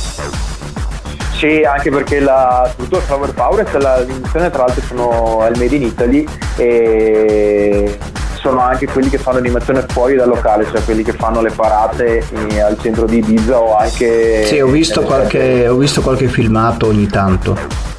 Sì, 1.36 1.64
anche 1.68 1.90
perché 1.90 2.20
la, 2.20 2.72
tutto 2.78 2.98
il 2.98 3.02
Flower 3.02 3.34
Power 3.34 3.68
e 3.68 3.80
la 3.80 4.00
l'iniziazione 4.02 4.52
tra 4.52 4.66
l'altro 4.66 4.82
sono 4.84 5.40
al 5.42 5.58
Made 5.58 5.76
in 5.76 5.82
Italy 5.82 6.28
e 6.58 7.98
sono 8.46 8.62
anche 8.62 8.86
quelli 8.86 9.10
che 9.10 9.18
fanno 9.18 9.40
animazione 9.40 9.84
fuori 9.88 10.16
dal 10.16 10.28
locale, 10.28 10.66
cioè 10.66 10.84
quelli 10.84 11.02
che 11.02 11.14
fanno 11.14 11.42
le 11.42 11.50
parate 11.50 12.24
eh, 12.30 12.62
al 12.62 12.78
centro 12.80 13.08
di 13.08 13.18
Ibiza 13.18 13.60
o 13.60 13.76
anche... 13.76 14.44
Sì, 14.46 14.60
ho 14.60 14.68
visto 14.68 15.02
qualche, 15.02 15.68
ho 15.68 15.76
visto 15.78 16.02
qualche 16.02 16.28
filmato 16.28 16.86
ogni 16.86 17.08
tanto. 17.08 17.95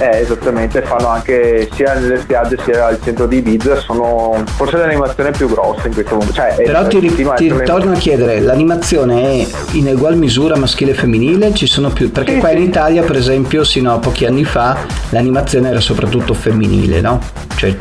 Eh, 0.00 0.20
esattamente, 0.20 0.80
fanno 0.80 1.08
anche 1.08 1.68
sia 1.74 1.92
nelle 1.92 2.20
spiagge 2.20 2.56
sia 2.64 2.86
al 2.86 2.98
centro 3.04 3.26
di 3.26 3.36
Ibiza, 3.36 3.76
sono 3.76 4.42
forse 4.56 4.78
l'animazione 4.78 5.30
più 5.30 5.46
grossa 5.46 5.88
in 5.88 5.92
questo 5.92 6.14
momento. 6.14 6.32
Cioè, 6.32 6.54
Però 6.56 6.82
eh, 6.84 6.88
ti, 6.88 6.98
ri- 7.00 7.14
ti 7.36 7.52
ritorno 7.52 7.92
a 7.92 7.96
chiedere, 7.96 8.40
l'animazione 8.40 9.22
è 9.22 9.46
in 9.72 9.88
egual 9.88 10.16
misura 10.16 10.56
maschile 10.56 10.92
e 10.92 10.94
femminile? 10.94 11.52
Ci 11.52 11.66
sono 11.66 11.90
più, 11.90 12.10
perché 12.10 12.32
Sì, 12.32 12.38
qua 12.38 12.50
in 12.52 12.62
sì. 12.62 12.64
Italia, 12.68 13.02
per 13.02 13.16
esempio, 13.16 13.62
sino 13.62 13.92
a 13.92 13.98
pochi 13.98 14.24
anni 14.24 14.44
fa, 14.44 14.74
l'animazione 15.10 15.68
era 15.68 15.80
soprattutto 15.80 16.32
femminile, 16.32 17.02
no? 17.02 17.20
Cioè, 17.56 17.76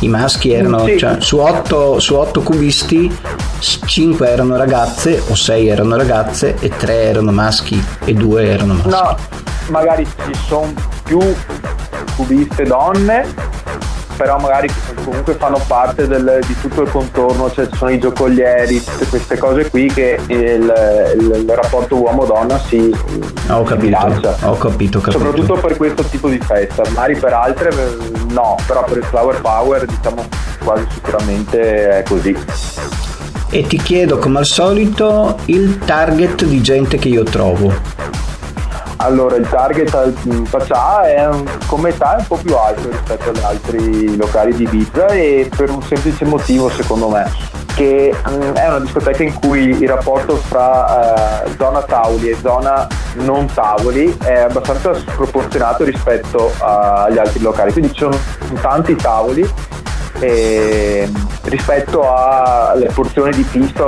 i 0.00 0.08
maschi 0.08 0.50
erano, 0.52 0.84
Sì. 0.86 0.98
cioè, 0.98 1.16
su, 1.20 1.38
otto, 1.38 2.00
su 2.00 2.16
otto 2.16 2.42
cubisti, 2.42 3.16
5 3.60 4.28
erano 4.28 4.56
ragazze 4.56 5.22
o 5.28 5.36
6 5.36 5.68
erano 5.68 5.96
ragazze 5.96 6.56
e 6.58 6.68
3 6.76 6.94
erano 6.94 7.30
maschi 7.30 7.80
e 8.04 8.12
2 8.12 8.44
erano 8.44 8.74
maschi. 8.74 8.88
No, 8.90 9.16
magari 9.68 10.04
ci 10.06 10.34
sono 10.46 10.72
più 11.04 11.18
cubiste 12.16 12.62
donne, 12.64 13.26
però 14.16 14.38
magari 14.38 14.68
comunque 15.04 15.34
fanno 15.34 15.60
parte 15.66 16.06
del- 16.06 16.38
di 16.46 16.54
tutto 16.60 16.82
il 16.82 16.90
contorno, 16.90 17.50
cioè 17.52 17.66
ci 17.68 17.76
sono 17.76 17.90
i 17.90 17.98
giocolieri, 17.98 18.82
tutte 18.82 19.06
queste 19.06 19.36
cose 19.36 19.68
qui 19.70 19.86
che 19.92 20.18
il, 20.28 20.36
il- 20.38 21.34
il 21.44 21.50
rapporto 21.52 21.96
uomo-donna 21.96 22.58
si, 22.60 22.76
ho 22.78 23.58
si 23.58 23.64
capito, 23.64 23.76
bilancia. 23.76 24.36
ho 24.42 24.56
capito, 24.56 25.00
capito. 25.00 25.18
Soprattutto 25.24 25.54
per 25.54 25.76
questo 25.76 26.02
tipo 26.04 26.28
di 26.28 26.38
festa, 26.38 26.82
magari 26.94 27.16
per 27.16 27.32
altre 27.32 27.70
eh, 27.70 27.96
no, 28.32 28.56
però 28.66 28.84
per 28.84 28.98
il 28.98 29.04
Flower 29.04 29.40
Power 29.40 29.84
diciamo 29.84 30.24
quasi 30.62 30.86
sicuramente 30.94 31.98
è 31.98 32.02
così. 32.04 32.36
E 33.50 33.62
ti 33.66 33.76
chiedo 33.78 34.18
come 34.18 34.38
al 34.38 34.46
solito 34.46 35.36
il 35.46 35.78
target 35.78 36.44
di 36.44 36.60
gente 36.60 36.96
che 36.98 37.08
io 37.08 37.22
trovo. 37.24 37.72
Allora, 39.04 39.36
il 39.36 39.46
target 39.46 39.94
al 39.94 40.14
Paccià 40.48 41.02
è 41.02 41.28
come 41.66 41.90
età 41.90 42.16
un 42.18 42.26
po' 42.26 42.36
più 42.36 42.56
alto 42.56 42.88
rispetto 42.88 43.28
agli 43.28 43.42
altri 43.42 44.16
locali 44.16 44.54
di 44.54 44.62
Ibiza 44.62 45.08
e 45.08 45.50
per 45.54 45.68
un 45.68 45.82
semplice 45.82 46.24
motivo 46.24 46.70
secondo 46.70 47.10
me. 47.10 47.30
che 47.74 48.14
mm, 48.30 48.54
è 48.54 48.68
una 48.68 48.78
discoteca 48.78 49.22
in 49.22 49.34
cui 49.34 49.82
il 49.82 49.88
rapporto 49.88 50.36
fra 50.36 51.42
uh, 51.44 51.50
zona 51.58 51.82
tavoli 51.82 52.30
e 52.30 52.36
zona 52.40 52.86
non 53.16 53.46
tavoli 53.52 54.16
è 54.22 54.38
abbastanza 54.38 54.94
sproporzionato 54.94 55.84
rispetto 55.84 56.52
agli 56.60 57.18
altri 57.18 57.40
locali, 57.40 57.72
quindi 57.72 57.92
ci 57.92 57.98
sono 57.98 58.16
tanti 58.62 58.94
tavoli 58.96 59.46
eh, 60.20 61.10
rispetto 61.44 62.02
alle 62.12 62.88
porzioni 62.92 63.34
di 63.34 63.42
pista 63.42 63.84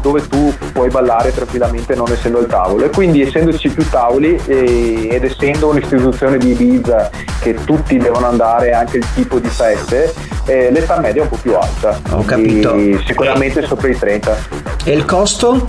dove 0.00 0.28
tu 0.28 0.54
puoi 0.72 0.88
ballare 0.88 1.32
tranquillamente 1.34 1.94
non 1.94 2.10
essendo 2.10 2.38
al 2.38 2.46
tavolo. 2.46 2.84
E 2.84 2.90
quindi 2.90 3.22
essendoci 3.22 3.68
più 3.70 3.88
tavoli 3.88 4.40
eh, 4.46 5.08
ed 5.10 5.24
essendo 5.24 5.68
un'istituzione 5.68 6.38
di 6.38 6.50
Ibiza 6.50 7.10
che 7.40 7.54
tutti 7.64 7.96
devono 7.96 8.26
andare 8.26 8.72
anche 8.72 8.98
il 8.98 9.06
tipo 9.14 9.38
di 9.38 9.48
feste 9.48 10.12
eh, 10.46 10.70
l'età 10.70 10.98
media 10.98 11.22
è 11.22 11.24
un 11.24 11.30
po' 11.30 11.38
più 11.40 11.54
alta. 11.54 11.98
Ho 12.10 12.24
capito. 12.24 12.76
Sicuramente 13.04 13.64
sopra 13.66 13.88
i 13.88 13.96
30 13.96 14.70
e 14.84 14.92
il 14.92 15.04
costo? 15.04 15.66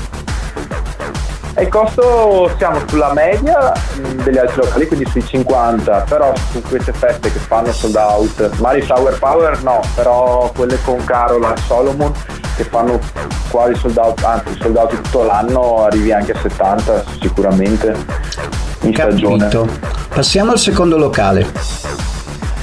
E 1.54 1.64
il 1.64 1.68
costo 1.68 2.50
siamo 2.58 2.80
sulla 2.88 3.12
media 3.14 3.74
degli 4.24 4.38
altri 4.38 4.62
locali, 4.62 4.88
quindi 4.88 5.06
sui 5.10 5.26
50, 5.26 6.06
però 6.08 6.34
su 6.52 6.62
queste 6.62 6.94
feste 6.94 7.32
che 7.32 7.40
fanno 7.40 7.72
sold 7.74 7.96
out, 7.96 8.58
Mari 8.60 8.82
Flower 8.82 9.20
Power 9.20 9.62
no, 9.62 9.82
però 9.94 10.50
quelle 10.56 10.80
con 10.84 11.04
Carola 11.04 11.54
e 11.54 11.58
Solomon 11.68 12.14
che 12.56 12.64
fanno 12.64 13.00
quasi 13.50 13.76
sold 13.80 13.98
out, 13.98 14.24
anzi 14.24 14.58
sold 14.62 14.78
out 14.78 15.02
tutto 15.02 15.24
l'anno, 15.24 15.84
arrivi 15.84 16.14
anche 16.14 16.32
a 16.32 16.40
70 16.40 17.04
sicuramente 17.20 17.96
in 18.82 18.94
Capito. 18.94 19.36
stagione. 19.36 19.80
Passiamo 20.08 20.52
al 20.52 20.60
secondo 20.60 20.98
locale. 20.98 21.52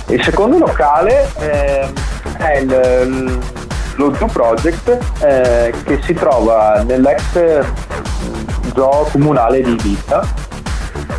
Il 0.06 0.22
secondo 0.22 0.56
locale 0.56 1.30
eh, 1.38 1.92
è 2.38 2.58
il, 2.58 3.38
lo 3.96 4.14
Zoo 4.14 4.26
Project 4.28 4.98
eh, 5.20 5.74
che 5.84 6.00
si 6.02 6.14
trova 6.14 6.82
nell'ex 6.86 7.66
zoo 8.74 9.08
comunale 9.10 9.62
di 9.62 9.70
Ibiza 9.72 10.46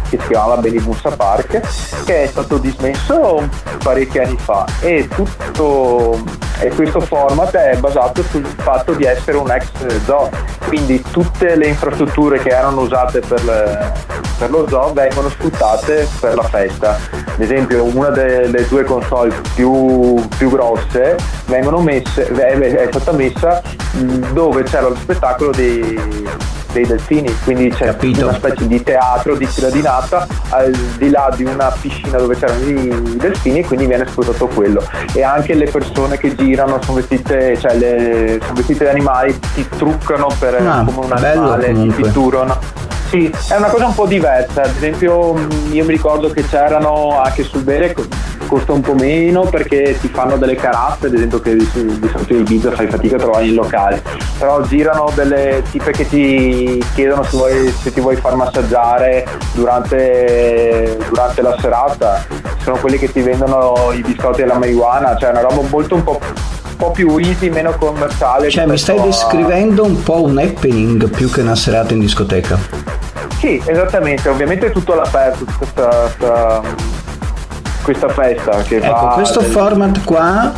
che 0.09 0.17
si 0.19 0.27
chiamava 0.27 0.57
Benibussa 0.57 1.11
Park 1.11 1.61
che 2.03 2.23
è 2.23 2.27
stato 2.27 2.57
dismesso 2.57 3.47
parecchi 3.83 4.19
anni 4.19 4.37
fa. 4.37 4.65
E 4.81 5.07
tutto 5.07 6.47
e 6.61 6.67
questo 6.69 6.99
format 6.99 7.55
è 7.55 7.77
basato 7.77 8.21
sul 8.23 8.45
fatto 8.45 8.93
di 8.93 9.05
essere 9.05 9.37
un 9.37 9.49
ex 9.49 10.03
zoo. 10.03 10.29
Quindi 10.67 11.01
tutte 11.09 11.55
le 11.55 11.67
infrastrutture 11.67 12.39
che 12.39 12.49
erano 12.49 12.81
usate 12.81 13.21
per, 13.21 13.43
le, 13.45 13.93
per 14.37 14.49
lo 14.49 14.67
zoo 14.67 14.91
vengono 14.91 15.29
sfruttate 15.29 16.07
per 16.19 16.35
la 16.35 16.43
festa. 16.43 16.97
Ad 17.11 17.39
esempio 17.39 17.85
una 17.85 18.09
delle 18.09 18.67
due 18.67 18.83
console 18.83 19.33
più, 19.55 20.21
più 20.37 20.49
grosse 20.49 21.15
messe, 21.79 22.27
è 22.27 22.87
stata 22.91 23.11
messa 23.13 23.61
dove 24.33 24.63
c'era 24.63 24.89
lo 24.89 24.95
spettacolo 24.95 25.51
dei 25.51 26.27
dei 26.71 26.85
delfini, 26.85 27.33
quindi 27.43 27.69
c'è 27.69 27.85
Capito. 27.85 28.27
una 28.27 28.33
specie 28.33 28.67
di 28.67 28.83
teatro 28.83 29.35
di 29.35 29.47
tiradinata 29.47 30.27
al 30.49 30.71
di 30.97 31.09
là 31.09 31.31
di 31.35 31.43
una 31.43 31.73
piscina 31.79 32.17
dove 32.17 32.35
c'erano 32.35 32.63
i 32.65 33.17
delfini 33.17 33.59
e 33.59 33.65
quindi 33.65 33.85
viene 33.85 34.05
sfruttato 34.07 34.47
quello. 34.47 34.83
E 35.13 35.23
anche 35.23 35.53
le 35.53 35.69
persone 35.69 36.17
che 36.17 36.35
girano 36.35 36.81
sono 36.81 36.97
vestite, 36.97 37.57
cioè 37.57 37.75
le, 37.75 38.39
sono 38.41 38.53
vestite 38.53 38.83
di 38.85 38.89
animali, 38.89 39.39
ti 39.53 39.67
truccano 39.77 40.27
per 40.39 40.55
ah, 40.55 40.83
come 40.85 41.05
un 41.05 41.11
animale, 41.11 41.73
ti 41.73 41.87
pitturano. 41.95 42.87
Sì, 43.09 43.31
è 43.49 43.55
una 43.55 43.69
cosa 43.69 43.87
un 43.87 43.95
po' 43.95 44.05
diversa, 44.05 44.61
ad 44.61 44.75
esempio 44.75 45.33
io 45.71 45.83
mi 45.83 45.91
ricordo 45.91 46.29
che 46.29 46.45
c'erano 46.45 47.19
anche 47.19 47.43
sul 47.43 47.63
bere 47.63 47.95
costa 48.45 48.71
un 48.71 48.81
po' 48.81 48.93
meno 48.93 49.41
perché 49.41 49.97
ti 49.99 50.09
fanno 50.09 50.37
delle 50.37 50.53
caraffe, 50.53 51.07
ad 51.07 51.15
esempio 51.15 51.39
che 51.39 51.55
di, 51.55 51.65
solito 51.65 52.33
in 52.33 52.39
Ibiza 52.41 52.71
fai 52.71 52.87
fatica 52.87 53.15
a 53.15 53.19
trovare 53.19 53.45
in 53.45 53.55
locali, 53.55 53.99
però 54.37 54.61
girano 54.61 55.11
delle 55.15 55.63
tipe 55.71 55.89
che 55.89 56.07
ti 56.07 56.83
chiedono 56.93 57.23
se, 57.23 57.35
vuoi, 57.35 57.71
se 57.71 57.91
ti 57.91 57.99
vuoi 57.99 58.15
far 58.15 58.35
massaggiare 58.35 59.25
durante, 59.53 60.95
durante 61.09 61.41
la 61.41 61.55
serata, 61.59 62.23
sono 62.61 62.77
quelli 62.77 62.99
che 62.99 63.11
ti 63.11 63.21
vendono 63.21 63.91
i 63.91 64.01
biscotti 64.01 64.41
della 64.41 64.59
marijuana, 64.59 65.15
cioè 65.17 65.29
è 65.29 65.31
una 65.31 65.41
roba 65.41 65.61
molto 65.67 65.95
un 65.95 66.03
po' 66.03 66.19
un 66.21 66.75
po' 66.75 66.91
più 66.91 67.17
easy, 67.17 67.49
meno 67.49 67.75
commerciale. 67.77 68.49
Cioè, 68.49 68.65
mi 68.65 68.77
stai 68.77 69.01
descrivendo 69.01 69.83
un 69.83 70.01
po' 70.01 70.23
un 70.23 70.37
happening 70.37 71.09
più 71.09 71.29
che 71.29 71.41
una 71.41 71.55
serata 71.55 71.93
in 71.93 71.99
discoteca. 71.99 72.98
Sì, 73.39 73.61
esattamente, 73.65 74.27
ovviamente 74.27 74.69
tutto 74.71 74.93
all'aperto, 74.93 75.45
questa, 75.57 75.87
questa, 75.87 76.61
questa 77.81 78.09
festa 78.09 78.61
che 78.63 78.77
ecco, 78.77 79.07
questo 79.13 79.39
del... 79.39 79.49
format 79.49 80.03
qua 80.03 80.51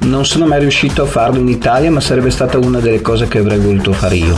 non 0.00 0.26
sono 0.26 0.46
mai 0.46 0.60
riuscito 0.60 1.02
a 1.02 1.06
farlo 1.06 1.38
in 1.38 1.48
Italia, 1.48 1.90
ma 1.90 2.00
sarebbe 2.00 2.30
stata 2.30 2.58
una 2.58 2.80
delle 2.80 3.00
cose 3.00 3.28
che 3.28 3.38
avrei 3.38 3.58
voluto 3.58 3.92
fare 3.94 4.14
io. 4.16 4.36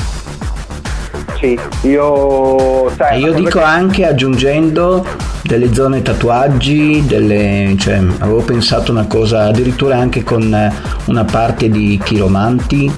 Sì, 1.40 1.58
io... 1.82 2.94
Cioè, 2.96 3.14
io 3.14 3.32
dico 3.32 3.58
che... 3.58 3.64
anche 3.64 4.06
aggiungendo 4.06 5.04
delle 5.42 5.72
zone 5.74 6.02
tatuaggi, 6.02 7.04
delle, 7.06 7.74
cioè, 7.76 7.96
avevo 8.18 8.42
pensato 8.42 8.92
una 8.92 9.06
cosa 9.06 9.46
addirittura 9.46 9.96
anche 9.96 10.22
con 10.22 10.72
una 11.06 11.24
parte 11.24 11.68
di 11.68 12.00
chiromanti, 12.04 12.92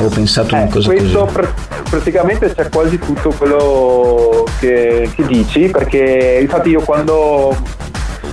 avevo 0.00 0.14
pensato 0.14 0.54
eh, 0.54 0.58
una 0.58 0.70
cosa 0.70 0.88
questo 0.92 1.24
così. 1.24 1.32
Pr- 1.32 1.90
praticamente 1.90 2.54
c'è 2.54 2.68
quasi 2.68 2.98
tutto 2.98 3.30
quello 3.30 4.44
che, 4.58 5.10
che 5.14 5.26
dici, 5.26 5.68
perché 5.68 6.38
infatti 6.40 6.70
io 6.70 6.80
quando 6.80 7.56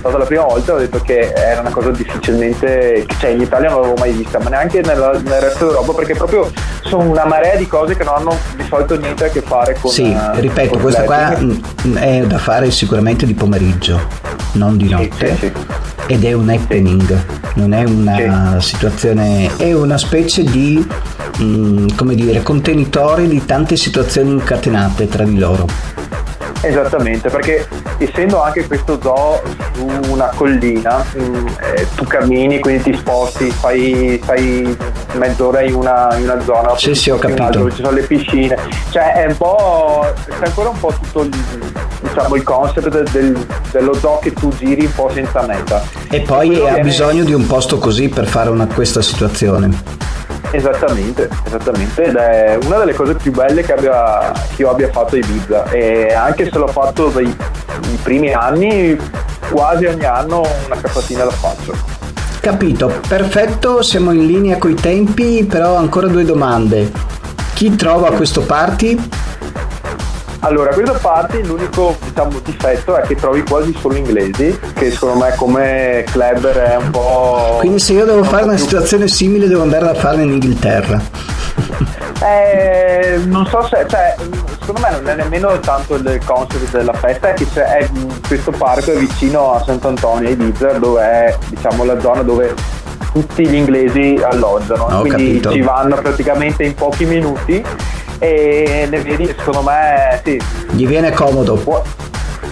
stata 0.02 0.18
la 0.18 0.24
prima 0.24 0.42
volta 0.42 0.74
ho 0.74 0.78
detto 0.78 1.00
che 1.00 1.32
era 1.32 1.60
una 1.60 1.70
cosa 1.70 1.90
difficilmente, 1.90 3.06
cioè 3.20 3.30
in 3.30 3.40
Italia 3.40 3.70
non 3.70 3.82
l'avevo 3.82 3.98
mai 4.00 4.12
vista, 4.12 4.40
ma 4.40 4.50
neanche 4.50 4.80
nella, 4.80 5.12
nel 5.12 5.40
resto 5.40 5.66
d'Europa 5.66 5.92
perché 5.92 6.14
proprio 6.14 6.50
sono 6.82 7.08
una 7.08 7.24
marea 7.24 7.54
di 7.54 7.68
cose 7.68 7.96
che 7.96 8.02
non 8.02 8.14
hanno 8.16 8.36
di 8.56 8.64
solito 8.68 8.98
niente 8.98 9.26
a 9.26 9.28
che 9.28 9.40
fare 9.42 9.76
con... 9.80 9.92
Sì, 9.92 10.02
uh, 10.02 10.40
ripeto, 10.40 10.78
questa 10.78 11.04
qua 11.04 11.38
è 11.94 12.22
da 12.26 12.38
fare 12.38 12.70
sicuramente 12.72 13.26
di 13.26 13.34
pomeriggio, 13.34 14.00
non 14.52 14.76
di 14.76 14.88
notte. 14.88 15.36
Sì, 15.36 15.36
sì, 15.36 15.52
sì. 15.54 15.66
Ed 16.06 16.24
è 16.24 16.32
un 16.32 16.48
happening, 16.48 17.24
non 17.54 17.72
è 17.72 17.84
una 17.84 18.60
situazione, 18.60 19.56
è 19.56 19.72
una 19.72 19.98
specie 19.98 20.42
di, 20.42 20.84
mh, 21.38 21.44
mm, 21.44 21.86
come 21.94 22.16
dire, 22.16 22.42
contenitore 22.42 23.28
di 23.28 23.44
tante 23.44 23.76
situazioni 23.76 24.32
incatenate 24.32 25.06
tra 25.06 25.22
di 25.22 25.38
loro. 25.38 25.66
Esattamente, 26.60 27.28
perché 27.28 27.66
essendo 27.98 28.42
anche 28.42 28.66
questo 28.66 28.98
zoo 29.00 29.40
su 29.72 30.10
una 30.10 30.30
collina, 30.34 31.04
mm, 31.16 31.46
eh, 31.46 31.86
tu 31.94 32.04
cammini, 32.04 32.60
quindi 32.60 32.82
ti 32.82 32.96
sposti, 32.96 33.50
fai, 33.50 34.20
fai 34.22 34.76
mezz'ora 35.14 35.62
in 35.62 35.74
una, 35.74 36.14
in 36.16 36.24
una 36.24 36.40
zona, 36.42 36.76
sì, 36.76 36.94
sì, 36.94 37.10
ho 37.10 37.18
capito. 37.18 37.50
dove 37.50 37.70
ci 37.70 37.82
sono 37.82 37.90
le 37.90 38.02
piscine, 38.02 38.56
cioè 38.90 39.12
è 39.14 39.26
un 39.26 39.36
po', 39.36 40.12
c'è 40.26 40.46
ancora 40.46 40.68
un 40.68 40.78
po' 40.78 40.92
tutto 41.00 41.22
il, 41.22 41.30
diciamo, 42.00 42.34
il 42.36 42.42
concept 42.42 42.88
del, 42.88 43.08
del, 43.10 43.46
dello 43.70 43.94
zoo 43.94 44.18
che 44.18 44.32
tu 44.32 44.50
giri 44.56 44.84
un 44.84 44.94
po' 44.94 45.10
senza 45.12 45.42
meta. 45.42 45.82
E 46.10 46.20
poi 46.20 46.54
ha 46.56 46.74
viene... 46.74 46.80
bisogno 46.80 47.24
di 47.24 47.32
un 47.32 47.46
posto 47.46 47.78
così 47.78 48.08
per 48.08 48.26
fare 48.26 48.50
una, 48.50 48.66
questa 48.66 49.02
situazione. 49.02 50.01
Esattamente, 50.52 51.30
esattamente, 51.46 52.04
ed 52.04 52.14
è 52.14 52.58
una 52.62 52.76
delle 52.76 52.92
cose 52.92 53.14
più 53.14 53.32
belle 53.32 53.62
che, 53.62 53.72
abbia, 53.72 54.32
che 54.54 54.62
io 54.62 54.70
abbia 54.70 54.90
fatto 54.90 55.14
a 55.14 55.18
Ibiza 55.18 55.70
e 55.70 56.12
anche 56.12 56.44
se 56.50 56.58
l'ho 56.58 56.66
fatto 56.66 57.08
dai 57.08 57.34
primi 58.02 58.32
anni, 58.32 58.98
quasi 59.50 59.86
ogni 59.86 60.04
anno 60.04 60.46
una 60.66 60.76
capatina 60.80 61.24
la 61.24 61.30
faccio. 61.30 61.74
Capito, 62.40 62.92
perfetto, 63.08 63.82
siamo 63.82 64.12
in 64.12 64.26
linea 64.26 64.58
coi 64.58 64.74
tempi, 64.74 65.44
però 65.48 65.76
ancora 65.76 66.08
due 66.08 66.24
domande. 66.24 66.90
Chi 67.54 67.74
trova 67.76 68.10
questo 68.12 68.42
party? 68.42 68.98
Allora, 70.44 70.74
questa 70.74 70.98
party 70.98 71.44
l'unico 71.44 71.96
diciamo, 72.04 72.40
difetto 72.44 72.96
è 72.96 73.02
che 73.02 73.14
trovi 73.14 73.42
quasi 73.44 73.76
solo 73.78 73.94
inglesi, 73.94 74.58
che 74.74 74.90
secondo 74.90 75.24
me 75.24 75.34
come 75.36 76.04
clubber 76.10 76.56
è 76.56 76.76
un 76.76 76.90
po'... 76.90 77.58
Quindi 77.60 77.78
se 77.78 77.92
io 77.92 78.04
devo 78.04 78.24
fare 78.24 78.42
una 78.42 78.56
situazione 78.56 79.06
simile 79.06 79.46
devo 79.46 79.62
andare 79.62 79.88
a 79.88 79.94
farla 79.94 80.22
in 80.22 80.30
Inghilterra. 80.32 81.00
Eh, 82.22 83.18
non 83.24 83.44
so 83.46 83.66
se, 83.66 83.84
cioè, 83.88 84.14
secondo 84.60 84.80
me 84.80 84.90
non 84.92 85.08
è 85.08 85.16
nemmeno 85.16 85.58
tanto 85.58 85.96
il 85.96 86.20
concept 86.24 86.70
della 86.70 86.92
festa, 86.92 87.30
è 87.30 87.34
che 87.34 87.46
è, 87.52 87.88
questo 88.28 88.52
parco 88.52 88.92
è 88.92 88.96
vicino 88.96 89.54
a 89.54 89.64
Sant'Antonio 89.64 90.28
e 90.28 90.32
Ibiza, 90.32 90.78
dove 90.78 91.02
è 91.02 91.36
diciamo, 91.48 91.82
la 91.82 91.98
zona 91.98 92.22
dove 92.22 92.54
tutti 93.12 93.44
gli 93.44 93.54
inglesi 93.54 94.20
alloggiano, 94.22 94.84
Ho 94.84 95.00
quindi 95.00 95.40
capito. 95.40 95.50
ci 95.50 95.60
vanno 95.62 95.96
praticamente 95.96 96.62
in 96.62 96.74
pochi 96.76 97.06
minuti 97.06 97.64
e 98.22 98.86
ne 98.88 99.00
vedi 99.00 99.26
secondo 99.26 99.62
me 99.62 100.20
sì. 100.22 100.40
Gli 100.70 100.86
viene 100.86 101.10
comodo. 101.10 101.60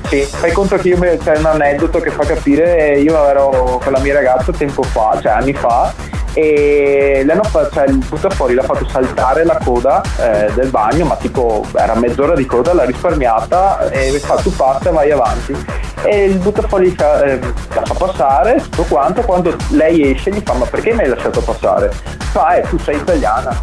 Sì, 0.09 0.23
fai 0.23 0.51
conto 0.51 0.77
che 0.77 0.89
io 0.89 0.99
c'è 0.99 1.37
un 1.37 1.47
aneddoto 1.47 2.01
che 2.01 2.11
fa 2.11 2.25
capire, 2.25 2.99
io 2.99 3.29
ero 3.29 3.79
con 3.81 3.93
la 3.93 4.01
mia 4.01 4.15
ragazza 4.15 4.51
tempo 4.51 4.83
fa, 4.83 5.17
cioè 5.23 5.31
anni 5.31 5.53
fa, 5.53 5.95
e 6.33 7.23
l'hanno 7.25 7.45
fatto, 7.45 7.71
cioè 7.73 7.89
il 7.89 7.97
buttafuori 7.97 8.55
l'ha 8.55 8.63
fatto 8.63 8.87
saltare 8.89 9.45
la 9.45 9.59
coda 9.63 10.03
eh, 10.19 10.51
del 10.55 10.69
bagno, 10.69 11.07
ma 11.07 11.17
tipo 11.17 11.67
era 11.75 11.95
mezz'ora 11.95 12.35
di 12.35 12.47
coda, 12.47 12.73
l'ha 12.73 12.85
risparmiata 12.85 13.91
e 13.91 14.19
fa 14.19 14.37
tu 14.37 14.55
passa 14.55 14.91
vai 14.91 15.11
avanti. 15.11 15.55
E 16.03 16.25
il 16.25 16.39
buttafuori 16.39 16.89
eh, 16.89 17.39
la 17.75 17.85
fa 17.85 17.95
passare, 17.95 18.57
tutto 18.57 18.85
quanto, 18.85 19.23
quando 19.23 19.55
lei 19.71 20.13
esce 20.13 20.31
gli 20.31 20.43
fa 20.45 20.55
ma 20.55 20.65
perché 20.65 20.95
mi 20.95 21.03
hai 21.03 21.09
lasciato 21.09 21.41
passare? 21.41 22.19
fa 22.31 22.55
eh 22.55 22.63
tu 22.69 22.79
sei 22.79 22.97
italiana. 22.97 23.63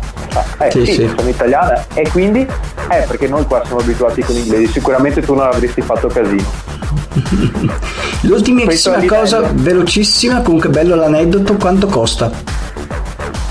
Eh 0.59 0.72
sì, 0.72 0.86
sì, 0.86 0.93
sì, 0.93 1.13
sono 1.15 1.30
italiana. 1.30 1.86
E 1.93 2.07
quindi 2.09 2.41
eh 2.41 3.05
perché 3.07 3.28
noi 3.28 3.45
qua 3.45 3.63
siamo 3.65 3.82
abituati 3.82 4.22
con 4.22 4.36
gli 4.36 4.39
inglesi 4.39 4.68
sicuramente 4.68 5.22
tu 5.22 5.34
non 5.34 5.47
avresti 5.47 5.82
fatto 5.82 6.07
casino. 6.07 6.76
L'ultimissima 8.22 9.03
cosa 9.05 9.41
velocissima 9.51 10.41
comunque 10.41 10.70
bello 10.70 10.95
l'aneddoto 10.95 11.55
quanto 11.55 11.88
costa 11.88 12.30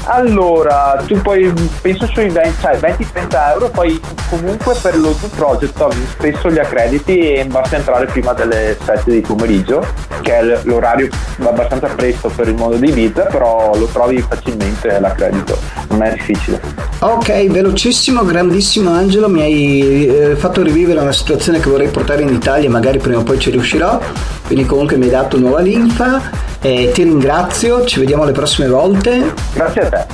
allora, 0.09 1.02
tu 1.04 1.20
poi 1.20 1.52
penso 1.80 2.07
sui 2.07 2.28
20, 2.28 2.61
cioè 2.61 2.76
20-30 2.76 3.50
euro, 3.52 3.70
poi 3.70 4.00
comunque 4.30 4.76
per 4.80 4.96
lo 4.96 5.16
Do 5.20 5.28
Project 5.34 5.74
trovi 5.74 6.07
spesso 6.09 6.50
gli 6.50 6.59
accrediti 6.59 7.32
e 7.32 7.44
basta 7.46 7.76
entrare 7.76 8.07
prima 8.07 8.32
delle 8.32 8.76
7 8.84 9.11
di 9.11 9.20
pomeriggio, 9.20 9.84
che 10.20 10.38
è 10.38 10.61
l'orario 10.62 11.09
abbastanza 11.40 11.88
presto 11.88 12.28
per 12.28 12.46
il 12.46 12.54
mondo 12.54 12.76
di 12.76 12.88
Ibiza, 12.88 13.22
però 13.24 13.76
lo 13.76 13.86
trovi 13.86 14.20
facilmente 14.22 14.98
l'accredito, 15.00 15.59
non 15.88 16.02
è 16.02 16.12
difficile. 16.12 16.61
Ok, 17.00 17.48
velocissimo, 17.48 18.24
grandissimo 18.24 18.90
Angelo, 18.90 19.28
mi 19.28 19.42
hai 19.42 20.07
eh, 20.07 20.36
fatto 20.36 20.62
rivivere 20.62 21.00
una 21.00 21.12
situazione 21.12 21.59
che 21.59 21.68
vorrei 21.68 21.88
portare 21.88 22.22
in 22.22 22.28
Italia, 22.28 22.70
magari 22.70 22.98
prima 22.98 23.18
o 23.18 23.22
poi 23.22 23.40
ci 23.40 23.50
riuscirò, 23.50 24.00
quindi 24.46 24.66
comunque 24.66 24.96
mi 24.96 25.04
hai 25.04 25.11
dato 25.11 25.36
nuova 25.38 25.61
linfa 25.61 26.46
eh, 26.66 26.90
ti 26.92 27.04
ringrazio, 27.04 27.84
ci 27.84 28.00
vediamo 28.00 28.24
le 28.24 28.32
prossime 28.32 28.66
volte. 28.66 29.32
Grazie 29.52 29.82
a 29.82 29.88
te. 29.88 30.05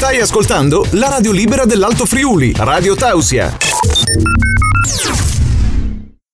Stai 0.00 0.18
ascoltando 0.18 0.86
la 0.92 1.10
radio 1.10 1.30
libera 1.30 1.66
dell'Alto 1.66 2.06
Friuli, 2.06 2.54
Radio 2.56 2.94
Tausia. 2.94 3.54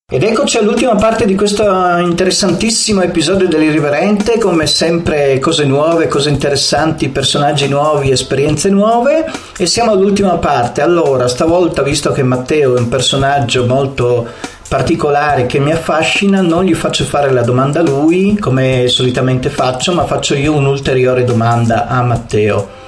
Ed 0.09 0.23
eccoci 0.23 0.57
all'ultima 0.57 0.95
parte 0.95 1.27
di 1.27 1.35
questo 1.35 1.65
interessantissimo 1.99 3.03
episodio 3.03 3.49
dell'Irriverente, 3.49 4.39
come 4.39 4.69
sempre 4.69 5.41
cose 5.41 5.65
nuove, 5.65 6.07
cose 6.07 6.29
interessanti, 6.31 7.09
personaggi 7.09 7.67
nuovi, 7.67 8.13
esperienze 8.13 8.69
nuove 8.69 9.25
e 9.59 9.67
siamo 9.67 9.91
all'ultima 9.91 10.37
parte. 10.37 10.81
Allora, 10.81 11.27
stavolta 11.27 11.83
visto 11.83 12.13
che 12.13 12.23
Matteo 12.23 12.77
è 12.77 12.79
un 12.79 12.89
personaggio 12.89 13.67
molto 13.67 14.29
particolare 14.69 15.47
che 15.47 15.59
mi 15.59 15.73
affascina, 15.73 16.41
non 16.41 16.63
gli 16.63 16.75
faccio 16.75 17.03
fare 17.03 17.33
la 17.33 17.43
domanda 17.43 17.81
a 17.81 17.83
lui 17.83 18.39
come 18.39 18.87
solitamente 18.87 19.51
faccio, 19.51 19.93
ma 19.93 20.07
faccio 20.07 20.37
io 20.37 20.55
un'ulteriore 20.55 21.25
domanda 21.25 21.89
a 21.89 22.01
Matteo. 22.03 22.85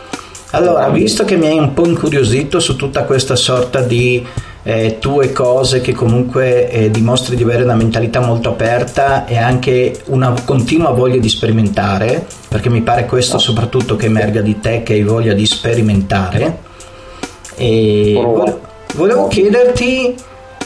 Allora, 0.53 0.89
visto 0.89 1.25
che 1.27 1.37
mi 1.37 1.47
hai 1.47 1.59
un 1.59 1.75
po' 1.75 1.87
incuriosito 1.87 2.59
su 2.59 2.75
tutta 2.75 3.05
questa 3.05 3.37
sorta 3.37 3.83
di 3.83 4.25
eh, 4.63 4.97
tue 4.99 5.31
cose 5.31 5.83
che 5.83 5.93
comunque 5.93 6.71
eh, 6.71 6.91
dimostri 6.91 7.37
di 7.37 7.43
avere 7.43 7.65
una 7.65 7.75
mentalità 7.75 8.21
molto 8.21 8.49
aperta 8.49 9.27
e 9.27 9.37
anche 9.37 10.01
una 10.07 10.35
continua 10.47 10.91
voglia 10.91 11.19
di 11.19 11.29
sperimentare, 11.29 12.27
perché 12.49 12.71
mi 12.71 12.81
pare 12.81 13.05
questo 13.05 13.39
soprattutto 13.39 13.97
che 13.97 14.07
emerga 14.07 14.41
di 14.41 14.59
te, 14.59 14.83
che 14.83 14.95
hai 14.95 15.03
voglia 15.03 15.35
di 15.35 15.45
sperimentare. 15.45 16.61
E 17.55 18.19
volevo 18.95 19.29
chiederti 19.29 20.15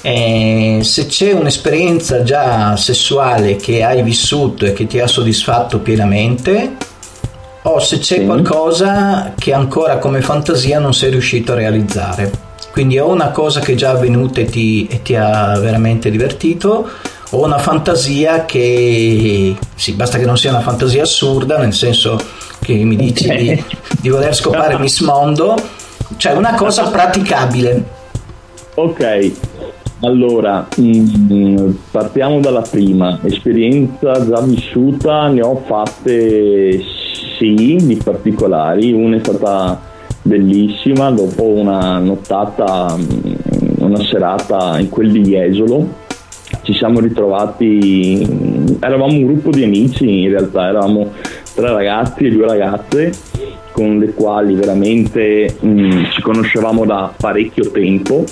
eh, 0.00 0.78
se 0.82 1.06
c'è 1.06 1.32
un'esperienza 1.32 2.22
già 2.22 2.76
sessuale 2.76 3.56
che 3.56 3.82
hai 3.82 4.02
vissuto 4.02 4.64
e 4.64 4.72
che 4.74 4.86
ti 4.86 5.00
ha 5.00 5.08
soddisfatto 5.08 5.80
pienamente 5.80 6.81
o 7.62 7.78
se 7.78 7.98
c'è 7.98 8.18
sì. 8.18 8.24
qualcosa 8.24 9.34
che 9.38 9.52
ancora 9.52 9.98
come 9.98 10.20
fantasia 10.20 10.78
non 10.78 10.94
sei 10.94 11.10
riuscito 11.10 11.52
a 11.52 11.56
realizzare. 11.56 12.30
Quindi 12.72 12.98
o 12.98 13.08
una 13.08 13.30
cosa 13.30 13.60
che 13.60 13.72
è 13.72 13.74
già 13.74 13.90
avvenuta 13.90 14.40
e 14.40 14.46
ti, 14.46 14.86
e 14.88 15.02
ti 15.02 15.14
ha 15.14 15.58
veramente 15.58 16.10
divertito 16.10 16.88
o 17.30 17.44
una 17.44 17.58
fantasia 17.58 18.44
che 18.44 19.54
sì, 19.74 19.92
basta 19.92 20.18
che 20.18 20.24
non 20.24 20.36
sia 20.36 20.50
una 20.50 20.60
fantasia 20.60 21.02
assurda, 21.02 21.58
nel 21.58 21.74
senso 21.74 22.18
che 22.60 22.74
mi 22.74 22.96
dici 22.96 23.28
di, 23.28 23.64
di 24.00 24.08
voler 24.08 24.34
scopare 24.34 24.78
Miss 24.78 25.00
Mondo, 25.00 25.54
cioè 26.16 26.32
una 26.32 26.54
cosa 26.54 26.88
praticabile. 26.88 28.00
Ok, 28.74 29.32
allora, 30.00 30.66
mm, 30.80 31.70
partiamo 31.90 32.40
dalla 32.40 32.62
prima. 32.62 33.18
Esperienza 33.22 34.26
già 34.26 34.40
vissuta, 34.40 35.28
ne 35.28 35.42
ho 35.42 35.62
fatte 35.66 36.80
sì, 37.42 37.76
di 37.82 38.00
particolari. 38.02 38.92
Una 38.92 39.16
è 39.16 39.18
stata 39.18 39.80
bellissima, 40.22 41.10
dopo 41.10 41.44
una 41.44 41.98
nottata, 41.98 42.96
mm, 42.96 43.32
una 43.78 43.98
serata 44.04 44.78
in 44.78 44.88
quel 44.88 45.10
di 45.10 45.22
Jesolo. 45.22 46.00
Ci 46.62 46.72
siamo 46.74 47.00
ritrovati, 47.00 48.24
mm, 48.24 48.66
eravamo 48.78 49.12
un 49.12 49.24
gruppo 49.24 49.50
di 49.50 49.64
amici, 49.64 50.22
in 50.22 50.28
realtà 50.28 50.68
eravamo 50.68 51.10
tre 51.54 51.72
ragazzi 51.72 52.26
e 52.26 52.30
due 52.30 52.46
ragazze 52.46 53.10
con 53.72 53.98
le 53.98 54.12
quali 54.12 54.54
veramente 54.54 55.56
mh, 55.58 56.10
ci 56.12 56.20
conoscevamo 56.20 56.84
da 56.84 57.12
parecchio 57.16 57.70
tempo 57.70 58.24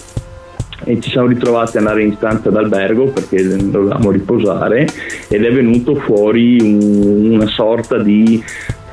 e 0.85 1.01
ci 1.01 1.11
siamo 1.11 1.29
ritrovati 1.29 1.77
ad 1.77 1.85
andare 1.85 2.03
in 2.03 2.15
stanza 2.15 2.51
d'albergo 2.51 3.07
perché 3.07 3.45
dovevamo 3.47 4.11
riposare 4.11 4.87
ed 5.29 5.45
è 5.45 5.53
venuto 5.53 5.95
fuori 5.97 6.61
un, 6.61 7.31
una 7.33 7.47
sorta 7.47 7.99
di 7.99 8.43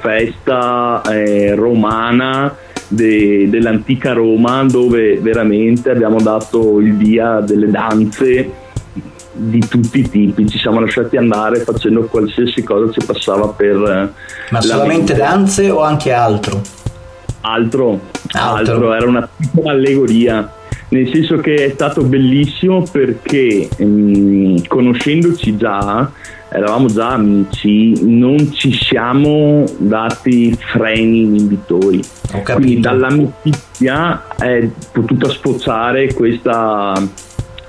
festa 0.08 1.01
eh, 1.10 1.53
romana 1.53 2.55
de, 2.88 3.49
dell'antica 3.49 4.14
Roma 4.14 4.64
dove 4.64 5.18
veramente 5.18 5.89
abbiamo 5.89 6.22
dato 6.22 6.80
il 6.80 6.95
via 6.95 7.41
delle 7.41 7.70
danze 7.70 8.66
di 9.34 9.60
tutti 9.68 9.99
i 9.99 10.10
tipi, 10.10 10.47
ci 10.47 10.58
siamo 10.58 10.80
lasciati 10.80 11.16
andare 11.18 11.60
facendo 11.60 12.05
qualsiasi 12.05 12.64
cosa 12.64 12.91
ci 12.91 13.05
passava 13.05 13.49
per... 13.49 14.14
Ma 14.49 14.62
solamente 14.62 15.14
mente. 15.14 15.16
danze 15.16 15.70
o 15.70 15.82
anche 15.82 16.12
altro? 16.12 16.62
Altro, 17.41 17.99
altro, 18.32 18.55
altro, 18.55 18.93
era 18.93 19.08
una 19.08 19.30
piccola 19.38 19.72
allegoria 19.74 20.51
nel 20.89 21.10
senso 21.12 21.38
che 21.38 21.66
è 21.66 21.70
stato 21.72 22.03
bellissimo 22.03 22.84
perché 22.89 23.68
ehm, 23.78 24.66
conoscendoci 24.68 25.58
già, 25.58 26.10
eravamo 26.58 26.88
già 26.88 27.10
amici, 27.12 27.93
non 28.03 28.51
ci 28.53 28.74
siamo 28.74 29.64
dati 29.78 30.58
freni 30.72 31.24
inibitori. 31.24 32.01
Quindi 32.43 32.80
dall'amicizia 32.80 34.24
è 34.36 34.68
potuta 34.91 35.30
sfociare 35.30 36.14
questa 36.14 36.93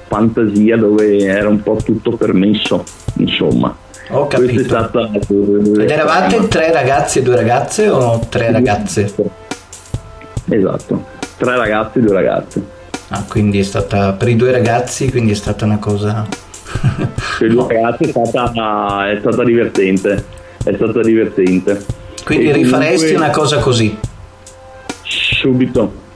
fantasia 0.07 0.77
dove 0.77 1.19
era 1.19 1.49
un 1.49 1.63
po' 1.63 1.77
tutto 1.85 2.13
permesso, 2.17 2.83
insomma. 3.17 3.77
Ho 4.11 4.27
capito. 4.27 4.63
Stata... 4.65 5.11
Ed 5.13 5.91
eravate 5.91 6.49
tre 6.49 6.73
ragazzi 6.73 7.19
e 7.19 7.23
due 7.23 7.37
ragazze 7.37 7.89
o 7.91 8.21
tre 8.29 8.51
ragazze? 8.51 9.15
Esatto, 10.49 11.05
tre 11.37 11.57
ragazzi 11.57 11.99
e 11.99 12.01
due 12.01 12.15
ragazze. 12.15 12.77
Ah, 13.11 13.25
quindi 13.29 13.59
è 13.59 13.63
stata 13.63 14.13
per 14.15 14.29
i 14.29 14.37
due 14.37 14.51
ragazzi, 14.51 15.11
quindi 15.11 15.33
è 15.33 15.35
stata 15.35 15.67
una 15.67 15.79
cosa. 15.79 16.27
Per 17.39 17.51
due 17.51 17.67
ragazzi 17.69 18.05
è 18.05 18.09
stata, 18.09 19.11
è 19.11 19.19
stata 19.21 19.45
divertente. 19.45 20.25
È 20.63 20.75
stata 20.75 21.01
divertente. 21.01 21.85
Quindi 22.25 22.49
e 22.49 22.53
rifaresti 22.53 23.07
comunque... 23.07 23.25
una 23.25 23.31
cosa 23.31 23.59
così? 23.59 23.97
Subito. 25.03 26.07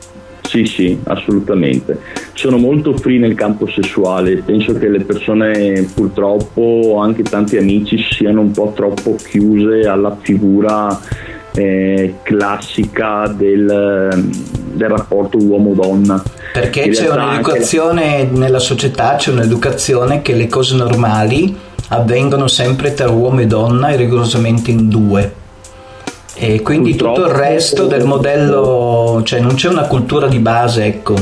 Sì, 0.42 0.66
sì, 0.66 0.98
assolutamente. 1.04 1.98
Sono 2.34 2.58
molto 2.58 2.94
free 2.94 3.18
nel 3.18 3.34
campo 3.34 3.66
sessuale, 3.66 4.42
penso 4.44 4.74
che 4.74 4.88
le 4.88 5.00
persone 5.00 5.88
purtroppo, 5.94 6.98
anche 7.00 7.22
tanti 7.22 7.56
amici, 7.56 7.96
siano 8.10 8.42
un 8.42 8.50
po' 8.50 8.72
troppo 8.74 9.14
chiuse 9.14 9.88
alla 9.88 10.14
figura 10.20 11.00
eh, 11.54 12.16
classica 12.22 13.28
del, 13.28 14.30
del 14.72 14.88
rapporto 14.88 15.38
uomo-donna 15.38 16.22
perché 16.52 16.88
c'è 16.90 17.08
un'educazione 17.08 18.28
la... 18.30 18.38
nella 18.38 18.58
società, 18.58 19.16
c'è 19.16 19.30
un'educazione 19.30 20.22
che 20.22 20.34
le 20.34 20.48
cose 20.48 20.76
normali 20.76 21.56
avvengono 21.88 22.46
sempre 22.46 22.94
tra 22.94 23.10
uomo 23.10 23.40
e 23.40 23.46
donna 23.46 23.88
e 23.88 23.96
rigorosamente 23.96 24.70
in 24.70 24.88
due. 24.88 25.40
E 26.34 26.60
quindi 26.62 26.90
Purtroppo, 26.90 27.22
tutto 27.22 27.28
il 27.28 27.34
resto 27.34 27.86
del 27.86 28.04
modello, 28.04 29.22
cioè 29.24 29.40
non 29.40 29.54
c'è 29.54 29.68
una 29.68 29.86
cultura 29.86 30.28
di 30.28 30.38
base, 30.38 30.84
ecco. 30.84 31.14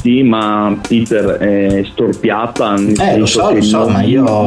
Sì, 0.00 0.22
ma 0.22 0.78
Peter 0.86 1.24
è 1.24 1.82
storpiata. 1.90 2.74
Eh, 2.76 3.18
lo 3.18 3.26
so, 3.26 3.50
lo 3.50 3.62
so, 3.62 3.88
ma 3.88 4.02
io 4.02 4.46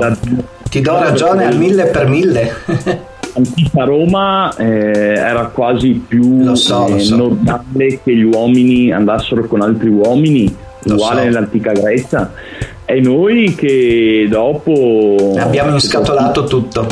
ti 0.70 0.82
do 0.82 0.98
ragione 0.98 1.46
al 1.46 1.58
mille 1.58 1.86
per 1.86 2.08
mille. 2.08 2.56
antica 3.34 3.84
Roma 3.84 4.56
eh, 4.56 5.14
era 5.16 5.46
quasi 5.48 6.04
più 6.08 6.54
so, 6.56 6.88
eh, 6.88 7.00
so. 7.00 7.16
normale 7.16 8.00
che 8.04 8.16
gli 8.16 8.24
uomini 8.24 8.92
andassero 8.92 9.46
con 9.48 9.62
altri 9.62 9.90
uomini, 9.90 10.54
lo 10.84 10.94
uguale 10.94 11.20
so. 11.20 11.26
nell'antica 11.26 11.72
Grecia. 11.72 12.32
E 12.86 13.00
noi 13.00 13.56
che 13.56 14.28
dopo 14.30 15.36
abbiamo 15.38 15.74
inscatolato 15.74 16.44
tutto. 16.44 16.88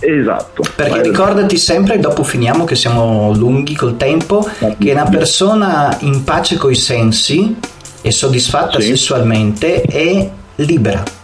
Esatto. 0.00 0.64
Perché 0.74 0.96
Ma 0.96 1.02
ricordati 1.02 1.56
sempre, 1.56 1.98
dopo 1.98 2.24
finiamo 2.24 2.64
che 2.64 2.74
siamo 2.74 3.32
lunghi 3.34 3.74
col 3.74 3.96
tempo, 3.96 4.48
che 4.78 4.90
una 4.90 5.04
persona 5.04 5.96
in 6.00 6.24
pace 6.24 6.56
coi 6.56 6.74
sensi 6.74 7.56
e 8.00 8.10
soddisfatta 8.10 8.80
sì. 8.80 8.88
sessualmente 8.88 9.82
è 9.82 10.28
libera 10.56 11.20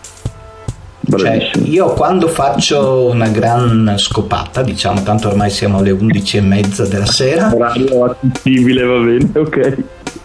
Cioè, 1.16 1.50
io 1.64 1.94
quando 1.94 2.28
faccio 2.28 3.06
una 3.10 3.28
gran 3.28 3.94
scopata, 3.96 4.62
diciamo, 4.62 5.02
tanto 5.02 5.28
ormai 5.28 5.50
siamo 5.50 5.78
alle 5.78 5.90
11 5.90 6.36
e 6.36 6.40
mezza 6.40 6.86
della 6.86 7.06
sera. 7.06 7.50
Orario 7.54 8.04
attendibile, 8.04 8.82
va 8.84 8.98
bene, 8.98 9.30
ok. 9.34 9.76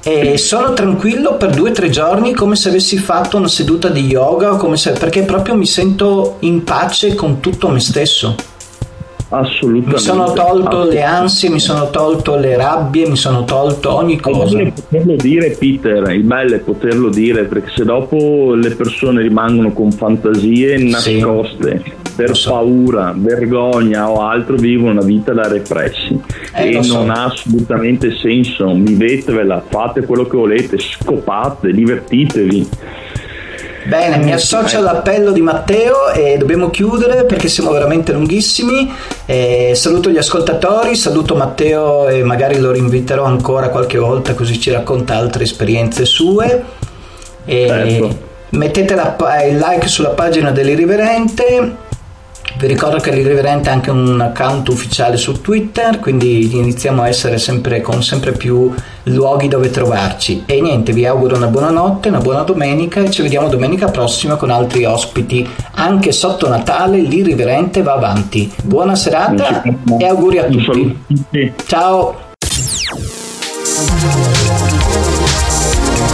E 0.06 0.38
sono 0.38 0.74
tranquillo 0.74 1.38
per 1.38 1.52
due 1.52 1.70
o 1.70 1.74
tre 1.74 1.90
giorni 1.90 2.34
come 2.34 2.58
se 2.58 2.70
avessi 2.70 2.98
fatto 2.98 3.38
una 3.38 3.48
seduta 3.48 3.88
di 3.88 4.02
yoga, 4.02 4.58
se, 4.76 4.92
perché 4.92 5.24
proprio 5.24 5.56
mi 5.56 5.66
sento 5.66 6.38
in 6.40 6.64
pace 6.64 7.16
con 7.16 7.40
tutto 7.40 7.70
me 7.70 7.80
stesso. 7.80 8.36
Assolutamente. 9.34 9.94
Mi 9.94 10.00
sono 10.00 10.34
tolto 10.34 10.84
le 10.84 11.02
ansie, 11.02 11.50
mi 11.50 11.60
sono 11.60 11.90
tolto 11.90 12.36
le 12.36 12.56
rabbie, 12.56 13.10
mi 13.10 13.16
sono 13.16 13.44
tolto 13.46 13.96
ogni 13.96 14.20
cosa. 14.20 14.62
Il 14.62 14.68
bello 14.68 14.68
è 14.68 14.82
poterlo 14.82 15.16
dire, 15.16 15.50
Peter, 15.58 16.12
il 16.12 16.24
bello 16.24 16.56
è 16.56 16.60
poterlo 16.60 17.10
dire, 17.10 17.46
perché 17.46 17.72
se 17.76 17.84
dopo 17.84 18.54
le 18.54 18.70
persone 18.76 19.24
rimangono 19.24 19.74
con 19.74 19.92
fantasie 19.92 20.78
nascoste, 20.78 21.82
sì. 21.84 21.92
per 22.16 22.36
so. 22.36 22.52
paura, 22.52 23.12
vergogna 23.16 24.08
o 24.08 24.22
altro, 24.22 24.56
vivono 24.56 24.92
una 24.92 25.04
vita 25.04 25.34
da 25.34 25.48
repressi. 25.48 26.20
Eh, 26.56 26.68
e 26.68 26.72
non 26.74 26.84
so. 26.84 27.00
ha 27.00 27.26
assolutamente 27.26 28.16
senso. 28.16 28.72
Vivetevela, 28.72 29.64
fate 29.68 30.06
quello 30.06 30.26
che 30.26 30.38
volete, 30.38 30.78
scopate, 30.78 31.72
divertitevi. 31.72 32.70
Bene, 33.86 34.18
mi 34.18 34.32
associo 34.32 34.78
all'appello 34.78 35.32
di 35.32 35.42
Matteo 35.42 36.10
e 36.12 36.38
dobbiamo 36.38 36.70
chiudere 36.70 37.26
perché 37.26 37.50
siamo 37.50 37.72
veramente 37.72 38.14
lunghissimi. 38.14 38.92
Eh, 39.26 39.74
saluto 39.76 40.10
gli 40.10 40.18
ascoltatori, 40.18 40.96
saluto 40.96 41.36
Matteo 41.36 42.08
e 42.08 42.24
magari 42.24 42.60
lo 42.60 42.72
rinviterò 42.72 43.26
ancora 43.26 43.70
qualche 43.70 43.98
volta 43.98 44.34
così 44.34 44.60
ci 44.60 44.72
racconta 44.72 45.16
altre 45.16 45.44
esperienze 45.44 46.06
sue. 46.06 46.64
E 47.46 47.66
certo. 47.68 48.32
Mettete 48.50 48.94
la, 48.94 49.18
il 49.46 49.58
like 49.58 49.88
sulla 49.88 50.10
pagina 50.10 50.52
dell'Irriverente 50.52 51.76
vi 52.58 52.68
ricordo 52.68 52.98
che 52.98 53.12
l'Irriverente 53.12 53.70
ha 53.70 53.74
anche 53.74 53.90
un 53.90 54.20
account 54.22 54.70
ufficiale 54.70 55.18
su 55.18 55.42
Twitter, 55.42 56.00
quindi 56.00 56.56
iniziamo 56.56 57.02
a 57.02 57.08
essere 57.08 57.38
sempre 57.38 57.82
con 57.82 58.04
sempre 58.04 58.32
più 58.32 58.74
luoghi 59.04 59.48
dove 59.48 59.70
trovarci. 59.70 60.44
E 60.46 60.62
niente, 60.62 60.94
vi 60.94 61.06
auguro 61.06 61.36
una 61.36 61.48
buona 61.48 61.70
notte, 61.70 62.10
una 62.10 62.20
buona 62.20 62.44
domenica 62.44 63.02
e 63.02 63.10
ci 63.10 63.22
vediamo 63.22 63.50
domenica 63.50 63.90
prossima 63.90 64.36
con 64.36 64.50
altri 64.50 64.86
ospiti. 64.86 65.48
Anche 65.76 66.12
sotto 66.12 66.48
Natale 66.48 67.00
l'Irriverente 67.00 67.82
va 67.82 67.94
avanti. 67.94 68.52
Buona 68.64 68.96
serata 68.96 69.64
e 69.98 70.06
auguri 70.06 70.38
a 70.40 70.46
tutti. 70.46 71.06
Ciao! 71.66 72.32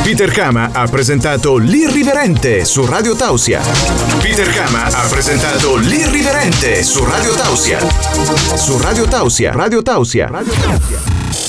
Peter 0.10 0.32
Kama 0.32 0.72
ha 0.74 0.88
presentato 0.88 1.57
L'Irriverente 1.57 2.66
su 2.66 2.84
Radio 2.84 3.16
Tausia. 3.16 3.62
Peter 4.20 4.51
Kama 4.51 4.86
ha 4.86 5.07
presentato 5.07 5.76
L'Irriverente 5.76 6.82
su 6.82 7.05
Radio 7.05 7.36
Tausia. 7.36 7.78
Su 8.55 8.80
Radio 8.80 9.07
Tausia. 9.07 9.51
Radio 9.51 9.84
Tausia. 9.84 10.28
Radio 10.28 10.53
Tausia. 10.53 11.49